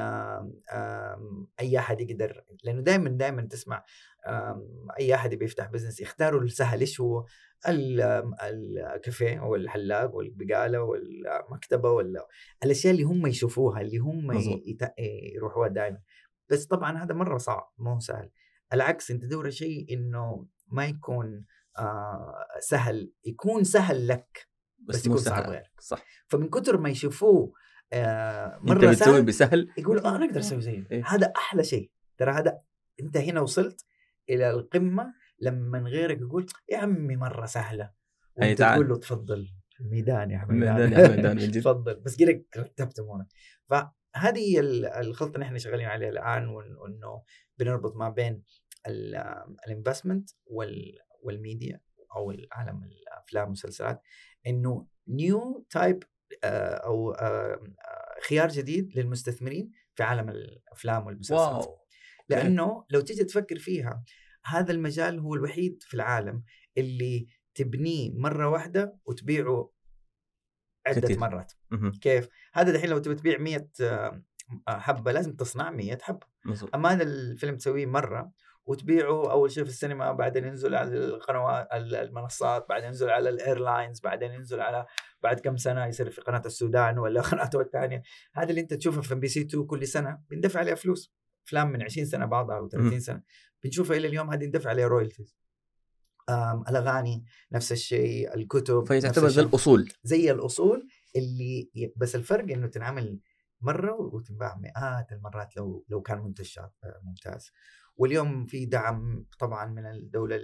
أي 1.60 1.78
أحد 1.78 2.00
يقدر 2.00 2.44
لأنه 2.64 2.80
دائما 2.80 3.10
دائما 3.10 3.42
تسمع 3.42 3.84
آم، 4.26 4.86
أي 5.00 5.14
أحد 5.14 5.32
يبي 5.32 5.44
يفتح 5.44 5.66
بزنس 5.70 6.00
يختاروا 6.00 6.40
السهل 6.40 6.80
إيش 6.80 7.00
هو؟ 7.00 7.24
الكافيه 7.68 9.40
أو 9.40 9.54
الحلاق 9.54 10.14
والبقاله 10.14 10.82
والمكتبه 10.82 11.90
ولا 11.90 12.26
الأشياء 12.64 12.92
اللي 12.92 13.04
هم 13.04 13.26
يشوفوها 13.26 13.80
اللي 13.80 13.98
هم 13.98 14.32
يروحوها 15.34 15.68
دائما 15.68 15.98
بس 16.50 16.66
طبعا 16.66 17.02
هذا 17.04 17.14
مرة 17.14 17.38
صعب 17.38 17.72
ما 17.78 17.94
هو 17.94 17.98
سهل. 17.98 18.30
العكس 18.72 19.10
أنت 19.10 19.22
تدور 19.24 19.50
شيء 19.50 19.86
إنه 19.94 20.46
ما 20.68 20.86
يكون 20.86 21.44
آه 21.78 22.44
سهل 22.60 23.12
يكون 23.24 23.64
سهل 23.64 24.08
لك. 24.08 24.48
بس, 24.78 24.96
بس 24.96 25.06
يكون 25.06 25.18
صعب 25.18 25.50
غيرك 25.50 25.70
صح. 25.80 26.04
فمن 26.26 26.48
كتر 26.48 26.76
ما 26.78 26.88
يشوفوه 26.88 27.52
آه 27.92 28.56
أنت 28.56 28.64
مره 28.70 28.90
بتسوي 28.90 28.94
سهل 28.94 29.22
بسهل؟ 29.22 29.68
يقولوا 29.78 30.04
آه 30.04 30.16
أنا 30.16 30.24
أقدر 30.24 30.40
أسوي 30.40 30.60
زيه. 30.60 30.86
إيه. 30.90 31.02
هذا 31.06 31.32
أحلى 31.36 31.64
شيء. 31.64 31.90
ترى 32.18 32.30
هذا 32.32 32.58
أنت 33.02 33.16
هنا 33.16 33.40
وصلت 33.40 33.84
إلى 34.30 34.50
القمة 34.50 35.14
لما 35.40 35.78
غيرك 35.78 36.20
يقول 36.20 36.46
يا 36.68 36.78
عمي 36.78 37.16
مرة 37.16 37.46
سهلة. 37.46 37.90
وأنت 38.36 38.58
تعال. 38.58 38.74
تقول 38.74 38.88
له 38.88 38.96
تفضل. 38.98 39.48
الميدان 39.80 40.30
يا 40.30 40.46
جد. 41.46 41.54
تفضل. 41.60 41.94
بس 42.00 42.18
قلك 42.22 42.46
رتبت 42.56 42.98
امورك 42.98 43.26
فهذه 43.68 44.38
هي 44.38 44.60
ال- 44.60 44.86
الخلطة 44.86 45.34
اللي 45.34 45.46
إحنا 45.46 45.58
شغالين 45.58 45.86
عليها 45.86 46.08
الآن 46.08 46.48
وإنه 46.48 47.22
بنربط 47.58 47.96
ما 47.96 48.08
بين 48.08 48.42
ال 49.66 49.72
investment 49.72 50.30
وال 51.22 51.39
media 51.39 51.80
أو 52.16 52.30
العالم 52.30 52.82
الأفلام 52.84 53.42
والمسلسلات. 53.44 54.02
إنه 54.46 54.86
new 55.08 55.66
type 55.70 56.04
أو 56.44 57.12
آه، 57.12 57.54
آه، 57.54 57.60
خيار 58.28 58.48
جديد 58.48 58.98
للمستثمرين 58.98 59.70
في 59.94 60.02
عالم 60.02 60.28
الأفلام 60.28 61.06
والمسلسلات. 61.06 61.40
wow 61.40 61.78
لأنه 62.28 62.84
لو 62.90 63.00
تيجي 63.00 63.24
تفكر 63.24 63.58
فيها 63.58 64.04
هذا 64.44 64.72
المجال 64.72 65.18
هو 65.18 65.34
الوحيد 65.34 65.82
في 65.82 65.94
العالم 65.94 66.42
اللي 66.78 67.26
تبنيه 67.54 68.12
مرة 68.14 68.48
واحدة 68.48 68.98
وتبيعه 69.04 69.72
عدة 70.86 71.00
كتير. 71.00 71.18
مرات. 71.18 71.52
مهم. 71.70 71.92
كيف؟ 71.92 72.28
هذا 72.52 72.72
دحين 72.72 72.90
لو 72.90 72.98
تبي 72.98 73.14
تبيع 73.14 73.38
100 73.38 73.68
آه، 73.80 74.22
حبة 74.68 75.12
لازم 75.12 75.32
تصنع 75.36 75.70
100 75.70 75.98
حبة. 76.02 76.26
أما 76.74 76.92
هذا 76.92 77.02
الفيلم 77.02 77.56
تسويه 77.56 77.86
مرة 77.86 78.32
وتبيعه 78.68 79.32
أول 79.32 79.50
شيء 79.50 79.64
في 79.64 79.70
السينما 79.70 80.12
بعدين 80.12 80.44
ينزل 80.44 80.74
على 80.74 80.96
القنوات 80.96 81.68
المنصات 81.72 82.66
بعدين 82.68 82.86
ينزل 82.86 83.10
على 83.10 83.28
ال 83.28 83.36
airlines 83.36 84.00
بعدين 84.00 84.32
ينزل 84.32 84.60
على 84.60 84.86
بعد 85.22 85.40
كم 85.40 85.56
سنة 85.56 85.86
يصير 85.86 86.10
في 86.10 86.20
قناة 86.20 86.42
السودان 86.46 86.98
ولا 86.98 87.20
قناته 87.30 87.60
الثانية 87.60 88.02
هذا 88.34 88.50
اللي 88.50 88.60
أنت 88.60 88.74
تشوفه 88.74 89.00
في 89.00 89.14
ام 89.14 89.20
بي 89.20 89.28
سي 89.28 89.40
2 89.40 89.66
كل 89.66 89.86
سنة 89.86 90.18
بيندفع 90.30 90.60
عليها 90.60 90.74
فلوس. 90.74 91.14
أفلام 91.46 91.72
من 91.72 91.82
20 91.82 92.06
سنة 92.06 92.26
بعضها 92.26 92.56
أو 92.58 92.68
30 92.68 93.00
سنة. 93.00 93.22
بنشوفها 93.64 93.96
إلى 93.96 94.08
اليوم 94.08 94.30
هذه 94.30 94.44
يندفع 94.44 94.70
عليها 94.70 94.86
royalties 94.86 95.38
الأغاني 96.68 97.24
نفس 97.52 97.72
الشيء 97.72 98.34
الكتب 98.34 98.84
فهي 98.84 99.00
تعتبر 99.00 99.28
زي 99.28 99.42
الأصول. 99.42 99.88
زي 100.02 100.30
الأصول 100.30 100.88
اللي 101.16 101.70
بس 101.96 102.14
الفرق 102.14 102.52
إنه 102.52 102.66
تنعمل 102.66 103.20
مرة 103.60 104.00
وتنباع 104.00 104.56
مئات 104.56 105.12
المرات 105.12 105.56
لو 105.56 105.84
لو 105.88 106.02
كان 106.02 106.18
منتج 106.18 106.58
ممتاز. 107.02 107.50
واليوم 107.98 108.46
في 108.46 108.66
دعم 108.66 109.26
طبعا 109.38 109.66
من 109.66 109.86
الدولة 109.86 110.36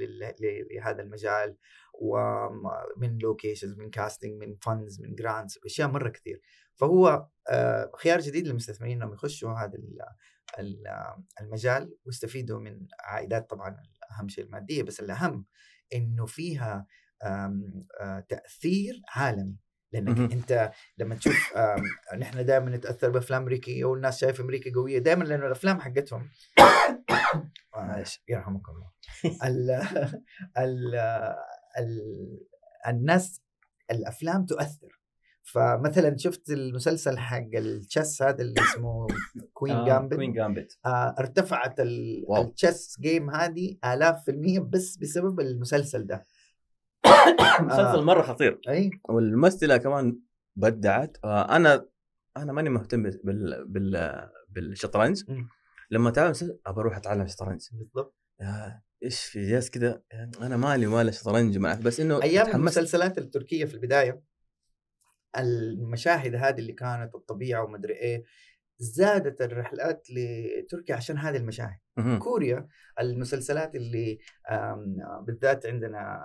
لهذا 0.71 1.03
المجال 1.03 1.57
ومن 1.95 3.19
locations 3.19 3.79
من 3.79 3.91
casting 3.91 4.33
من 4.33 4.57
funds 4.57 5.01
من 5.01 5.15
grants 5.15 5.59
أشياء 5.65 5.89
مرة 5.89 6.09
كثير. 6.09 6.41
فهو 6.75 7.27
آه، 7.49 7.91
خيار 7.97 8.21
جديد 8.21 8.47
للمستثمرين 8.47 9.03
إنهم 9.03 9.13
يخشوا 9.13 9.53
هذا 9.53 9.79
المجال 11.41 11.95
ويستفيدوا 12.05 12.61
من 12.61 12.87
عائدات 13.01 13.51
طبعا 13.51 13.77
أهم 14.11 14.29
شيء 14.29 14.45
المادية 14.45 14.83
بس 14.83 15.01
الأهم 15.01 15.45
إنه 15.95 16.27
فيها 16.27 16.87
آه، 17.23 18.25
تأثير 18.29 19.03
عالمي. 19.15 19.57
لأنك 19.93 20.33
أنت 20.33 20.73
لما 20.99 21.15
تشوف 21.15 21.53
نحن 22.19 22.47
دائما 22.47 22.71
نتأثر 22.71 23.11
بأفلام 23.11 23.43
أمريكية 23.43 23.85
والناس 23.85 24.21
شايفه 24.21 24.45
أمريكا 24.45 24.73
قوية 24.75 24.99
دائما 24.99 25.25
لأنه 25.25 25.47
الأفلام 25.47 25.81
حقتهم 25.81 26.29
يرحمكم 28.29 28.73
الله. 28.73 28.91
ال 29.49 29.71
ال 30.59 30.95
ال 31.79 32.01
الناس 32.89 33.43
الأفلام 33.91 34.47
تؤثر. 34.47 35.05
فمثلا 35.45 36.17
شفت 36.17 36.51
المسلسل 36.51 37.19
حق 37.19 37.49
التشيس 37.55 38.23
هذا 38.23 38.43
اللي 38.43 38.55
اسمه 38.61 39.07
Queen 39.53 39.77
آه 39.77 39.87
Gambit 39.87 40.15
Queen 40.15 40.33
Gambit 40.33 40.79
آه 40.87 41.15
ارتفعت 41.19 41.81
التشيس 41.81 42.97
جيم 43.01 43.31
هذه 43.31 43.77
آلاف 43.85 44.25
في 44.25 44.31
المية 44.31 44.61
بس 44.61 44.97
بسبب 44.97 45.41
المسلسل 45.41 46.07
ده. 46.07 46.27
مسلسل 47.61 48.03
مرة 48.03 48.23
خطير. 48.23 48.61
إي. 48.69 48.91
والممثلة 49.09 49.77
كمان 49.77 50.19
بدعت. 50.57 51.17
آه 51.25 51.57
أنا 51.57 51.87
أنا 52.37 52.53
ماني 52.53 52.71
مهتم 52.71 53.03
بال 53.03 53.65
بال 53.69 54.29
بالشطرنج. 54.49 55.23
لما 55.91 56.09
اتعلم 56.09 56.33
أبى 56.67 56.81
أروح 56.81 56.97
أتعلم 56.97 57.27
شطرنج. 57.27 57.61
بالضبط. 57.73 58.17
إيش 59.03 59.25
في 59.25 59.51
جالس 59.51 59.71
كذا 59.71 60.03
أنا 60.41 60.57
مالي 60.57 60.87
مال 60.87 61.09
الشطرنج 61.09 61.59
معك 61.59 61.79
بس 61.79 62.01
إنه 62.01 62.23
أيام 62.23 62.57
المسلسلات 62.57 63.19
التركية 63.19 63.65
في 63.65 63.75
البداية 63.75 64.23
المشاهد 65.39 66.35
هذه 66.35 66.59
اللي 66.59 66.73
كانت 66.73 67.15
الطبيعة 67.15 67.65
ومدري 67.65 67.95
إيه 67.95 68.25
زادت 68.79 69.43
الرحلات 69.43 70.07
لتركيا 70.11 70.95
عشان 70.95 71.19
هذه 71.19 71.37
المشاهد. 71.37 71.79
كوريا 72.19 72.69
المسلسلات 73.01 73.75
اللي 73.75 74.19
بالذات 75.27 75.67
عندنا 75.67 76.23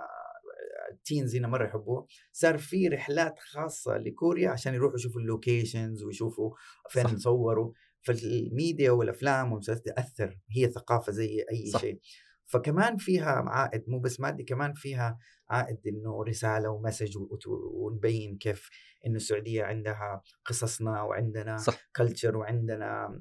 ال 0.92 0.99
teens 0.99 1.36
هنا 1.36 1.48
مرة 1.48 1.66
يحبوه 1.66 2.06
صار 2.32 2.58
في 2.58 2.88
رحلات 2.88 3.38
خاصة 3.38 3.96
لكوريا 3.96 4.50
عشان 4.50 4.74
يروحوا 4.74 4.96
يشوفوا 4.96 5.20
ال 5.20 5.28
locations 5.28 6.02
ويشوفوا 6.04 6.50
فين. 6.88 7.18
صوروا 7.18 7.72
فالميديا 8.02 8.90
والأفلام 8.90 9.52
والمسلسلات 9.52 9.84
تأثر 9.86 10.38
هي 10.50 10.68
ثقافة 10.70 11.12
زي 11.12 11.44
أي 11.52 11.70
صح. 11.70 11.80
شيء 11.80 12.00
فكمان 12.46 12.96
فيها 12.96 13.44
عائد 13.46 13.84
مو 13.88 13.98
بس 13.98 14.20
مادي 14.20 14.42
كمان 14.42 14.72
فيها 14.72 15.18
عائد 15.50 15.78
إنه 15.86 16.24
رسالة 16.24 16.70
و 16.70 16.76
message 16.76 17.18
ونبين 17.46 18.38
كيف 18.38 18.70
إنه 19.06 19.16
السعودية 19.16 19.64
عندها 19.64 20.22
قصصنا 20.44 21.02
وعندنا 21.02 21.56
صح. 21.56 21.90
culture 21.96 22.36
وعندنا 22.36 23.20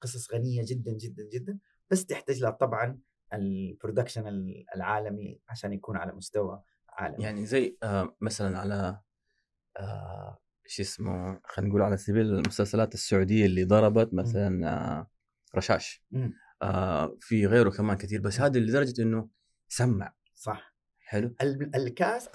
قصص 0.00 0.34
غنية 0.34 0.62
جدا 0.66 0.92
جدا 0.92 1.28
جدا 1.32 1.58
بس 1.90 2.06
تحتاج 2.06 2.40
لها 2.42 2.50
طبعا 2.50 2.98
ال 3.32 3.40
production 3.40 4.24
العالمي 4.76 5.40
عشان 5.48 5.72
يكون 5.72 5.96
على 5.96 6.12
مستوى 6.12 6.62
عالمي 6.88 7.24
يعني 7.24 7.46
زي 7.46 7.78
آه 7.82 8.16
مثلا 8.20 8.58
على 8.58 9.00
آه 9.76 10.38
شو 10.66 10.82
اسمه 10.82 11.40
خلينا 11.44 11.70
نقول 11.70 11.82
على 11.82 11.96
سبيل 11.96 12.26
المسلسلات 12.26 12.94
السعودية 12.94 13.46
اللي 13.46 13.64
ضربت 13.64 14.14
مثلا 14.14 14.68
آه 14.68 15.10
رشاش. 15.56 16.04
آه 16.62 17.16
في 17.20 17.46
غيره 17.46 17.70
كمان 17.70 17.96
كثير 17.96 18.20
بس 18.20 18.40
هذا 18.40 18.60
لدرجة 18.60 19.02
إنه 19.02 19.28
سمع. 19.68 20.14
صح. 20.34 20.74
حلو. 20.98 21.34
ال 21.74 21.85
cast 21.85 22.28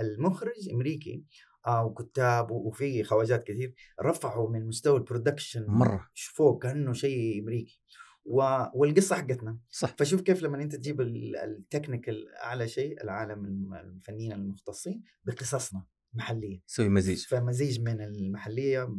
المخرج 0.00 0.68
أمريكي 0.72 1.24
آه 1.66 1.84
وكتاب 1.84 2.50
وفي 2.50 3.04
خواجات 3.04 3.44
كثير 3.44 3.74
رفعوا 4.02 4.50
من 4.50 4.66
مستوى 4.66 4.98
ال 4.98 5.04
production 5.04 5.66
مرة. 5.68 6.08
فوق 6.34 6.62
كأنه 6.62 6.92
شيء 6.92 7.42
أمريكي. 7.42 7.80
و... 8.24 8.42
والقصة 8.74 9.16
حقتنا. 9.16 9.58
صح. 9.70 9.94
فشوف 9.98 10.20
كيف 10.20 10.42
لما 10.42 10.62
أنت 10.62 10.76
تجيب 10.76 11.00
ال 11.00 11.13
technical 11.13 12.34
أعلى 12.34 12.68
شيء 12.68 13.04
العالم 13.04 13.74
الفنيين 13.74 14.32
المختصين 14.32 15.02
بقصصنا. 15.24 15.84
محلية. 16.12 16.60
تسوي 16.66 16.88
مزيج. 16.88 17.26
فمزيج 17.26 17.80
من 17.80 18.00
المحلية 18.00 18.98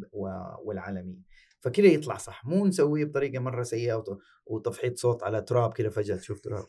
والعالمية. 0.64 1.22
فكذا 1.60 1.88
يطلع 1.88 2.18
صح. 2.18 2.46
مو 2.46 2.68
نسويه 2.68 3.06
بطريقة 3.06 3.40
مرة 3.40 3.64
سيئة 3.64 4.04
وتفحيط 4.46 4.98
صوت 4.98 5.24
على 5.24 5.42
تراب 5.42 5.74
كذا 5.74 5.90
فجأة. 5.90 6.16
تشوف 6.16 6.40
تراب. 6.40 6.66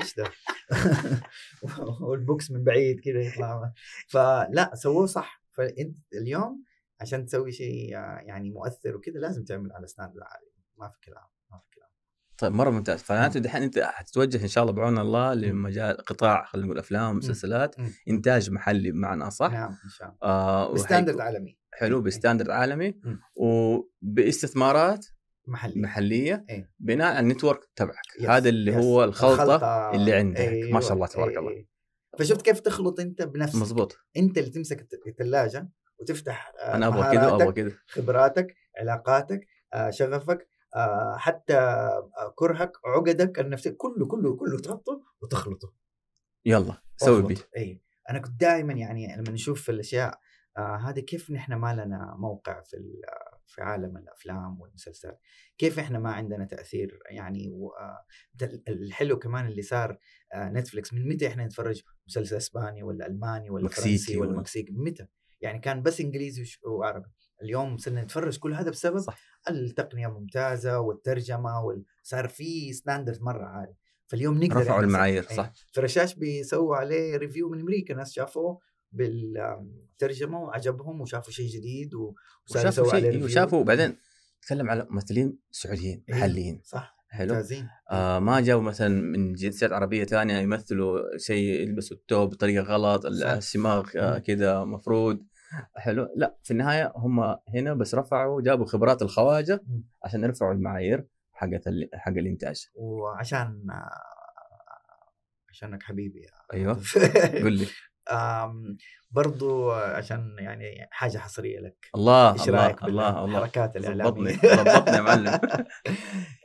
إيش 0.00 0.16
ده؟ 0.16 0.30
والبوكس 2.08 2.50
من 2.50 2.64
بعيد 2.64 3.00
كذا 3.00 3.20
يطلع. 3.20 3.72
فلا 4.08 4.70
سووه 4.74 5.06
صح. 5.06 5.42
فأنت 5.52 5.96
اليوم 6.14 6.64
عشان 7.00 7.26
تسوي 7.26 7.52
شيء 7.52 7.90
يعني 7.90 8.50
مؤثر 8.50 8.96
وكذا 8.96 9.18
لازم 9.18 9.44
تعمل 9.44 9.72
على 9.72 9.86
standard 9.86 10.22
عالي 10.22 10.50
ما 10.76 10.88
في 10.88 10.98
كلام 11.04 11.26
ما 11.50 11.58
في 11.58 11.70
كلام. 11.74 11.85
طيب 12.38 12.52
مرة 12.52 12.70
ممتاز. 12.70 13.02
فمعناته 13.02 13.40
دحين 13.40 13.62
أنت 13.62 13.78
حتتوجه 13.78 14.42
إن 14.42 14.48
شاء 14.48 14.64
الله 14.64 14.74
بعون 14.74 14.98
الله 14.98 15.34
لمجال 15.34 15.96
قطاع 15.96 16.44
خلينا 16.44 16.66
نقول 16.66 16.78
أفلام 16.78 17.10
ومسلسلات 17.10 17.76
إنتاج 18.08 18.50
محلي 18.50 18.90
بمعنى 18.90 19.30
صح؟ 19.30 19.52
نعم 19.52 19.70
إن 19.84 19.90
شاء 19.90 20.08
الله. 20.08 20.18
آه 20.22 20.72
ب 20.72 20.77
standard 20.77 21.20
عالمي. 21.20 21.58
حلو 21.72 22.00
ب 22.00 22.06
standard 22.06 22.50
عالمي. 22.50 23.00
وباستثمارات 23.36 25.06
محلية. 25.46 25.82
محلية 25.82 26.44
إيه؟ 26.50 26.70
بناء 26.78 27.08
على 27.08 27.20
ال 27.20 27.26
network 27.26 27.68
تبعك. 27.76 28.06
yes. 28.20 28.28
هذا 28.28 28.48
اللي 28.48 28.72
yes. 28.72 28.84
هو 28.84 29.04
الخلطة, 29.04 29.42
الخلطة. 29.42 29.90
اللي 29.90 30.14
عندك. 30.14 30.40
أيوة. 30.40 30.70
ما 30.70 30.80
شاء 30.80 30.92
الله 30.92 31.06
تبارك 31.06 31.30
أيوة. 31.30 31.50
الله 31.50 31.64
فشفت 32.18 32.42
كيف 32.42 32.60
تخلط 32.60 33.00
أنت 33.00 33.22
بنفسك؟ 33.22 33.56
مظبوط 33.56 33.96
أنت 34.16 34.38
اللي 34.38 34.50
تمسك 34.50 34.86
الثلاجة 35.06 35.68
وتفتح 35.98 36.52
آه، 36.58 36.74
أنا 36.74 36.86
أبغى 36.86 37.16
كذا 37.16 37.32
وابغى 37.32 37.52
كذا. 37.52 37.72
خبراتك 37.86 38.54
علاقاتك 38.80 39.40
آه، 39.74 39.90
شغفك 39.90 40.48
حتى 41.16 41.88
كرهك 42.34 42.72
عقدك 42.84 43.38
النفسية 43.38 43.70
كله 43.70 44.06
كله 44.06 44.36
كله 44.36 44.58
تحطه 44.58 45.02
وتخلطه. 45.20 45.74
يلا 46.44 46.82
سوي 46.96 47.22
بيه. 47.22 47.36
اي 47.56 47.82
أنا 48.10 48.18
كنت 48.18 48.40
دائما 48.40 48.72
يعني 48.72 49.16
لما 49.16 49.30
نشوف 49.30 49.70
الأشياء 49.70 50.18
آه 50.56 50.76
هذا 50.76 51.00
كيف 51.00 51.30
نحن 51.30 51.54
ما 51.54 51.74
لنا 51.74 52.16
موقع 52.18 52.62
في 52.62 52.76
في 53.46 53.62
عالم 53.62 53.96
الأفلام 53.96 54.60
والمسلسلات؟ 54.60 55.20
كيف 55.58 55.78
إحنا 55.78 55.98
ما 55.98 56.12
عندنا 56.12 56.44
تأثير 56.44 56.98
يعني؟ 57.10 57.50
و... 57.50 57.70
الحلو 58.68 59.18
كمان 59.18 59.46
اللي 59.46 59.62
صار 59.62 59.98
آه 60.34 60.48
Netflix 60.48 60.92
من 60.92 61.08
متى 61.08 61.26
إحنا 61.26 61.44
نتفرج 61.44 61.82
مسلسل 62.06 62.36
إسباني 62.36 62.82
ولا 62.82 63.06
ألماني 63.06 63.50
ولا 63.50 63.68
فرنسي 63.68 64.16
ولا 64.16 64.38
مكسيكي؟ 64.38 64.72
من 64.72 64.84
متى؟ 64.84 65.06
يعني 65.40 65.58
كان 65.58 65.82
بس 65.82 66.00
إنجليزي 66.00 66.44
وعربي. 66.66 67.08
اليوم 67.42 67.76
صرنا 67.78 68.02
نتفرج 68.02 68.38
كل 68.38 68.54
هذا 68.54 68.70
بسبب 68.70 68.98
صح. 68.98 69.18
التقنية 69.50 70.06
ممتازة 70.06 70.80
والترجمة 70.80 71.64
وصار 71.64 72.28
في 72.28 72.72
standard 72.72 73.22
مرة 73.22 73.44
عالي. 73.44 73.74
فاليوم 74.06 74.44
نقدر 74.44 74.60
رفعوا 74.60 74.80
المعايير 74.82 75.22
صح. 75.22 75.36
يعني 75.36 75.52
فرشاش 75.72 76.14
بيسووا 76.14 76.76
عليه 76.76 77.16
review 77.16 77.48
من 77.48 77.60
أمريكا 77.60 77.94
ناس 77.94 78.12
شافوه 78.12 78.60
بالترجمة 78.92 80.42
وعجبهم 80.42 81.00
وشافوا 81.00 81.32
شيء 81.32 81.48
جديد 81.48 81.94
وصاروا 81.94 82.68
يسووا 82.68 82.92
عليه 82.92 83.10
review 83.10 83.24
وشافوا 83.24 83.58
وبعدين 83.58 83.96
تكلم 84.42 84.70
على 84.70 84.86
ممثلين 84.90 85.38
سعوديين 85.50 86.04
إيه، 86.08 86.14
محليين. 86.14 86.60
صح. 86.64 86.96
حلو. 87.08 87.34
ممتازين. 87.34 87.68
آه 87.90 88.18
ما 88.18 88.40
جابوا 88.40 88.62
مثلا 88.62 88.88
من 88.88 89.32
جنسيات 89.32 89.72
عربية 89.72 90.04
ثانية 90.04 90.38
يمثلوا 90.38 91.00
شيء 91.16 91.60
يلبسوا 91.60 91.96
التوب 91.96 92.30
بطريقة 92.30 92.64
غلط 92.64 93.06
السماغ 93.06 93.90
آه 93.96 94.18
كذا 94.18 94.64
مفروض. 94.64 95.26
حلو. 95.76 96.08
لا 96.16 96.36
في 96.42 96.50
النهاية 96.50 96.92
هم 96.96 97.20
هنا 97.54 97.74
بس 97.74 97.94
رفعوا 97.94 98.42
جابوا 98.42 98.66
خبرات 98.66 99.02
الخواجة 99.02 99.60
عشان 100.04 100.24
يرفعوا 100.24 100.52
المعايير 100.52 101.06
حقت 101.32 101.62
حق 101.94 102.12
الإنتاج. 102.12 102.66
وعشان 102.74 103.66
عشانك 105.50 105.82
حبيبي 105.82 106.26
أيوه. 106.52 106.80
قول 107.42 107.52
لي. 107.52 107.66
برضو 109.10 109.72
عشان 109.72 110.36
يعني 110.38 110.88
حاجة 110.90 111.18
حصرية 111.18 111.60
لك. 111.60 111.90
الله 111.94 112.32
إيش 112.32 112.48
الله 112.48 112.66
رأيك 112.66 112.84
الله 112.84 113.24
الله. 113.24 113.40
بالحركات 113.40 113.78
ظبطني 113.78 113.94
الإعلامية؟ 113.94 114.36
ظبطني 114.64 114.96
يا 114.96 115.00
معلم. 115.00 115.26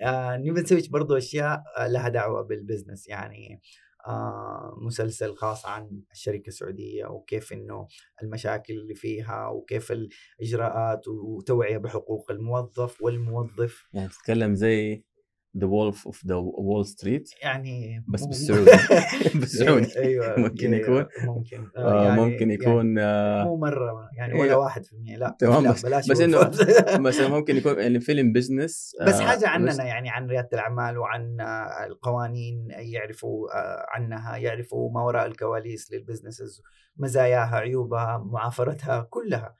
آه، 0.01 0.37
نبي 0.37 0.61
نسوي 0.61 0.81
برضو 0.89 1.17
أشياء 1.17 1.63
لها 1.79 2.09
دعوة 2.09 2.41
بالبزنس. 2.41 3.07
يعني 3.07 3.61
مسلسل 4.77 5.35
خاص 5.35 5.65
عن 5.65 6.01
الشركة 6.11 6.47
السعودية 6.47 7.05
وكيف 7.05 7.53
إنه 7.53 7.87
المشاكل 8.23 8.73
اللي 8.73 8.95
فيها 8.95 9.47
وكيف 9.47 9.91
الإجراءات 9.91 11.07
وتوعية 11.07 11.77
بحقوق 11.77 12.31
الموظف 12.31 13.01
والموظف. 13.01 13.87
يعني 13.93 14.09
تتكلم 14.09 14.55
زي 14.55 15.03
The 15.57 15.65
Wolf 15.67 16.05
of 16.05 16.25
the 16.25 16.35
Wall 16.35 16.85
Street 16.85 17.29
يعني 17.43 18.03
بس 18.07 18.25
بالسعودي. 18.25 18.71
بالسعودي. 19.39 19.97
أيوه 19.99 20.39
ممكن 20.39 20.73
أيوة، 20.73 20.99
يكون. 20.99 21.05
ممكن. 21.27 21.67
آه 21.77 22.03
يعني- 22.05 22.21
ممكن 22.21 22.51
يعني 22.51 22.53
يكون 22.53 22.99
آه 22.99 23.43
مو 23.43 23.57
مرة 23.57 24.09
يعني 24.17 24.33
إيه. 24.33 24.39
ولا 24.41 24.55
واحد 24.55 24.83
في 24.85 24.93
المية. 24.93 25.17
لا 25.17 25.35
تمام، 25.39 25.71
بس- 25.71 25.85
بس 25.85 26.21
فوز. 26.21 26.61
مثلا 26.99 27.27
ممكن 27.27 27.57
يكون 27.57 27.79
يعني 27.79 27.99
فيلم 27.99 28.33
business 28.33 28.91
بس 29.07 29.13
آه، 29.15 29.25
حاجة 29.25 29.47
عننا 29.47 29.83
يعني 29.83 30.09
عن 30.09 30.27
ريادة 30.27 30.49
الأعمال 30.53 30.97
وعن 30.97 31.41
آه، 31.41 31.85
القوانين 31.85 32.67
يعرفوا 32.69 33.47
آه، 33.57 33.85
عنها 33.89 34.37
يعرفوا 34.37 34.91
ما 34.91 35.03
وراء 35.03 35.25
الكواليس 35.25 35.91
لل 35.93 36.04
businesses 36.04 36.61
مزاياها 36.97 37.55
عيوبها 37.55 38.17
معافرتها 38.31 39.07
كلها. 39.09 39.55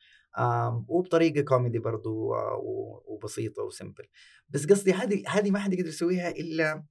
وبطريقة 0.88 1.42
كوميدي 1.42 1.80
برضو 1.80 2.34
آه، 2.34 2.62
وبسيطة 3.06 3.64
وسمبل 3.64 4.04
بس 4.50 4.66
قصدي 4.66 4.94
هذه 4.94 5.24
هذه 5.28 5.52
ما 5.52 5.60
حد 5.60 5.74
يقدر 5.74 5.88
يسويها 5.90 6.30
إلا 6.30 6.84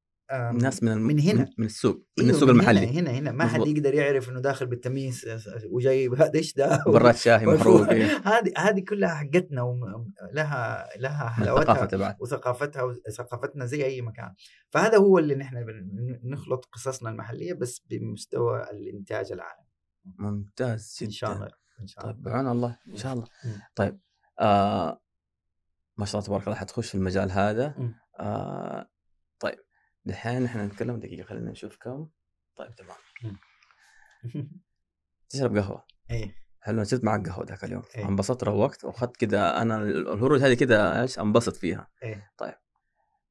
ناس 0.52 0.82
من 0.82 0.92
الم... 0.92 1.02
من 1.02 1.20
هنا. 1.20 1.48
من 1.58 1.66
السوق 1.66 1.96
من 2.18 2.24
أيوة، 2.24 2.30
السوق 2.30 2.48
من 2.48 2.54
المحلي. 2.54 2.86
هنا 2.86 2.90
هنا, 2.90 3.10
هنا 3.10 3.32
ما 3.32 3.46
حد. 3.46 3.66
يقدر 3.66 3.94
يعرف 3.94 4.28
إنه 4.28 4.40
داخل 4.40 4.66
بالتمييز 4.66 5.26
آه، 5.26 5.40
وجاي 5.70 6.08
هذا 6.08 6.34
إيش 6.38 6.54
ده؟ 6.54 6.84
براد 6.86 7.14
شاهي 7.14 7.46
محروق 7.46 7.88
إيه. 7.92 8.04
هذه 8.04 8.52
هذه 8.58 8.80
كلها 8.80 9.14
حقتنا 9.14 9.62
ولها 9.62 10.88
لها 10.96 11.28
حلاوتها 11.28 12.16
وثقافتها 12.20 12.82
وثقافتنا 12.82 13.66
زي 13.66 13.84
أي 13.84 14.02
مكان. 14.02 14.34
فهذا 14.70 14.96
هو 14.98 15.18
اللي 15.18 15.34
نحن 15.34 15.56
نخلط 16.24 16.64
قصصنا 16.72 17.10
المحلية 17.10 17.52
بس 17.52 17.82
بمستوى 17.90 18.70
الإنتاج 18.70 19.32
العالمي. 19.32 19.66
ممتاز 20.18 20.96
جدا 21.00 21.06
إن 21.06 21.10
شاء 21.12 21.32
الله. 21.32 21.48
إن 21.80 21.86
شاء 21.86 22.04
الله. 22.04 22.14
طيب 22.14 22.22
بعون 22.22 22.48
الله 22.48 22.78
إن 22.88 22.96
شاء 22.96 23.12
الله. 23.12 23.26
مم. 23.44 23.62
طيب 23.74 24.00
آه 24.38 25.00
ما 25.96 26.06
شاء 26.06 26.18
الله 26.18 26.26
تبارك 26.26 26.46
الله 26.46 26.58
حتخش 26.58 26.88
في 26.88 26.94
المجال 26.94 27.30
هذا. 27.30 27.94
آه 28.20 28.90
طيب 29.38 29.58
دحين 30.04 30.44
إحنا 30.44 30.66
نتكلم 30.66 31.00
دقيقة 31.00 31.24
خلينا 31.24 31.50
نشوف 31.50 31.76
كم 31.76 32.08
طيب 32.56 32.74
تمام. 32.74 32.96
تشرب 35.28 35.56
قهوة. 35.56 35.84
إيه. 36.10 36.34
حلو 36.60 36.84
شربت 36.84 37.04
معك 37.04 37.28
قهوة 37.28 37.44
ذاك 37.44 37.64
اليوم؟ 37.64 37.82
إيه. 37.96 38.08
انبسطت 38.08 38.44
روقت 38.44 38.84
وأخذت 38.84 39.16
كذا 39.16 39.62
أنا 39.62 39.76
الهروج 39.76 40.40
هذه 40.40 40.54
كذا 40.54 41.02
إيش 41.02 41.18
انبسط 41.18 41.56
فيها. 41.56 41.90
إيه. 42.02 42.32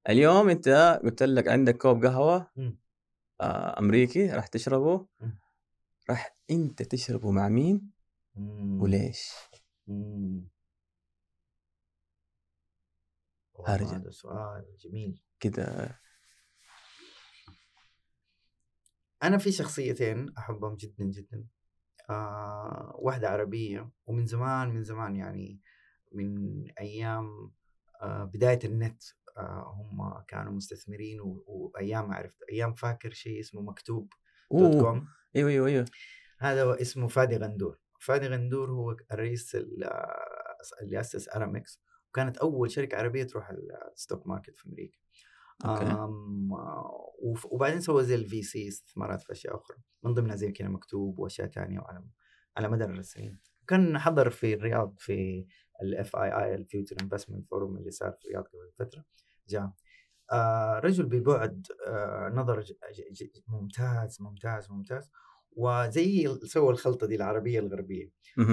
اليوم 0.09 0.49
أنت 0.49 0.99
قلت 1.03 1.23
لك 1.23 1.47
عندك 1.47 1.77
كوب 1.77 2.05
قهوة. 2.05 2.51
آه 3.41 3.79
أمريكي 3.79 4.31
راح 4.31 4.47
تشربه. 4.47 5.07
راح 6.09 6.37
أنت 6.51 6.83
تشربه 6.83 7.31
مع 7.31 7.49
مين. 7.49 7.91
وليش؟ 8.35 9.29
مم. 9.87 10.47
هارجة. 13.67 13.95
هذا 13.95 14.09
سؤال 14.11 14.65
جميل. 14.79 15.21
كذا 15.39 15.95
أنا 19.23 19.37
في 19.37 19.51
شخصيتين 19.51 20.33
أحبهم 20.37 20.75
جدا 20.75 21.03
جدا. 21.05 21.45
آه 22.09 22.95
واحدة 22.99 23.29
عربية 23.29 23.89
ومن 24.05 24.25
زمان 24.25 24.69
من 24.69 24.83
زمان 24.83 25.15
يعني 25.15 25.61
من 26.11 26.63
أيام 26.79 27.51
آه 28.01 28.23
بداية 28.23 28.59
النت 28.63 29.03
آه 29.37 29.73
هم 29.75 30.23
كانوا 30.27 30.53
مستثمرين 30.53 31.21
و- 31.21 31.43
وأيام 31.47 32.11
عرفت 32.11 32.43
أيام 32.51 32.73
فاكر 32.73 33.11
شيء 33.11 33.39
اسمه 33.39 33.61
مكتوب 33.61 34.13
dot 34.51 34.81
com. 34.83 35.07
أيوه 35.35 35.49
أيوه 35.49 35.67
أيوه. 35.67 35.85
هذا 36.39 36.81
اسمه 36.81 37.07
فادي 37.07 37.37
غندور. 37.37 37.79
فادي 37.99 38.27
غندور 38.27 38.71
هو 38.71 38.95
الرئيس 39.11 39.55
ال- 39.55 39.89
اللي 40.81 40.99
أسس 40.99 41.29
ارامكس 41.29 41.81
وكانت 42.09 42.37
أول 42.37 42.71
شركة 42.71 42.97
عربية 42.97 43.23
تروح 43.23 43.49
ال 43.93 43.99
stock 43.99 44.27
market 44.27 44.57
في 44.57 44.69
أمريكا. 44.69 44.97
okay. 45.65 45.85
وبعدين 47.51 47.81
سوى 47.81 48.03
زي 48.03 48.15
ال 48.15 48.43
VC 48.43 48.67
استثمارات 48.67 49.21
في 49.21 49.31
أشياء 49.31 49.55
أخرى 49.55 49.77
من 50.03 50.13
ضمنها 50.13 50.35
زي 50.35 50.51
كذا 50.51 50.67
مكتوب 50.67 51.19
وأشياء 51.19 51.47
ثانية 51.47 51.79
وعلى 51.79 52.03
على 52.57 52.69
مدار 52.69 52.89
السنين. 52.91 53.39
كان 53.67 53.97
حضر 53.97 54.29
في 54.29 54.53
الرياض 54.53 54.95
في 54.99 55.45
ال 55.81 56.15
FII 56.15 56.31
ال 56.43 56.55
Future 56.55 56.95
Investment 57.01 57.47
Forum 57.47 57.77
اللي 57.77 57.91
صار 57.91 58.11
في 58.11 58.25
الرياض 58.25 58.43
قبل 58.43 58.71
فترة. 58.79 59.05
جاء 59.49 59.71
آه 60.31 60.79
رجل 60.79 61.05
ببعد 61.05 61.67
آه 61.87 62.29
نظر 62.33 62.61
ج- 62.61 62.73
ج- 62.91 63.23
ج- 63.23 63.43
ممتاز 63.47 64.21
ممتاز 64.21 64.71
ممتاز. 64.71 65.11
وزي 65.59 66.37
سوى 66.43 66.69
الخلطة 66.71 67.07
دي 67.07 67.15
العربية 67.15 67.59
الغربية. 67.59 68.11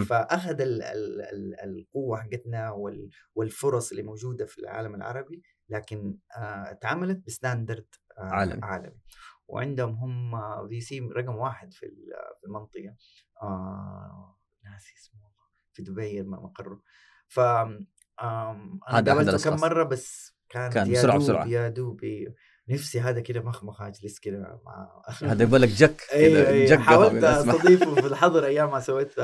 فأخذ 0.08 0.60
ال 0.60 0.82
ال 0.82 1.22
ال 1.22 1.60
القوة 1.60 2.18
حقتنا 2.20 2.70
وال 2.70 3.10
والفرص 3.34 3.90
اللي 3.90 4.02
موجودة 4.02 4.46
في 4.46 4.58
العالم 4.58 4.94
العربي 4.94 5.42
لكن 5.68 6.18
آه 6.38 6.72
تعاملت 6.72 7.26
ب 7.26 7.33
standard 7.33 7.86
آه 8.18 8.22
عالمي. 8.22 8.60
عالمي 8.62 9.00
وعندهم 9.48 9.94
هم 9.94 10.68
VC 10.68 11.00
رقم 11.00 11.36
واحد 11.36 11.72
في 11.72 11.86
ال- 11.86 12.12
في 12.40 12.46
المنطقة 12.46 12.96
آه 13.42 14.38
ناسي 14.64 14.94
اسمه 14.98 15.20
في 15.72 15.82
دبي 15.82 16.22
مقره 16.22 16.82
ف 17.28 17.40
أنا 17.40 18.80
قابلته 18.90 19.50
كم. 19.50 19.60
مرة 19.60 19.84
بس 19.84 20.36
كان 20.48 20.86
يا 20.90 21.02
بسرعة- 21.02 21.06
دوب 21.12 21.20
بسرعة. 21.20 21.46
يا 21.46 21.68
دوب 21.68 22.00
نفسي 22.68 23.00
هذا 23.00 23.20
كده 23.20 23.40
مخمخ 23.40 23.82
أجلس 23.82 24.18
كده 24.18 24.60
مع 24.64 25.02
هذا 25.32 25.42
يبغى 25.42 25.58
لك 25.58 25.68
جك. 25.68 25.96
كذا 26.10 26.48
أيوه 26.48 26.66
جك 26.66 26.78
حاولت. 26.78 27.24
أستضيفه 27.24 27.94
في 27.94 28.06
الحظر 28.06 28.44
أيام 28.46 28.70
ما 28.70 28.80
سويت 28.80 29.14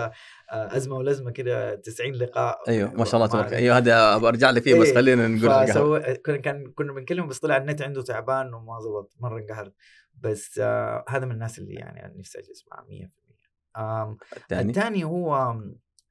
أزمة 0.50 0.96
ولزمة 0.96 1.30
كده 1.30 1.74
90 1.74 2.12
لقاء. 2.12 2.58
أيوه 2.68 2.92
ما 2.92 3.04
شاء 3.04 3.14
الله 3.14 3.26
تبارك. 3.26 3.52
أيوه 3.52 3.76
هذا 3.76 4.14
أبغى 4.14 4.28
أرجع 4.28 4.50
لي 4.50 4.60
فيه 4.60 4.74
بس 4.80 4.86
إيه، 4.86 4.94
خلينا 4.94 5.28
نقول. 5.28 5.66
فسوي 5.66 6.14
كنا 6.14 6.36
كان 6.36 6.72
كنا 6.72 6.92
بنكلم 6.92 7.26
بس 7.26 7.38
طلع 7.38 7.56
النت 7.56 7.82
عنده 7.82 8.02
تعبان 8.02 8.54
وما 8.54 8.78
ضبط 8.78 9.12
مرة 9.20 9.38
انقهرت 9.38 9.74
بس 10.20 10.58
آه 10.62 11.04
هذا 11.08 11.26
من 11.26 11.32
الناس 11.32 11.58
اللي 11.58 11.74
يعني 11.74 12.18
نفسي 12.18 12.38
أجلس 12.38 12.64
معه 12.70 12.86
100% 13.76 13.80
آم 13.80 14.16
الثاني؟ 14.52 15.04
هو 15.04 15.56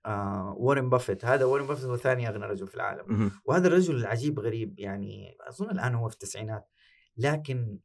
آه 0.06 0.56
وارن 0.58 0.90
بافيت 0.90 1.26
هذا 1.26 1.46
وارن 1.46 1.68
بافيت 1.68 1.86
هو 1.86 1.98
ثاني 1.98 2.30
أغنى 2.30 2.46
رجل 2.46 2.68
في 2.68 2.76
العالم. 2.76 3.32
وهذا 3.46 3.68
الرجل 3.68 3.96
العجيب 3.96 4.40
غريب 4.40 4.80
يعني 4.80 5.38
أظن 5.48 5.70
الآن 5.70 5.96
هو 5.96 6.08
في 6.10 6.14
التسعينات. 6.14 6.68
لكن 7.18 7.80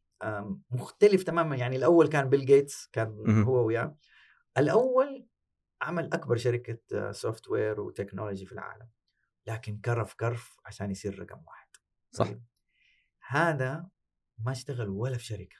مختلف 0.70 1.22
تماما. 1.22 1.56
يعني 1.56 1.76
الأول 1.76 2.08
كان 2.08 2.28
بيل 2.28 2.46
جيتس 2.46 2.88
كان. 2.92 3.42
هو 3.42 3.66
وياه. 3.66 3.96
الأول 4.58 5.26
عمل 5.82 6.12
أكبر 6.12 6.36
شركة 6.36 7.12
software 7.12 7.48
و 7.48 7.80
technology 7.80 8.46
في 8.46 8.52
العالم. 8.52 8.88
لكن 9.46 9.80
كرف 9.84 10.14
كرف 10.14 10.56
عشان 10.64 10.90
يصير 10.90 11.18
رقم 11.18 11.42
واحد. 11.46 11.68
صح. 12.10 12.26
طيب. 12.26 12.42
هذا 13.28 13.88
ما 14.44 14.52
اشتغل 14.52 14.88
ولا 14.88 15.16
في 15.18 15.24
شركة. 15.24 15.56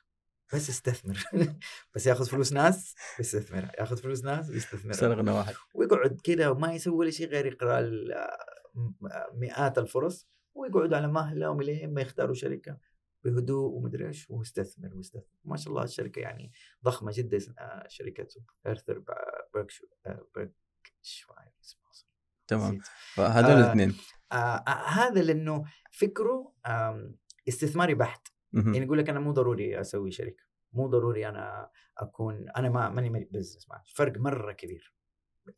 بس 0.55 0.71
استثمر. 0.71 1.25
بس 1.95 2.07
ياخذ 2.07 2.27
فلوس 2.27 2.53
ناس 2.53 2.95
بيستثمرها 3.19 3.73
ياخذ 3.79 3.97
فلوس 3.97 4.25
ناس 4.25 4.45
صار 4.47 4.55
بيستثمرها 4.55 5.15
غنى 5.15 5.31
واحد. 5.31 5.55
ويقعد 5.75 6.21
كده 6.25 6.51
وما 6.53 6.73
يسوي 6.73 6.95
ولا 6.95 7.11
شيء 7.11 7.29
غير 7.29 7.47
يقرأ 7.47 7.79
ال- 7.79 8.15
م- 8.75 9.09
مئات 9.35 9.79
الفرص. 9.79 10.29
ويقعد 10.55 10.95
على 10.95 11.09
مهلهم 11.09 11.63
لين 11.63 11.95
ما 11.95 12.01
يختاروا 12.01 12.35
شركة. 12.35 12.79
بهدوء 13.25 13.71
ومدري 13.71 14.07
إيش 14.07 14.31
ويستثمر 14.31 14.95
ويستثمر 14.95 15.37
ما 15.45 15.57
شاء 15.57 15.69
الله 15.73 15.85
الشركة 15.85 16.21
يعني 16.21 16.53
ضخمة 16.85 17.13
جدا 17.15 17.39
آه، 17.59 17.89
بيركشاير 19.55 19.87
بيركشاير 20.35 21.53
اسمه 21.61 21.91
أصلاً. 21.91 22.09
تمام. 22.47 22.79
فهذول 23.15 23.51
آه، 23.51 23.65
الاثنين 23.65 23.95
آه 24.33 24.35
آه، 24.35 24.89
هذا 24.89 25.23
لأنه 25.23 25.65
فكره 25.93 26.55
استثماري 27.49 27.95
بحت. 27.95 28.29
يعني 28.53 28.79
يقول 28.79 28.99
لك 28.99 29.11
أنا 29.11 29.21
مو 29.21 29.33
ضروري 29.33 29.81
أسوي 29.81 30.11
شركة 30.11 30.45
مو 30.73 30.87
ضروري 30.87 31.29
أنا 31.29 31.71
أكون 31.99 32.49
أنا 32.51 32.69
ما 32.69 32.89
ماني 32.89 33.29
businessman 33.33 33.81
فرق 33.95 34.19
مرة 34.19 34.53
كبير 34.53 34.95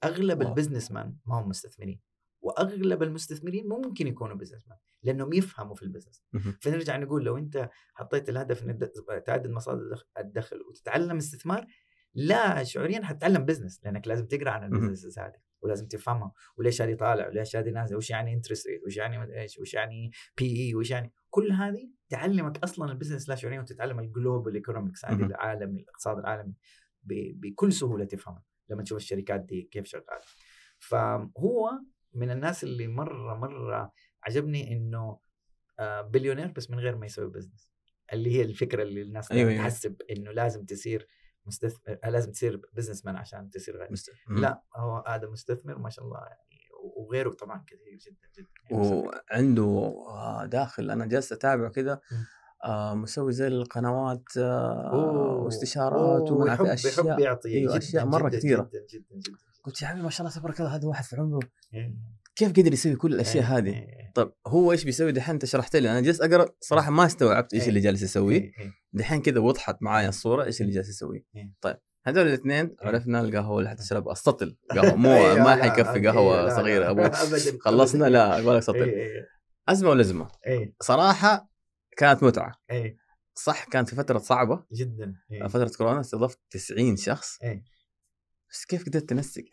أغلب. 0.05 0.43
ال 0.43 0.93
businessman 0.93 1.17
ما 1.27 1.41
هم 1.41 1.49
مستثمرين 1.49 2.01
وأغلب 2.41 3.03
المستثمرين 3.03 3.69
ممكن 3.69 4.07
يكونوا 4.07 4.37
businessman 4.37 4.79
لأنهم 5.03 5.33
يفهموا 5.33 5.75
في 5.75 5.83
ال 5.83 5.87
business. 5.87 6.25
فنرجع 6.61 6.97
نقول 6.97 7.25
لو 7.25 7.37
أنت 7.39 7.69
حطيت 7.95 8.29
الهدف 8.29 8.63
ان 8.65 8.89
تعدد 9.27 9.51
مصادر 9.51 9.81
الدخ- 9.83 10.07
الدخل 10.19 10.61
وتتعلم 10.71 11.17
استثمار 11.17 11.67
لا 12.15 12.65
شعوريا 12.65 13.05
حتتعلم 13.05 13.45
business 13.45 13.85
لأنك 13.85 14.09
لازم 14.09 14.27
تقرأ 14.27 14.51
عن. 14.51 14.75
ال 14.75 14.80
business 14.80 15.19
هذه 15.19 15.35
ولازم 15.63 15.87
تفهمها 15.89 16.33
وليش 16.57 16.83
هذه 16.83 16.95
طالع 16.95 17.27
وليش 17.29 17.57
هذه 17.57 17.71
نازلة 17.71 17.97
وش 17.97 18.11
يعني 18.11 18.35
interest 18.35 18.67
rate 18.67 18.83
وش 18.87 18.97
يعني 18.97 19.41
إيش 19.41 19.59
وش 19.59 19.75
يعني 19.75 20.11
P/E 20.39 20.75
وش 20.75 20.91
يعني 20.91 21.13
كل 21.31 21.53
هذه 21.53 21.91
تعلمك 22.09 22.59
أصلا 22.65 22.93
ال 22.93 22.97
business 22.97 23.29
لا 23.29 23.35
شعوريا 23.35 23.61
وتتعلم 23.61 23.99
ال 24.01 24.09
global 24.09 24.55
economics 24.55 25.05
هذه. 25.05 25.15
العالم 25.27 25.77
الاقتصاد 25.77 26.19
العالمي 26.19 26.55
بكل 27.03 27.73
سهولة 27.73 28.05
تفهمها 28.05 28.43
لما 28.71 28.83
تشوف 28.83 28.99
الشركات 28.99 29.41
دي 29.41 29.63
كيف 29.63 29.85
شغالة 29.87 30.21
فهو 30.79 31.71
من 32.15 32.31
الناس 32.31 32.65
اللي 32.65 32.89
مرة 32.89 33.35
مرة 33.35 33.93
عجبني 34.25 34.73
إنه 34.73 35.19
آه، 35.79 36.01
بليونير 36.01 36.53
بس 36.53 36.71
من 36.71 36.79
غير 36.79 36.97
ما 36.97 37.07
يسوي 37.07 37.31
business 37.31 37.71
اللي 38.13 38.37
هي 38.37 38.43
الفكرة 38.43 38.83
اللي 38.83 39.03
الناس 39.03 39.33
أيوة، 39.33 39.51
أيوة. 39.51 39.63
تحسب 39.63 39.97
إنه 40.11 40.31
لازم 40.31 40.65
تصير 40.65 41.09
مستثمر 41.47 41.99
آه، 42.05 42.11
لازم 42.11 42.33
تصير 42.33 42.61
businessman 42.73 43.17
عشان 43.17 43.51
تصير 43.51 43.77
غني 43.77 43.89
مست... 43.91 44.11
مم. 44.29 44.39
لا 44.39 44.63
هو 44.77 45.05
هذا 45.07 45.29
مستثمر 45.29 45.79
ما 45.79 45.91
شاء 45.91 46.05
الله 46.05 46.19
يعني 46.19 46.69
وغيره 46.97 47.31
طبعا 47.31 47.65
كثير 47.67 47.99
جدا 48.07 48.29
جدا 48.39 48.49
يعني. 48.71 49.03
وعنده 49.07 49.65
آه، 50.09 50.47
داخل 50.47 50.91
أنا 50.91 51.07
جالس 51.07 51.33
اتابعه 51.33 51.71
كذا. 51.71 52.01
آه 52.65 52.95
مسوي 52.95 53.33
زي 53.33 53.47
القنوات 53.47 54.37
آه 54.37 55.41
واستشارات 55.45 56.29
يحب 56.49 56.67
أشياء 56.67 57.07
يحب 57.07 57.19
يعطي 57.19 57.49
أيوة، 57.49 57.71
جداً 57.71 57.79
أشياء 57.79 58.05
مرة 58.07 58.29
جداً 58.29 58.39
كثيرة. 58.39 58.63
جدا 58.63 58.87
جدا 58.93 59.17
جدا 59.17 59.39
قلت 59.69 59.83
يا 59.83 59.87
حبيبي 59.87 60.05
ما 60.05 60.11
شاء 60.11 60.27
الله 60.27 60.39
تبارك 60.39 60.61
الله 60.61 60.77
هذا 60.77 60.89
واحد 60.89 61.05
في 61.05 61.17
عمره. 61.17 61.41
إيه. 61.75 61.95
كيف 62.37 62.53
قدر 62.53 62.73
يسوي 62.73 62.97
كل 62.97 63.15
الأشياء 63.15 63.45
إيه، 63.45 63.59
هذه؟ 63.59 63.69
إيه، 63.69 64.13
طيب 64.15 64.33
هو 64.47 64.73
إيش 64.73 64.85
بيسوي؟ 64.85 65.13
دحين 65.13 65.35
أنت 65.35 65.45
شرحت 65.45 65.77
لي 65.77 65.91
أنا 65.91 66.01
جالس 66.01 66.21
أقرأ 66.21 66.49
صراحة 66.61 66.91
ما 66.91 67.07
استوعبت 67.07 67.55
إيش. 67.55 67.69
اللي 67.69 67.81
جالس 67.81 68.03
يسويه. 68.03 68.53
دحين 68.93 69.23
كذا 69.23 69.41
وضحت 69.41 69.77
معايا 69.81 70.09
الصورة 70.09 70.45
إيش 70.45 70.61
اللي 70.61 70.73
جالس 70.73 70.89
يسويه. 70.89 71.25
طيب 71.61 71.77
هذول 72.07 72.27
الاثنين. 72.27 72.77
عرفنا 72.83 73.21
القهوة 73.21 73.59
اللي 73.59 73.71
حتشرب 73.71 74.09
السطل 74.09 74.57
قهوة. 74.71 74.95
مو 74.95 75.09
ما 75.45 75.57
حيكفي 75.57 76.07
قهوة 76.07 76.57
صغيرة. 76.57 76.91
أبو. 76.91 77.11
خلصنا. 77.65 78.05
لا 78.05 78.41
أقول 78.41 78.57
لك 78.57 78.63
سطل 78.63 78.93
أزمة 79.69 79.91
ولزمة. 79.91 80.29
صراحة 80.81 81.51
كانت 81.97 82.23
متعة. 82.23 82.55
صح 83.35 83.65
كانت 83.65 83.89
في 83.89 83.97
فترة 83.97 84.19
صعبة. 84.19 84.65
جدا. 84.73 85.15
فترة 85.49 85.71
كورونا 85.79 86.01
استضفت 86.01 86.39
90 86.51 86.97
شخص. 86.97 87.39
بس 88.51 88.65
كيف 88.65 88.87
قدرت 88.87 89.09
تنسق 89.11 89.45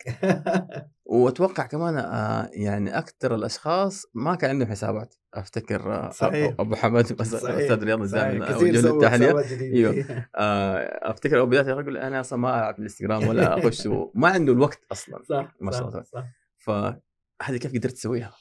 وأتوقع 1.04 1.66
كمان 1.66 1.96
آه 1.96 2.50
يعني 2.52 2.98
أكثر 2.98 3.34
الأشخاص 3.34 4.06
ما 4.14 4.34
كان 4.34 4.50
عندهم 4.50 4.68
حسابات 4.68 5.14
أفتكر 5.34 5.92
آه 5.94 6.10
صحيح. 6.10 6.54
أبو 6.58 6.74
حمد. 6.74 7.20
أستاذ 7.20 7.84
رياض 7.84 8.00
الزامل 8.00 8.44
حسابات 8.46 9.46
جديدة. 9.46 9.90
أيوه. 9.90 10.04
آه 10.36 11.10
أفتكر 11.10 11.38
أو 11.38 11.46
بدايه 11.46 11.66
يقول 11.66 11.96
أنا 11.96 12.20
أصلا 12.20 12.38
ما 12.38 12.58
ألعب 12.58 12.78
الإنستغرام 12.78 13.28
ولا 13.28 13.54
أخش 13.58 13.86
ما 14.14 14.28
عنده 14.28 14.52
الوقت 14.52 14.80
أصلا 14.92 15.22
صح 15.28 15.56
ما 15.60 15.72
شاء 15.72 15.88
الله. 15.88 16.02
صح 16.02 16.24
فهذه 16.58 17.56
كيف 17.56 17.72
قدرت 17.74 17.92
تسويها؟ 17.92 18.34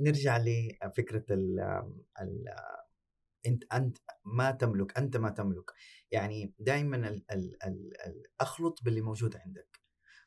نرجع 0.00 0.38
لفكرة 0.38 1.24
ال 1.30 1.60
ال 2.20 2.44
أنت 3.46 3.64
أنت 3.72 3.98
ما 4.24 4.50
تملك 4.50 4.98
أنت 4.98 5.16
ما 5.16 5.30
تملك 5.30 5.70
يعني 6.10 6.54
دائما 6.58 6.96
ال 6.96 7.24
ال 7.32 7.56
ال 7.64 7.92
ال 8.06 8.22
أخلط 8.40 8.78
باللي 8.84 9.00
موجود 9.00 9.36
عندك 9.36 9.79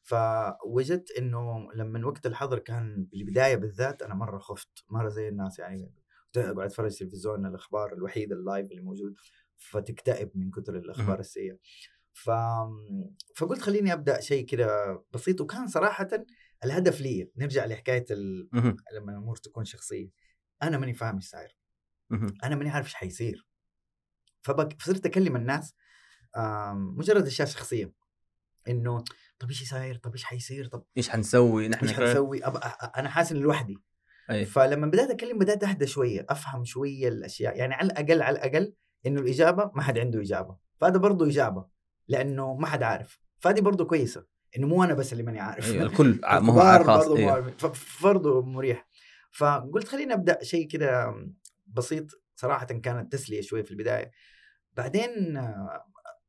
فوجدت 0.04 1.12
إنه 1.12 1.74
لما 1.74 2.08
وقت 2.08 2.26
الحظر 2.26 2.60
كان 2.60 3.08
بالبداية 3.12 3.56
بالذات 3.56 4.01
أنا 4.01 4.16
مرة 4.16 4.39
خفت 4.39 4.70
مرة 4.89 5.10
زي 5.10 5.28
الناس 5.28 5.60
يعني 5.60 5.93
أقعد 6.38 6.60
أتفرج 6.60 6.97
تلفزيون 6.97 7.45
الأخبار 7.45 7.93
الوحيد 7.93 8.32
اللايف 8.32 8.72
اللي 8.72 8.82
موجود 8.82 9.16
فتكتئب 9.58 10.32
من 10.36 10.51
كثر 10.51 10.78
الأخبار. 10.78 11.20
السيئة. 11.20 11.58
ف... 12.14 12.32
فقلت 13.36 13.62
خليني 13.62 13.93
أبدأ 13.93 14.22
شيء 14.22 14.45
كده 14.45 15.04
بسيط 15.14 15.41
وكان 15.41 15.68
صراحة 15.68 16.10
الهدف 16.64 17.01
لي 17.01 17.32
نرجع 17.38 17.66
لحكاية 17.66 18.06
ال... 18.12 18.49
لما 18.93 19.12
الأمور 19.12 19.36
تكون 19.36 19.66
شخصية. 19.66 20.10
أنا 20.64 20.78
ماني 20.78 20.93
فاهم 20.93 21.16
إيش 21.16 21.26
صاير. 21.26 21.58
أنا 22.43 22.56
ماني 22.56 22.70
عارف 22.70 22.86
إيش 22.86 22.93
حيصير. 22.93 23.47
فبك... 24.41 24.82
فصرت 24.82 25.06
أكلم 25.06 25.36
الناس 25.36 25.76
مجرد 26.74 27.26
أشياء 27.26 27.47
شخصية. 27.47 27.93
إنه 28.68 29.04
طب 29.39 29.49
إيش 29.49 29.69
صاير 29.69 29.95
طب 29.95 30.11
إيش 30.11 30.23
حيصير؟ 30.23 30.67
طب 30.67 30.84
إيش 30.97 31.09
حنسوي؟ 31.09 31.67
نحن 31.67 31.86
إيش؟ 31.86 31.93
حنسوي؟ 31.93 32.45
أب... 32.45 32.57
أنا 32.97 33.09
حاسس 33.09 33.31
اني 33.31 33.41
لوحدي. 33.41 33.77
أي. 34.31 34.45
فلما 34.45 34.88
بدأت 34.88 35.09
أتكلم 35.09 35.39
بدأت 35.39 35.63
أهدى 35.63 35.88
شوية 35.88 36.25
أفهم 36.29 36.65
شوية 36.65 37.07
الأشياء. 37.07 37.57
يعني 37.57 37.73
على 37.73 37.88
الأقل 37.88 38.21
على 38.21 38.38
الأقل 38.38 38.73
إنه 39.05 39.21
الإجابة 39.21 39.71
ما 39.75 39.81
حد 39.81 39.99
عنده 39.99 40.21
إجابة. 40.21 40.57
فهذا 40.77 40.97
برضه 40.97 41.27
إجابة 41.27 41.65
لأنه 42.07 42.55
ما 42.55 42.67
حد 42.67 42.84
عارف. 42.84 43.19
فهذه 43.39 43.59
برضه 43.59 43.86
كويسة 43.86 44.25
إنه 44.57 44.67
مو 44.67 44.84
أنا 44.84 44.93
بس 44.93 45.13
اللي 45.13 45.23
ماني 45.23 45.39
عارف. 45.39 45.71
أيوة. 45.71 45.86
الكل 45.86 46.19
ما 46.41 46.53
هو 46.53 46.84
برضه 46.84 47.17
أيوة. 47.17 47.53
برضه 48.03 48.41
مريح. 48.41 48.88
فقلت 49.31 49.88
خليني 49.88 50.13
أبدأ 50.13 50.43
شيء 50.43 50.67
كده 50.67 51.15
بسيط. 51.67 52.07
صراحة 52.36 52.65
كانت 52.65 53.11
تسلية 53.11 53.41
شوية 53.41 53.63
في 53.63 53.71
البداية. 53.71 54.11
بعدين 54.73 55.38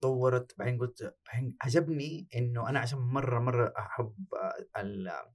تطورت 0.08 0.54
بعدين 0.58 0.78
قلت 0.78 1.14
بعدين 1.32 1.56
عجبني 1.62 2.28
إنه 2.36 2.68
أنا 2.68 2.78
عشان 2.78 2.98
مرة 2.98 3.38
مرة 3.38 3.72
أحب 3.78 4.14
آه، 4.76 4.80
آه، 4.80 5.32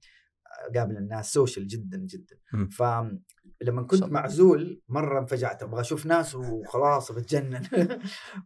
أقابل 0.76 0.96
الناس 0.96 1.32
سوشيال 1.32 1.66
جدا 1.66 1.98
جدا 1.98 2.36
مم. 2.52 2.68
فلما 2.68 3.82
كنت. 3.82 4.04
معزول 4.04 4.82
مرة 4.88 5.20
انفجعت 5.20 5.62
أبغى 5.62 5.80
أشوف 5.80 6.06
ناس 6.06 6.34
وخلاص 6.34 7.12
بتجنن 7.12 7.62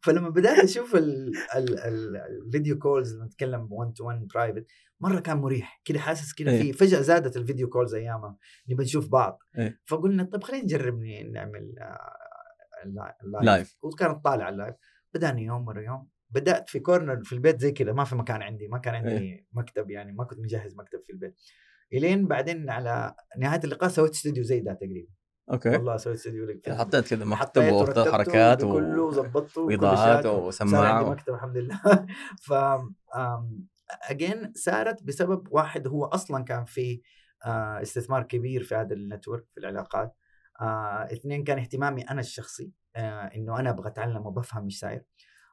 فلما 0.05 0.29
بدأت 0.29 0.59
أشوف 0.65 0.95
ال- 0.97 1.33
ال- 1.57 1.79
ال- 1.79 2.17
ال 2.17 2.27
video 2.27 2.79
calls 2.79 3.23
نتكلم 3.23 3.69
1 3.73 3.93
to 3.93 4.05
1 4.07 4.27
private 4.35 4.67
مرة 5.01 5.21
كان 5.21 5.37
مريح 5.37 5.81
كده 5.85 5.99
حاسس 5.99 6.33
كده 6.33 6.51
إيه. 6.51 6.61
في 6.63 6.73
فجأة 6.73 7.01
زادت 7.01 7.37
ال 7.37 7.42
video 7.42 7.69
calls 7.69 7.95
أيامها 7.95 8.37
نبي 8.69 8.83
نشوف 8.83 9.09
بعض 9.09 9.39
إيه. 9.59 9.81
فقلنا 9.87 10.25
طب 10.25 10.43
خلينا 10.45 10.65
نجرب 10.65 10.99
نعمل 11.33 11.75
آه، 11.79 12.17
ال 12.85 13.17
li- 13.25 13.32
ال 13.32 13.35
live 13.35 13.45
live. 13.47 13.77
وكانت 13.83 14.25
طالعة 14.25 14.49
ال 14.49 14.54
live 14.54 14.75
بدأنا 15.15 15.41
يوم 15.41 15.67
ورا 15.69 15.81
يوم 15.83 16.09
بدأت 16.35 16.69
في 16.69 16.79
corner 16.79 17.25
في 17.25 17.33
البيت 17.33 17.61
زي 17.61 17.73
كذا 17.73 17.93
ما 17.93 18.05
في 18.05 18.17
مكان 18.17 18.43
عندي 18.43 18.69
ما 18.69 18.79
كان 18.79 18.95
عندي 18.95 19.19
إيه. 19.19 19.47
مكتب 19.53 19.91
يعني 19.91 20.13
ما 20.13 20.25
كنت 20.25 20.39
مجهز 20.39 20.77
مكتب 20.77 21.01
في 21.05 21.13
البيت. 21.13 21.41
إلين 21.93 22.27
بعدين 22.27 22.71
على 22.71 23.15
نهاية 23.39 23.61
اللقاء 23.65 23.91
سويت 23.91 24.11
استوديو 24.11 24.45
زي 24.45 24.61
ده 24.61 24.73
تقريبا. 24.73 25.13
Okay. 25.53 25.69
والله 25.69 25.97
سويت 25.97 26.17
استوديو 26.17 26.61
حطيت 26.69 27.09
كذا 27.09 27.25
مكتب 27.25 27.73
وحطيت 27.73 28.09
حركات 28.09 28.65
و... 28.65 28.73
كله 28.73 29.11
ظبطته 29.11 29.61
وكل 29.63 29.73
واضاءات 29.73 30.27
عندي 30.27 30.29
وسماعة 30.29 31.03
و... 31.03 31.11
مكتب 31.11 31.35
الحمد 31.35 31.57
لله. 31.57 31.81
ف 32.47 32.53
again 34.11 34.53
صارت 34.55 35.03
بسبب 35.03 35.49
واحد 35.51 35.87
هو 35.89 36.05
أصلا 36.05 36.45
كان 36.45 36.65
في 36.65 37.03
آه، 37.47 37.83
استثمار 37.83 38.23
كبير 38.23 38.63
في 38.63 38.75
هذا 38.75 38.95
ال 38.95 39.01
network 39.01 39.45
في 39.55 39.61
العلاقات. 39.61 40.17
آه، 40.61 41.09
اثنين 41.13 41.45
كان 41.45 41.59
اهتمامي 41.59 42.03
أنا 42.03 42.21
الشخصي 42.21 42.73
آه، 42.97 43.31
إنه 43.37 43.61
أنا 43.61 43.71
أبغى 43.71 43.89
أتعلم 43.89 44.27
وبفهم 44.27 44.65
إيش 44.65 44.79
صاير. 44.79 45.05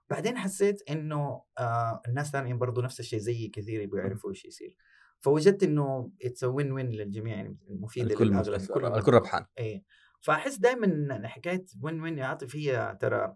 بعدين 0.09 0.37
حسيت 0.37 0.89
إنه 0.89 1.43
آه، 1.59 2.01
الناس 2.07 2.31
ثانيين 2.31 2.57
برضو 2.57 2.81
نفس 2.81 2.99
الشيء 2.99 3.19
زيي 3.19 3.47
كثير 3.47 3.81
يبغوا 3.81 3.99
يعرفوا 3.99 4.29
إيش 4.29 4.45
يصير. 4.45 4.77
فوجدت 5.19 5.63
إنه 5.63 6.11
it's 6.23 6.43
win 6.43 6.71
win 6.71 6.89
للجميع 6.89 7.35
يعني 7.35 7.57
مفيد 7.69 8.11
الكل 8.11 8.27
للأغلب. 8.27 8.55
مستفيد 8.55 8.85
الكل 8.85 9.13
ربحان. 9.13 9.45
إيه. 9.57 9.83
فأحس 10.21 10.57
دائما 10.57 11.27
حكاية 11.27 11.65
win 11.81 12.01
win 12.01 12.17
يا 12.17 12.25
عاطف 12.25 12.55
هي 12.55 12.97
ترى 13.01 13.35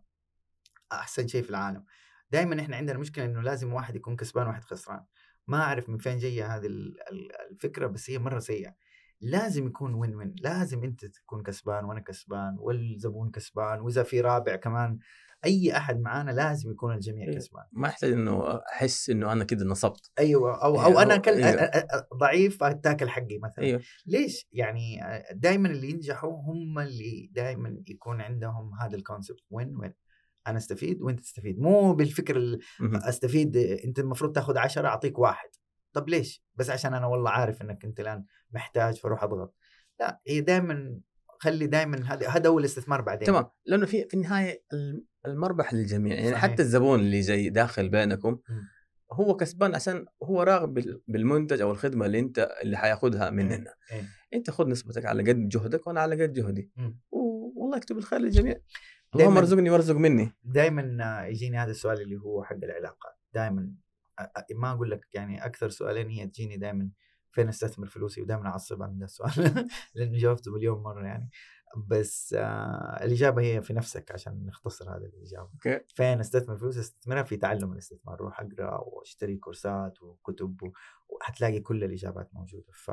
أحسن 0.91 1.27
شيء 1.27 1.43
في 1.43 1.49
العالم. 1.49 1.85
دائما 2.31 2.61
إحنا 2.61 2.75
عندنا 2.77 2.97
مشكلة 2.97 3.25
إنه 3.25 3.41
لازم 3.41 3.73
واحد 3.73 3.95
يكون 3.95 4.15
كسبان 4.15 4.45
وواحد 4.47 4.63
خسران. 4.63 5.05
ما 5.47 5.61
أعرف 5.61 5.89
من 5.89 5.97
فين 5.97 6.17
جاية 6.17 6.55
هذه 6.55 6.65
ال- 6.65 6.97
ال- 7.11 7.31
الفكرة 7.51 7.87
بس 7.87 8.09
هي 8.09 8.19
مرة 8.19 8.39
سيئة. 8.39 8.75
لازم 9.21 9.67
يكون 9.67 9.93
win 9.93 10.15
win 10.15 10.35
لازم 10.41 10.83
أنت 10.83 11.05
تكون 11.05 11.43
كسبان 11.43 11.85
وأنا 11.85 11.99
كسبان 11.99 12.55
والزبون 12.59 13.31
كسبان 13.31 13.79
وإذا 13.81 14.03
في 14.03 14.21
رابع 14.21 14.55
كمان 14.55 14.99
أي 15.45 15.77
أحد 15.77 15.99
معانا 15.99 16.31
لازم 16.31 16.71
يكون 16.71 16.93
الجميع 16.93 17.27
إيه. 17.27 17.35
كسبان 17.35 17.63
ما 17.71 17.87
يحتاج 17.87 18.11
إنه 18.11 18.59
أحس 18.71 19.09
إنه 19.09 19.31
أنا 19.31 19.43
كده 19.43 19.65
نصبت 19.65 20.11
أيوه 20.19 20.63
أو 20.63 20.75
إيه، 20.75 20.85
أو 20.85 20.99
أنا 20.99 21.17
كل 21.17 21.31
إيه. 21.31 21.55
أ- 21.57 21.71
أ- 21.71 21.81
أ- 21.81 22.17
ضعيف 22.17 22.63
فتاكل 22.63 23.09
حقي 23.09 23.37
مثلا 23.43 23.65
أيوه 23.65 23.81
ليش؟ 24.05 24.47
يعني 24.51 24.99
دائما 25.33 25.69
اللي 25.69 25.89
ينجحوا 25.89 26.41
هم 26.41 26.79
اللي 26.79 27.29
دائما 27.33 27.83
يكون 27.87 28.21
عندهم 28.21 28.73
هذا 28.81 28.95
الكونسبت 28.95 29.43
وين 29.49 29.77
وين 29.77 29.93
أنا 30.47 30.57
أستفيد 30.57 31.01
وأنت 31.01 31.19
تستفيد 31.19 31.59
مو 31.59 31.93
بالفكر. 31.93 32.57
أستفيد 32.81 33.57
أنت 33.57 33.99
المفروض 33.99 34.31
تاخذ 34.31 34.57
عشرة 34.57 34.87
أعطيك 34.87 35.19
واحد 35.19 35.49
طب 35.95 36.09
ليش؟ 36.09 36.43
بس 36.55 36.69
عشان 36.69 36.93
أنا 36.93 37.05
والله 37.07 37.29
عارف 37.29 37.61
إنك 37.61 37.85
أنت 37.85 37.99
الآن 37.99 38.25
محتاج 38.51 38.97
فاروح 38.97 39.23
أضغط. 39.23 39.55
لا 39.99 40.21
هي 40.27 40.41
دائما 40.41 40.99
خلي 41.39 41.67
دائما 41.67 42.13
هذا 42.13 42.29
هذا 42.29 42.49
هو 42.49 42.59
الاستثمار 42.59 43.01
بعدين. 43.01 43.27
تمام. 43.27 43.45
لأنه 43.65 43.85
في 43.85 44.05
في 44.07 44.13
النهاية 44.13 44.63
الم- 44.73 45.05
المربح 45.25 45.73
للجميع. 45.73 46.15
يعني 46.15 46.29
صحيح. 46.31 46.41
حتى 46.41 46.61
الزبون 46.61 46.99
اللي 46.99 47.21
جاي 47.21 47.49
داخل 47.49 47.89
بينكم 47.89 48.39
مم. 48.49 48.67
هو 49.11 49.35
كسبان 49.35 49.75
عشان 49.75 50.05
هو 50.23 50.43
راغب 50.43 50.73
بال- 50.73 51.01
بالمنتج 51.07 51.61
أو 51.61 51.71
الخدمة 51.71 52.05
اللي 52.05 52.19
أنت 52.19 52.51
اللي 52.63 52.77
حيأخذها 52.77 53.29
مننا. 53.29 53.73
إيه. 53.91 54.03
أنت 54.33 54.49
خذ 54.49 54.67
نسبتك 54.69 55.05
على 55.05 55.31
قد 55.31 55.47
جهدك 55.49 55.87
وأنا 55.87 56.01
على 56.01 56.23
قد 56.23 56.33
جهدي. 56.33 56.71
والله 57.55 57.77
يكتب 57.77 57.97
الخير 57.97 58.19
للجميع. 58.19 58.55
اللهم 59.15 59.37
ارزقني 59.37 59.69
وارزق 59.69 59.95
مني. 59.95 60.31
دائما 60.43 61.21
يجيني 61.27 61.57
هذا 61.57 61.71
السؤال 61.71 62.01
اللي 62.01 62.17
هو 62.17 62.43
حق 62.43 62.55
العلاقات. 62.63 63.13
دائما 63.33 63.71
ما 64.55 64.71
أقول 64.71 64.91
لك 64.91 65.07
يعني 65.13 65.45
أكثر 65.45 65.69
سؤالين 65.69 66.09
هي 66.09 66.27
تجيني 66.27 66.57
دائما 66.57 66.89
فين 67.31 67.49
أستثمر 67.49 67.87
فلوسي 67.87 68.21
ودائما 68.21 68.47
أعصب 68.47 68.83
عن 68.83 68.95
هذا 68.95 69.05
السؤال 69.05 69.67
لأنه 69.95 70.17
جاوبته 70.17 70.51
مليون 70.51 70.83
مرة 70.83 71.05
يعني. 71.05 71.29
بس 71.87 72.35
آه 72.37 73.03
الإجابة 73.03 73.41
هي 73.41 73.61
في 73.61 73.73
نفسك 73.73 74.11
عشان 74.11 74.45
نختصر 74.45 74.97
هذه 74.97 75.05
الإجابة. 75.05 75.49
أوكي. 75.53 75.79
فين 75.95 76.19
أستثمر 76.19 76.57
فلوس 76.57 76.77
أستثمرها 76.77 77.23
في 77.23 77.37
تعلم 77.37 77.73
الاستثمار 77.73 78.19
روح 78.19 78.41
أقرأ 78.41 78.77
وأشتري 78.77 79.37
كورسات 79.37 80.01
وكتب 80.03 80.71
وحتلاقي 81.09 81.59
كل 81.59 81.83
الإجابات 81.83 82.29
موجودة. 82.33 82.71
ف 82.73 82.91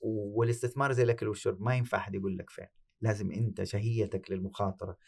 والاستثمار 0.00 0.92
زي 0.92 1.02
الأكل 1.02 1.28
والشرب 1.28 1.60
ما 1.60 1.74
ينفع 1.74 1.98
أحد 1.98 2.14
يقول 2.14 2.38
لك 2.38 2.50
فين. 2.50 2.66
لازم 3.00 3.30
أنت 3.30 3.62
شهيتك 3.62 4.30
للمخاطرة 4.30 4.98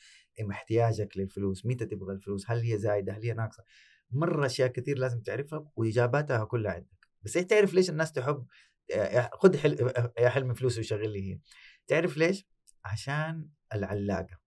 إم 0.41 0.51
احتياجك 0.51 1.19
للفلوس 1.19 1.67
متى 1.67 1.87
تبغى 1.87 2.13
الفلوس؟ 2.13 2.51
هل 2.51 2.61
هي 2.61 2.79
زايدة؟ 2.79 3.13
هل 3.13 3.23
هي 3.23 3.33
ناقصة؟ 3.33 3.65
مرة 4.11 4.47
أشياء 4.47 4.69
كثير 4.69 4.99
لازم 4.99 5.21
تعرفها 5.21 5.71
وإجاباتها 5.77 6.45
كلها 6.45 6.73
عندك. 6.73 7.09
بس 7.23 7.37
هي 7.37 7.45
تعرف 7.45 7.75
ليش 7.75 7.91
الناس 7.91 8.13
تحب 8.13 8.47
آه، 8.95 9.31
خذ 9.33 9.57
حل... 9.59 9.93
يا 10.19 10.29
حلم 10.29 10.55
فلوس 10.55 10.79
وشغل 10.79 11.13
لي 11.13 11.33
هي. 11.35 11.39
تعرف 11.87 12.17
ليش؟ 12.17 12.47
عشان 12.85 13.49
العلاقة. 13.75 14.39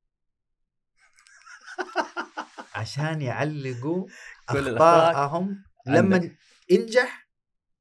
عشان 2.76 3.22
يعلقوا 3.22 4.08
اخطائهم 4.50 5.64
لما 5.88 6.32
انجح 6.72 7.30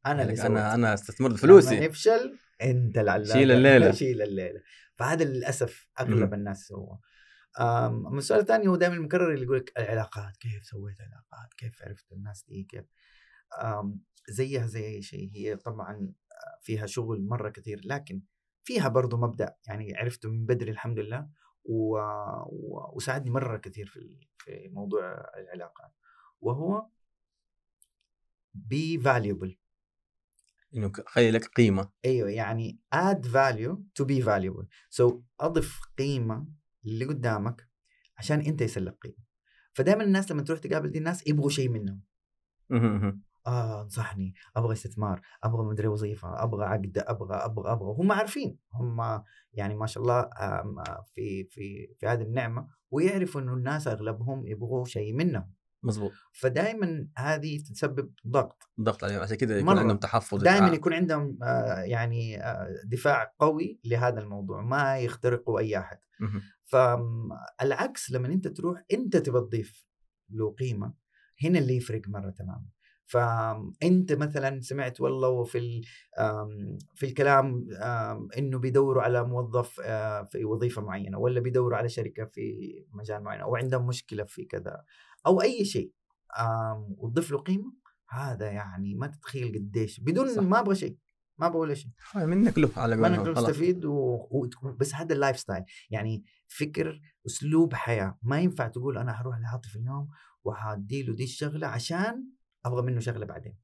أنا 0.06 0.22
اللي 0.22 0.42
أنا 0.42 0.74
أنا 0.74 0.94
استثمرت 0.94 1.30
لما 1.32 1.38
فلوسي. 1.40 1.80
نفشل 1.80 2.38
أنت 2.62 2.98
العلاقة. 2.98 3.32
شيل 3.38 3.52
الليلة. 3.52 3.90
شيل 4.02 4.22
الليلة. 4.22 4.60
فهذا 4.96 5.24
للأسف 5.24 5.88
أغلب. 6.00 6.34
الناس 6.34 6.66
سووه. 6.66 7.00
أما 7.60 8.18
السؤال 8.18 8.40
الثاني 8.40 8.68
هو 8.68 8.76
دائما 8.76 8.94
المكرر 8.94 9.32
اللي 9.32 9.44
يقول 9.44 9.56
لك 9.56 9.72
العلاقات 9.78 10.36
كيف 10.36 10.64
سويت 10.64 11.00
علاقات 11.00 11.54
كيف 11.54 11.82
عرفت 11.82 12.12
الناس 12.12 12.44
دي؟ 12.48 12.64
كيف؟ 12.64 12.84
زيها 14.28 14.66
زي 14.66 14.86
أي 14.86 15.02
شيء. 15.02 15.30
هي 15.34 15.56
طبعا 15.56 16.12
فيها 16.60 16.86
شغل 16.86 17.26
مرة 17.26 17.48
كثير 17.48 17.80
لكن 17.84 18.22
فيها 18.62 18.88
برضو 18.88 19.16
مبدأ. 19.16 19.56
يعني 19.66 19.96
عرفته 19.96 20.28
من 20.28 20.46
بدري 20.46 20.70
الحمد 20.70 20.98
لله 20.98 21.28
و... 21.64 21.98
و... 22.46 22.92
وساعدني 22.96 23.30
مرة 23.30 23.56
كثير 23.56 23.86
في 23.86 24.28
في 24.38 24.68
موضوع 24.68 25.30
العلاقات. 25.36 25.92
وهو 26.40 26.86
be 28.56 29.02
valuable. 29.02 29.54
إنه 30.74 30.92
خلي 31.06 31.30
لك 31.30 31.44
قيمة. 31.44 31.90
أيوه 32.04 32.30
يعني 32.30 32.80
add 32.94 33.24
value 33.26 33.76
to 34.00 34.06
be 34.06 34.24
valuable. 34.24 34.66
So 35.00 35.14
أضف 35.40 35.80
قيمة 35.98 36.59
اللي 36.86 37.04
قدامك 37.04 37.68
عشان 38.18 38.40
انت 38.40 38.60
يسلك 38.60 38.96
قيمه 39.02 39.30
فدائما 39.72 40.04
الناس 40.04 40.32
لما 40.32 40.42
تروح 40.42 40.58
تقابل 40.58 40.90
دي 40.90 40.98
الناس 40.98 41.26
يبغوا 41.26 41.50
شيء 41.50 41.68
منهم. 41.68 42.00
آه 43.46 43.82
انصحني 43.82 44.34
أبغى 44.56 44.72
استثمار 44.72 45.20
أبغى 45.44 45.64
مدري 45.64 45.88
وظيفة 45.88 46.42
أبغى 46.42 46.64
عقد 46.64 46.98
أبغى 46.98 47.36
أبغى 47.36 47.72
أبغى. 47.72 47.94
هم 47.98 48.12
عارفين. 48.12 48.58
هم 48.74 49.22
يعني 49.52 49.74
ما 49.74 49.86
شاء 49.86 50.02
الله 50.02 50.28
في 51.14 51.44
في 51.44 51.94
في 51.98 52.06
هذه 52.06 52.22
النعمة 52.22 52.68
ويعرفوا 52.90 53.40
إنه 53.40 53.54
الناس 53.54 53.88
أغلبهم 53.88 54.46
يبغوا 54.46 54.84
شيء 54.84 55.14
منهم. 55.14 55.52
مظبوط 55.82 56.12
فدائما 56.32 57.08
هذه 57.18 57.58
تسبب 57.58 58.12
ضغط. 58.26 58.70
ضغط 58.80 59.04
عليهم. 59.04 59.20
عشان 59.20 59.36
كذا 59.36 59.58
يكون. 59.58 59.78
عندهم 59.78 59.96
تحفظ. 59.96 60.42
دائما 60.42 60.58
دفاع. 60.66 60.74
يكون 60.74 60.92
عندهم 60.92 61.38
آه، 61.42 61.80
يعني 61.80 62.42
آه، 62.42 62.68
دفاع 62.84 63.34
قوي 63.38 63.80
لهذا 63.84 64.20
الموضوع 64.20 64.62
ما 64.62 64.98
يخترقوا 64.98 65.58
أي 65.60 65.78
أحد. 65.78 65.98
فالعكس 66.64 68.10
لما 68.10 68.28
أنت 68.28 68.48
تروح 68.48 68.84
أنت 68.92 69.16
تبى 69.16 69.40
تضيف 69.40 69.86
له 70.30 70.50
قيمة 70.50 70.94
هنا 71.44 71.58
اللي 71.58 71.76
يفرق 71.76 72.02
مرة 72.08 72.30
تماما 72.30 72.66
فانت 73.10 74.12
مثلا 74.12 74.60
سمعت 74.60 75.00
والله 75.00 75.44
في 75.44 75.82
في 76.94 77.06
الكلام 77.06 77.66
إنه 78.38 78.58
بيدوروا 78.58 79.02
على 79.02 79.24
موظف 79.24 79.80
آه، 79.84 80.22
في 80.22 80.44
وظيفة 80.44 80.82
معينة 80.82 81.18
ولا 81.18 81.40
بيدوروا 81.40 81.76
على 81.78 81.88
شركة 81.88 82.24
في 82.24 82.74
مجال 82.92 83.22
معين 83.22 83.40
أو 83.40 83.56
عندهم 83.56 83.86
مشكلة 83.86 84.24
في 84.24 84.44
كذا. 84.44 84.84
أو 85.26 85.42
أي 85.42 85.64
شيء 85.64 85.92
وتضيف 86.98 87.30
له 87.30 87.38
قيمة 87.38 87.72
هذا 88.08 88.50
يعني 88.50 88.94
ما 88.94 89.06
تتخيل 89.06 89.54
قديش 89.54 90.00
بدون 90.00 90.28
صح. 90.28 90.42
ما 90.42 90.60
أبغى 90.60 90.74
شيء 90.74 90.98
ما 91.38 91.46
أبغى 91.46 91.58
ولا 91.58 91.74
شيء 91.74 91.90
منك 92.16 92.58
له 92.58 92.70
على 92.76 92.96
نقدر 92.96 93.34
خلاص. 93.34 93.48
نستفيد 93.48 93.84
و... 93.84 93.92
و... 94.30 94.48
بس 94.80 94.94
هذا 94.94 95.14
ال 95.14 95.38
lifestyle 95.38 95.64
يعني 95.90 96.24
فكر 96.48 97.00
أسلوب 97.26 97.74
حياة 97.74 98.18
ما 98.22 98.40
ينفع 98.40 98.68
تقول 98.68 98.98
أنا 98.98 99.12
حروح 99.12 99.38
لعاطف 99.38 99.76
اليوم 99.76 100.08
وحأدي 100.44 101.02
له 101.02 101.14
دي 101.14 101.24
الشغلة 101.24 101.66
عشان 101.66 102.26
أبغى 102.64 102.82
منه 102.82 103.00
شغلة 103.00 103.26
بعدين. 103.26 103.56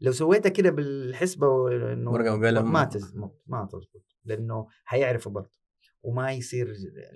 لو 0.00 0.12
سويتها 0.12 0.50
كده 0.50 0.70
بالحسبة 0.70 1.46
إنه 1.92 2.10
ورقة 2.10 2.34
وقلم. 2.34 2.72
ما 2.72 2.84
تزبط 2.84 3.42
ما 3.46 3.64
تزبط 3.64 4.04
لأنه 4.24 4.66
حيعرفه 4.84 5.30
برضه 5.30 5.58
وما 6.02 6.32
يصير 6.32 6.74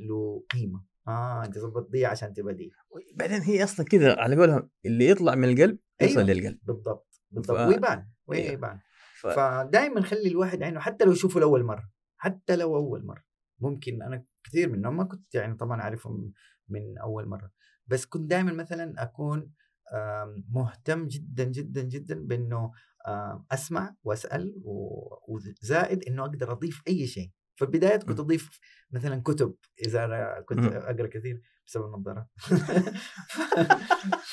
له 0.08 0.44
قيمة 0.50 0.84
آه 1.08 1.44
انت 1.44 1.58
ظبط 1.58 1.90
دي 1.90 2.06
عشان 2.06 2.32
تبى 2.34 2.52
دي. 2.54 2.72
بعدين 3.14 3.40
هي 3.42 3.64
أصلا 3.64 3.86
كذا 3.86 4.20
على 4.20 4.36
قولهم 4.36 4.70
اللي 4.86 5.08
يطلع 5.08 5.34
من 5.34 5.48
القلب 5.48 5.78
يوصل 6.02 6.20
أيوة. 6.20 6.32
للقلب. 6.32 6.58
بالضبط 6.62 7.22
بالضبط 7.30 7.56
ف- 7.58 7.68
ويبان. 7.68 8.08
ويبان 8.26 8.80
ف... 9.20 9.26
فدائما 9.26 10.00
خلي 10.02 10.28
الواحد 10.28 10.62
عينه 10.62 10.80
حتى 10.80 11.04
لو 11.04 11.12
يشوفه 11.12 11.40
لأول 11.40 11.64
مرة 11.64 11.90
حتى 12.16 12.56
لو 12.56 12.76
أول 12.76 13.04
مرة. 13.06 13.22
ممكن 13.58 14.02
أنا 14.02 14.24
كثير 14.44 14.68
منهم 14.68 14.96
ما 14.96 15.04
كنت 15.04 15.34
يعني 15.34 15.54
طبعا 15.56 15.80
أعرفهم 15.82 16.32
من 16.68 16.98
أول 16.98 17.28
مرة. 17.28 17.50
بس 17.86 18.06
كنت 18.06 18.30
دائما 18.30 18.52
مثلا 18.52 19.02
أكون 19.02 19.52
مهتم 20.48 21.06
جدا 21.08 21.44
جدا 21.44 21.82
جدا 21.82 22.26
بإنه 22.26 22.72
أسمع 23.52 23.94
وأسأل 24.04 24.62
وزائد 25.28 26.04
إنه 26.04 26.22
أقدر 26.24 26.52
أضيف 26.52 26.82
أي 26.88 27.06
شيء. 27.06 27.30
في 27.62 27.68
البدايات 27.68 28.04
كنت. 28.04 28.20
أضيف 28.20 28.60
مثلا 28.90 29.22
كتب 29.22 29.54
إذا 29.86 30.04
أنا 30.04 30.40
كنت. 30.40 30.64
أقرأ 30.64 31.06
كثير 31.06 31.42
بسبب 31.66 31.94
النظارات 31.94 32.26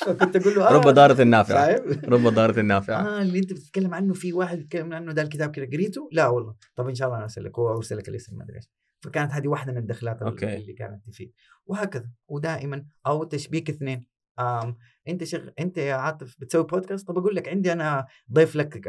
فكنت 0.06 0.36
أقول 0.36 0.54
له 0.54 0.72
رب 0.72 0.86
آه 0.88 0.90
ضارة 0.90 1.22
النافعة. 1.22 1.76
فاهم؟ 1.76 2.00
رب 2.12 2.34
ضارة 2.34 2.60
النافعة. 2.60 3.08
آه 3.08 3.22
اللي 3.22 3.38
أنت 3.38 3.52
بتتكلم 3.52 3.94
عنه 3.94 4.14
في 4.14 4.32
واحد 4.32 4.58
بيتكلم 4.58 4.92
عنه 4.92 5.12
ده 5.12 5.22
الكتاب 5.22 5.50
كده 5.50 5.66
قريته؟ 5.66 6.08
لا 6.12 6.28
والله. 6.28 6.54
طب 6.76 6.88
إن 6.88 6.94
شاء 6.94 7.06
الله 7.08 7.16
أنا 7.16 7.24
ارسل 7.24 7.44
لك 7.44 7.58
هو 7.58 7.76
أرسل 7.76 7.96
لك 7.96 8.08
الاسم 8.08 8.36
ما 8.36 8.44
أدري 8.44 8.56
إيش. 8.56 8.68
فكانت 9.04 9.32
هذه 9.32 9.48
واحدة 9.48 9.72
من 9.72 9.78
الدخلات 9.78 10.22
أوكي. 10.22 10.56
اللي 10.56 10.72
كانت 10.72 11.06
تفيد 11.06 11.32
وهكذا. 11.66 12.10
ودائما 12.28 12.84
أو 13.06 13.24
تشبيك 13.24 13.70
اثنين. 13.70 14.06
آم 14.38 14.76
أنت 15.08 15.24
شغ... 15.24 15.48
أنت 15.58 15.78
يا 15.78 15.94
عاطف 15.94 16.36
بتسوي 16.38 16.64
بودكاست 16.64 17.08
طب 17.08 17.18
أقول 17.18 17.36
لك 17.36 17.48
عندي 17.48 17.72
أنا 17.72 18.06
ضيف 18.32 18.56
لك 18.56 18.88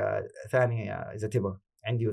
ثاني 0.52 0.94
إذا 0.94 1.28
تبغى. 1.28 1.58
عندي 1.86 2.12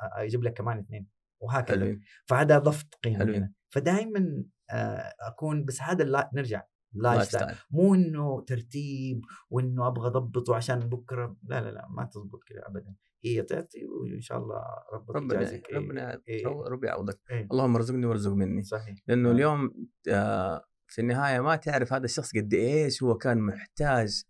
أجيب 0.00 0.44
لك 0.44 0.52
كمان 0.52 0.78
اثنين. 0.78 1.15
وهكذا. 1.40 1.76
حلوين. 1.76 2.00
فهذا 2.26 2.58
ضفت 2.58 2.94
قيمة 3.04 3.18
حلوين. 3.18 3.36
هنا 3.36 3.52
فدائما 3.68 4.44
آه، 4.70 5.14
أكون 5.20 5.64
بس 5.64 5.82
هذا. 5.82 6.30
نرجع. 6.34 6.62
lifestyle 6.92 7.56
مو 7.70 7.94
إنه 7.94 8.44
ترتيب 8.44 9.20
وإنه 9.50 9.86
أبغى 9.86 10.06
اضبطه 10.06 10.56
عشان 10.56 10.78
بكرة. 10.78 11.36
لا 11.42 11.60
لا 11.60 11.70
لا 11.70 11.86
ما 11.90 12.04
تزبط 12.04 12.40
كذا 12.46 12.62
ابدا. 12.66 12.94
هي 13.24 13.42
تعطي 13.42 13.86
وإن 13.86 14.20
شاء 14.20 14.38
الله 14.38 14.62
ربك 14.92 15.16
ربنا 15.16 15.40
يجازيك. 15.40 15.70
إيه، 15.70 15.76
ربنا 15.76 16.22
إيه. 16.28 16.46
ربي 16.46 16.86
يعوضك. 16.86 17.20
إيه. 17.30 17.48
اللهم 17.52 17.76
ارزقني 17.76 18.06
وارزق 18.06 18.32
مني. 18.32 18.62
صحيح. 18.62 18.98
لأنه 19.06 19.28
آه. 19.28 19.32
اليوم 19.32 19.88
آه، 20.08 20.64
في 20.86 21.00
النهاية 21.00 21.40
ما 21.40 21.56
تعرف 21.56 21.92
هذا 21.92 22.04
الشخص 22.04 22.36
قد 22.36 22.54
إيش. 22.54 23.02
هو 23.02 23.16
كان 23.16 23.38
محتاج 23.38 24.22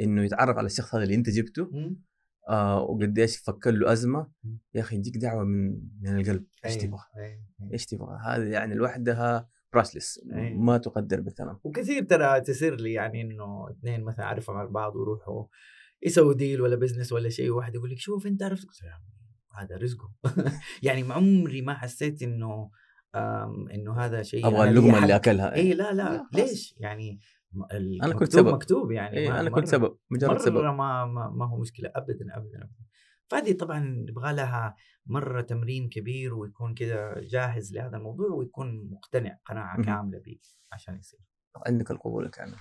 إنه 0.00 0.24
يتعرف 0.24 0.56
على 0.56 0.66
الشخص 0.66 0.94
هذا 0.94 1.04
اللي 1.04 1.14
أنت 1.14 1.30
جبته. 1.30 1.70
آه 2.48 2.82
وقد 2.82 3.18
إيش 3.18 3.36
فكر 3.36 3.70
له 3.70 3.92
أزمة. 3.92 4.30
يا 4.74 4.80
أخي 4.80 4.96
يجيك 4.96 5.16
دعوة 5.16 5.44
من 5.44 5.80
من 6.00 6.20
القلب 6.20 6.44
إيش 6.64 6.72
أيوة، 6.72 6.84
تبغى؟ 6.86 7.00
أيوة، 7.16 7.44
أيوة. 7.60 7.72
إيش 7.72 7.86
تبغى؟ 7.86 8.18
هذه 8.26 8.44
يعني 8.44 8.74
لوحدها 8.74 9.48
priceless. 9.72 10.20
ما 10.54 10.78
تقدر 10.78 11.20
بثمن 11.20 11.56
وكثير 11.64 12.04
ترى 12.04 12.40
تصير 12.40 12.74
لي 12.74 12.92
يعني 12.92 13.22
إنه 13.22 13.70
اثنين 13.70 14.04
مثلا 14.04 14.24
أعرفهم 14.24 14.56
على 14.56 14.68
بعض 14.68 14.96
ويروحوا 14.96 15.44
يسووا 16.02 16.34
deal 16.34 16.60
ولا 16.60 16.76
business 16.76 17.12
ولا 17.12 17.28
شيء 17.28 17.50
واحد 17.50 17.74
يقول 17.74 17.90
لك 17.90 17.98
شوف 17.98 18.26
أنت 18.26 18.42
عرفت 18.42 18.66
هذا 19.56 19.76
رزقه 19.76 20.12
يعني 20.82 21.12
عمري 21.12 21.62
ما 21.62 21.74
حسيت 21.74 22.22
إنه 22.22 22.70
إنه 23.74 23.92
هذا 23.92 24.22
شيء 24.22 24.46
أبغى 24.46 24.64
لي 24.64 24.70
اللقمة. 24.70 25.02
اللي 25.02 25.16
أكلها 25.16 25.54
اي 25.54 25.74
لا 25.74 25.92
لا، 25.92 26.02
لا. 26.02 26.26
ليش 26.32 26.74
يعني 26.78 27.20
أنا 28.02 28.14
كنت 28.14 28.32
سبب. 28.32 28.48
مكتوب 28.54 28.90
يعني 28.90 29.16
إيه 29.16 29.40
أنا 29.40 29.50
مرة- 29.50 29.54
كنت 29.54 29.68
سبب 29.68 29.96
مجرد 30.10 30.38
سبب 30.38 30.54
مره 30.54 30.72
ما 30.72 31.04
ما, 31.06 31.28
ما 31.30 31.48
هو 31.48 31.56
مشكلة 31.60 31.92
ابدا 31.94 32.36
ابدا 32.36 32.56
ابدا 32.58 32.68
فهذه 33.30 33.52
طبعا 33.52 34.04
يبغى 34.08 34.32
لها 34.32 34.76
مرة 35.06 35.40
تمرين 35.40 35.88
كبير 35.88 36.34
ويكون 36.34 36.74
كذا 36.74 37.14
جاهز 37.20 37.72
لهذا 37.74 37.96
الموضوع 37.96 38.28
ويكون 38.30 38.90
مقتنع 38.90 39.38
قناعة. 39.46 39.82
كاملة 39.82 40.18
به 40.18 40.38
عشان 40.72 40.98
يصير 40.98 41.20
عندك 41.66 41.90
القبول 41.90 42.24
الكامل 42.24 42.54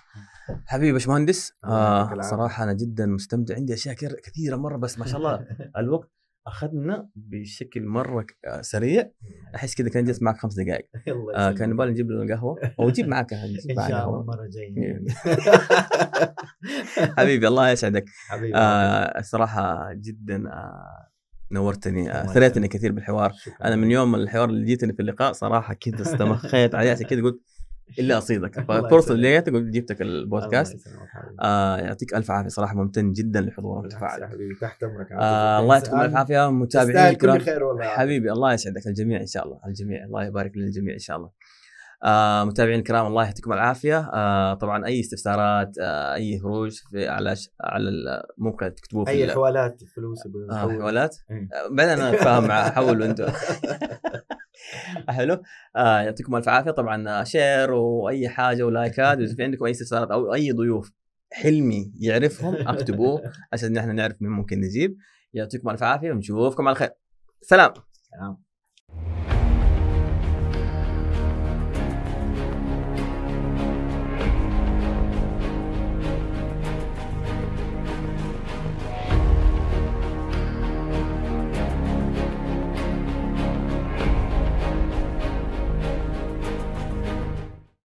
حبيبي 0.67 0.91
باشمهندس 0.91 1.53
آه. 1.63 2.21
صراحة 2.21 2.63
أنا 2.63 2.73
جدا 2.73 3.05
مستمتع 3.05 3.55
عندي 3.55 3.73
أشياء 3.73 3.95
كثير- 3.95 4.19
كثيرة 4.23 4.55
مرة 4.55 4.77
بس 4.77 4.99
ما 4.99 5.05
شاء 5.05 5.17
الله 5.17 5.45
الوقت 5.77 6.09
أخذنا 6.47 7.09
بشكل 7.15 7.85
مرة 7.85 8.25
آه، 8.47 8.61
سريع 8.61 9.09
أحس 9.55 9.75
كذا 9.75 9.89
كان 9.89 10.03
جلست 10.05 10.23
معك 10.23 10.37
خمس 10.37 10.53
دقائق 10.59 10.87
آه. 11.35 11.51
كان 11.51 11.71
يبغى 11.71 11.89
نجيب 11.89 12.11
لنا 12.11 12.23
القهوة 12.23 12.59
أو 12.79 12.89
جيب 12.89 13.07
معك 13.07 13.33
إن 13.33 13.57
معك 13.75 13.89
شاء 13.89 13.97
الله 13.99 14.01
قهوه 14.01 14.21
المره 14.21 14.43
الجايه. 14.43 15.05
حبيبي 17.17 17.47
الله 17.47 17.69
يسعدك 17.69 18.05
حبيبي 18.27 18.55
آه 18.55 19.19
الصراحة 19.19 19.93
جدا 19.93 20.49
آه 20.49 21.07
نورتني 21.51 22.21
اثريتني 22.21 22.45
يسلمك. 22.65 22.69
كثير 22.69 22.91
بالحوار 22.91 23.31
شكراً. 23.33 23.67
أنا 23.67 23.75
من 23.75 23.91
يوم 23.91 24.15
الحوار 24.15 24.49
اللي 24.49 24.65
جيتني 24.65 24.93
في 24.93 25.01
اللقاء 25.01 25.31
صراحة 25.31 25.73
كذا 25.73 26.01
استمخيت 26.01 26.75
عليه 26.75 26.91
عشان 26.91 27.05
كذا 27.07 27.21
قلت 27.21 27.41
إلا 27.99 28.17
أصيدك. 28.17 28.59
ففرصه. 28.59 29.15
لقيتك 29.15 29.53
قلت 29.53 29.73
جبتك 29.73 30.01
البودكاست. 30.01 30.87
آه 31.41 31.77
يعطيك 31.77 32.13
ألف 32.15 32.31
عافية. 32.31 32.49
صراحة 32.49 32.75
ممتن 32.75 33.11
جدا 33.11 33.41
لحضورك 33.41 33.83
وتفاعلك. 33.85 34.29
حبيبي 34.29 34.55
تحت 34.61 34.83
أمرك. 34.83 35.11
آه 35.11 35.59
الله 35.59 35.75
يعطيكم 35.75 36.01
الف 36.01 36.15
عافيه 36.15 36.51
متابعين 36.51 36.97
الكرام. 36.97 37.39
خير 37.39 37.63
والله. 37.63 37.83
حبيبي 37.85 38.31
الله 38.31 38.53
يسعدك 38.53 38.87
الجميع 38.87 39.21
إن 39.21 39.27
شاء 39.27 39.45
الله. 39.45 39.59
الجميع 39.67 40.03
الله 40.03 40.25
يبارك 40.25 40.51
للجميع 40.55 40.93
إن 40.93 40.99
شاء 40.99 41.17
الله. 41.17 41.29
آه 42.03 42.43
متابعين 42.43 42.79
الكرام 42.79 43.05
الله 43.07 43.23
يعطيكم 43.25 43.53
العافية. 43.53 44.09
آه 44.13 44.53
طبعا 44.53 44.85
أي 44.85 44.99
استفسارات 44.99 45.77
آه 45.81 46.13
أي 46.13 46.39
هروج 46.39 46.71
في 46.91 47.07
على 47.07 47.35
ش... 47.35 47.49
على 47.61 47.89
ال- 47.89 48.23
ممكن 48.37 48.75
تكتبوه 48.75 49.05
في 49.05 49.11
أي 49.11 49.23
ال- 49.25 49.31
حوالات 49.31 49.81
فلوس 49.95 50.19
آه. 50.51 50.55
حوالات؟ 50.57 51.17
إيه. 51.31 51.47
بعدين 51.71 51.93
أنا 52.05 52.11
فاهم 52.17 52.47
مع 52.47 52.69
حولوا 52.69 53.05
أنتم 53.05 53.25
حلو. 55.09 55.41
آه 55.75 56.01
يعطيكم 56.01 56.35
ألف 56.35 56.49
عافية. 56.49 56.71
طبعا 56.71 57.09
آه، 57.09 57.23
شير 57.23 57.71
وأي 57.73 58.29
حاجة 58.29 58.63
ولايكات 58.63 59.17
واذا 59.17 59.35
في 59.35 59.43
عندكم 59.43 59.65
أي 59.65 59.71
استفسارات 59.71 60.11
أو 60.11 60.33
أي 60.33 60.51
ضيوف 60.51 60.91
حلمي 61.33 61.93
يعرفهم 61.99 62.55
اكتبوه 62.67 63.21
عشان 63.53 63.73
نحن 63.73 63.95
نعرف 63.95 64.15
مين 64.21 64.31
ممكن 64.31 64.59
نجيب. 64.61 64.97
يعطيكم 65.33 65.69
ألف 65.69 65.83
عافية 65.83 66.11
ونشوفكم 66.11 66.67
على 66.67 66.75
خير. 66.75 66.89
سلام. 67.41 67.73
سلام. 68.11 68.50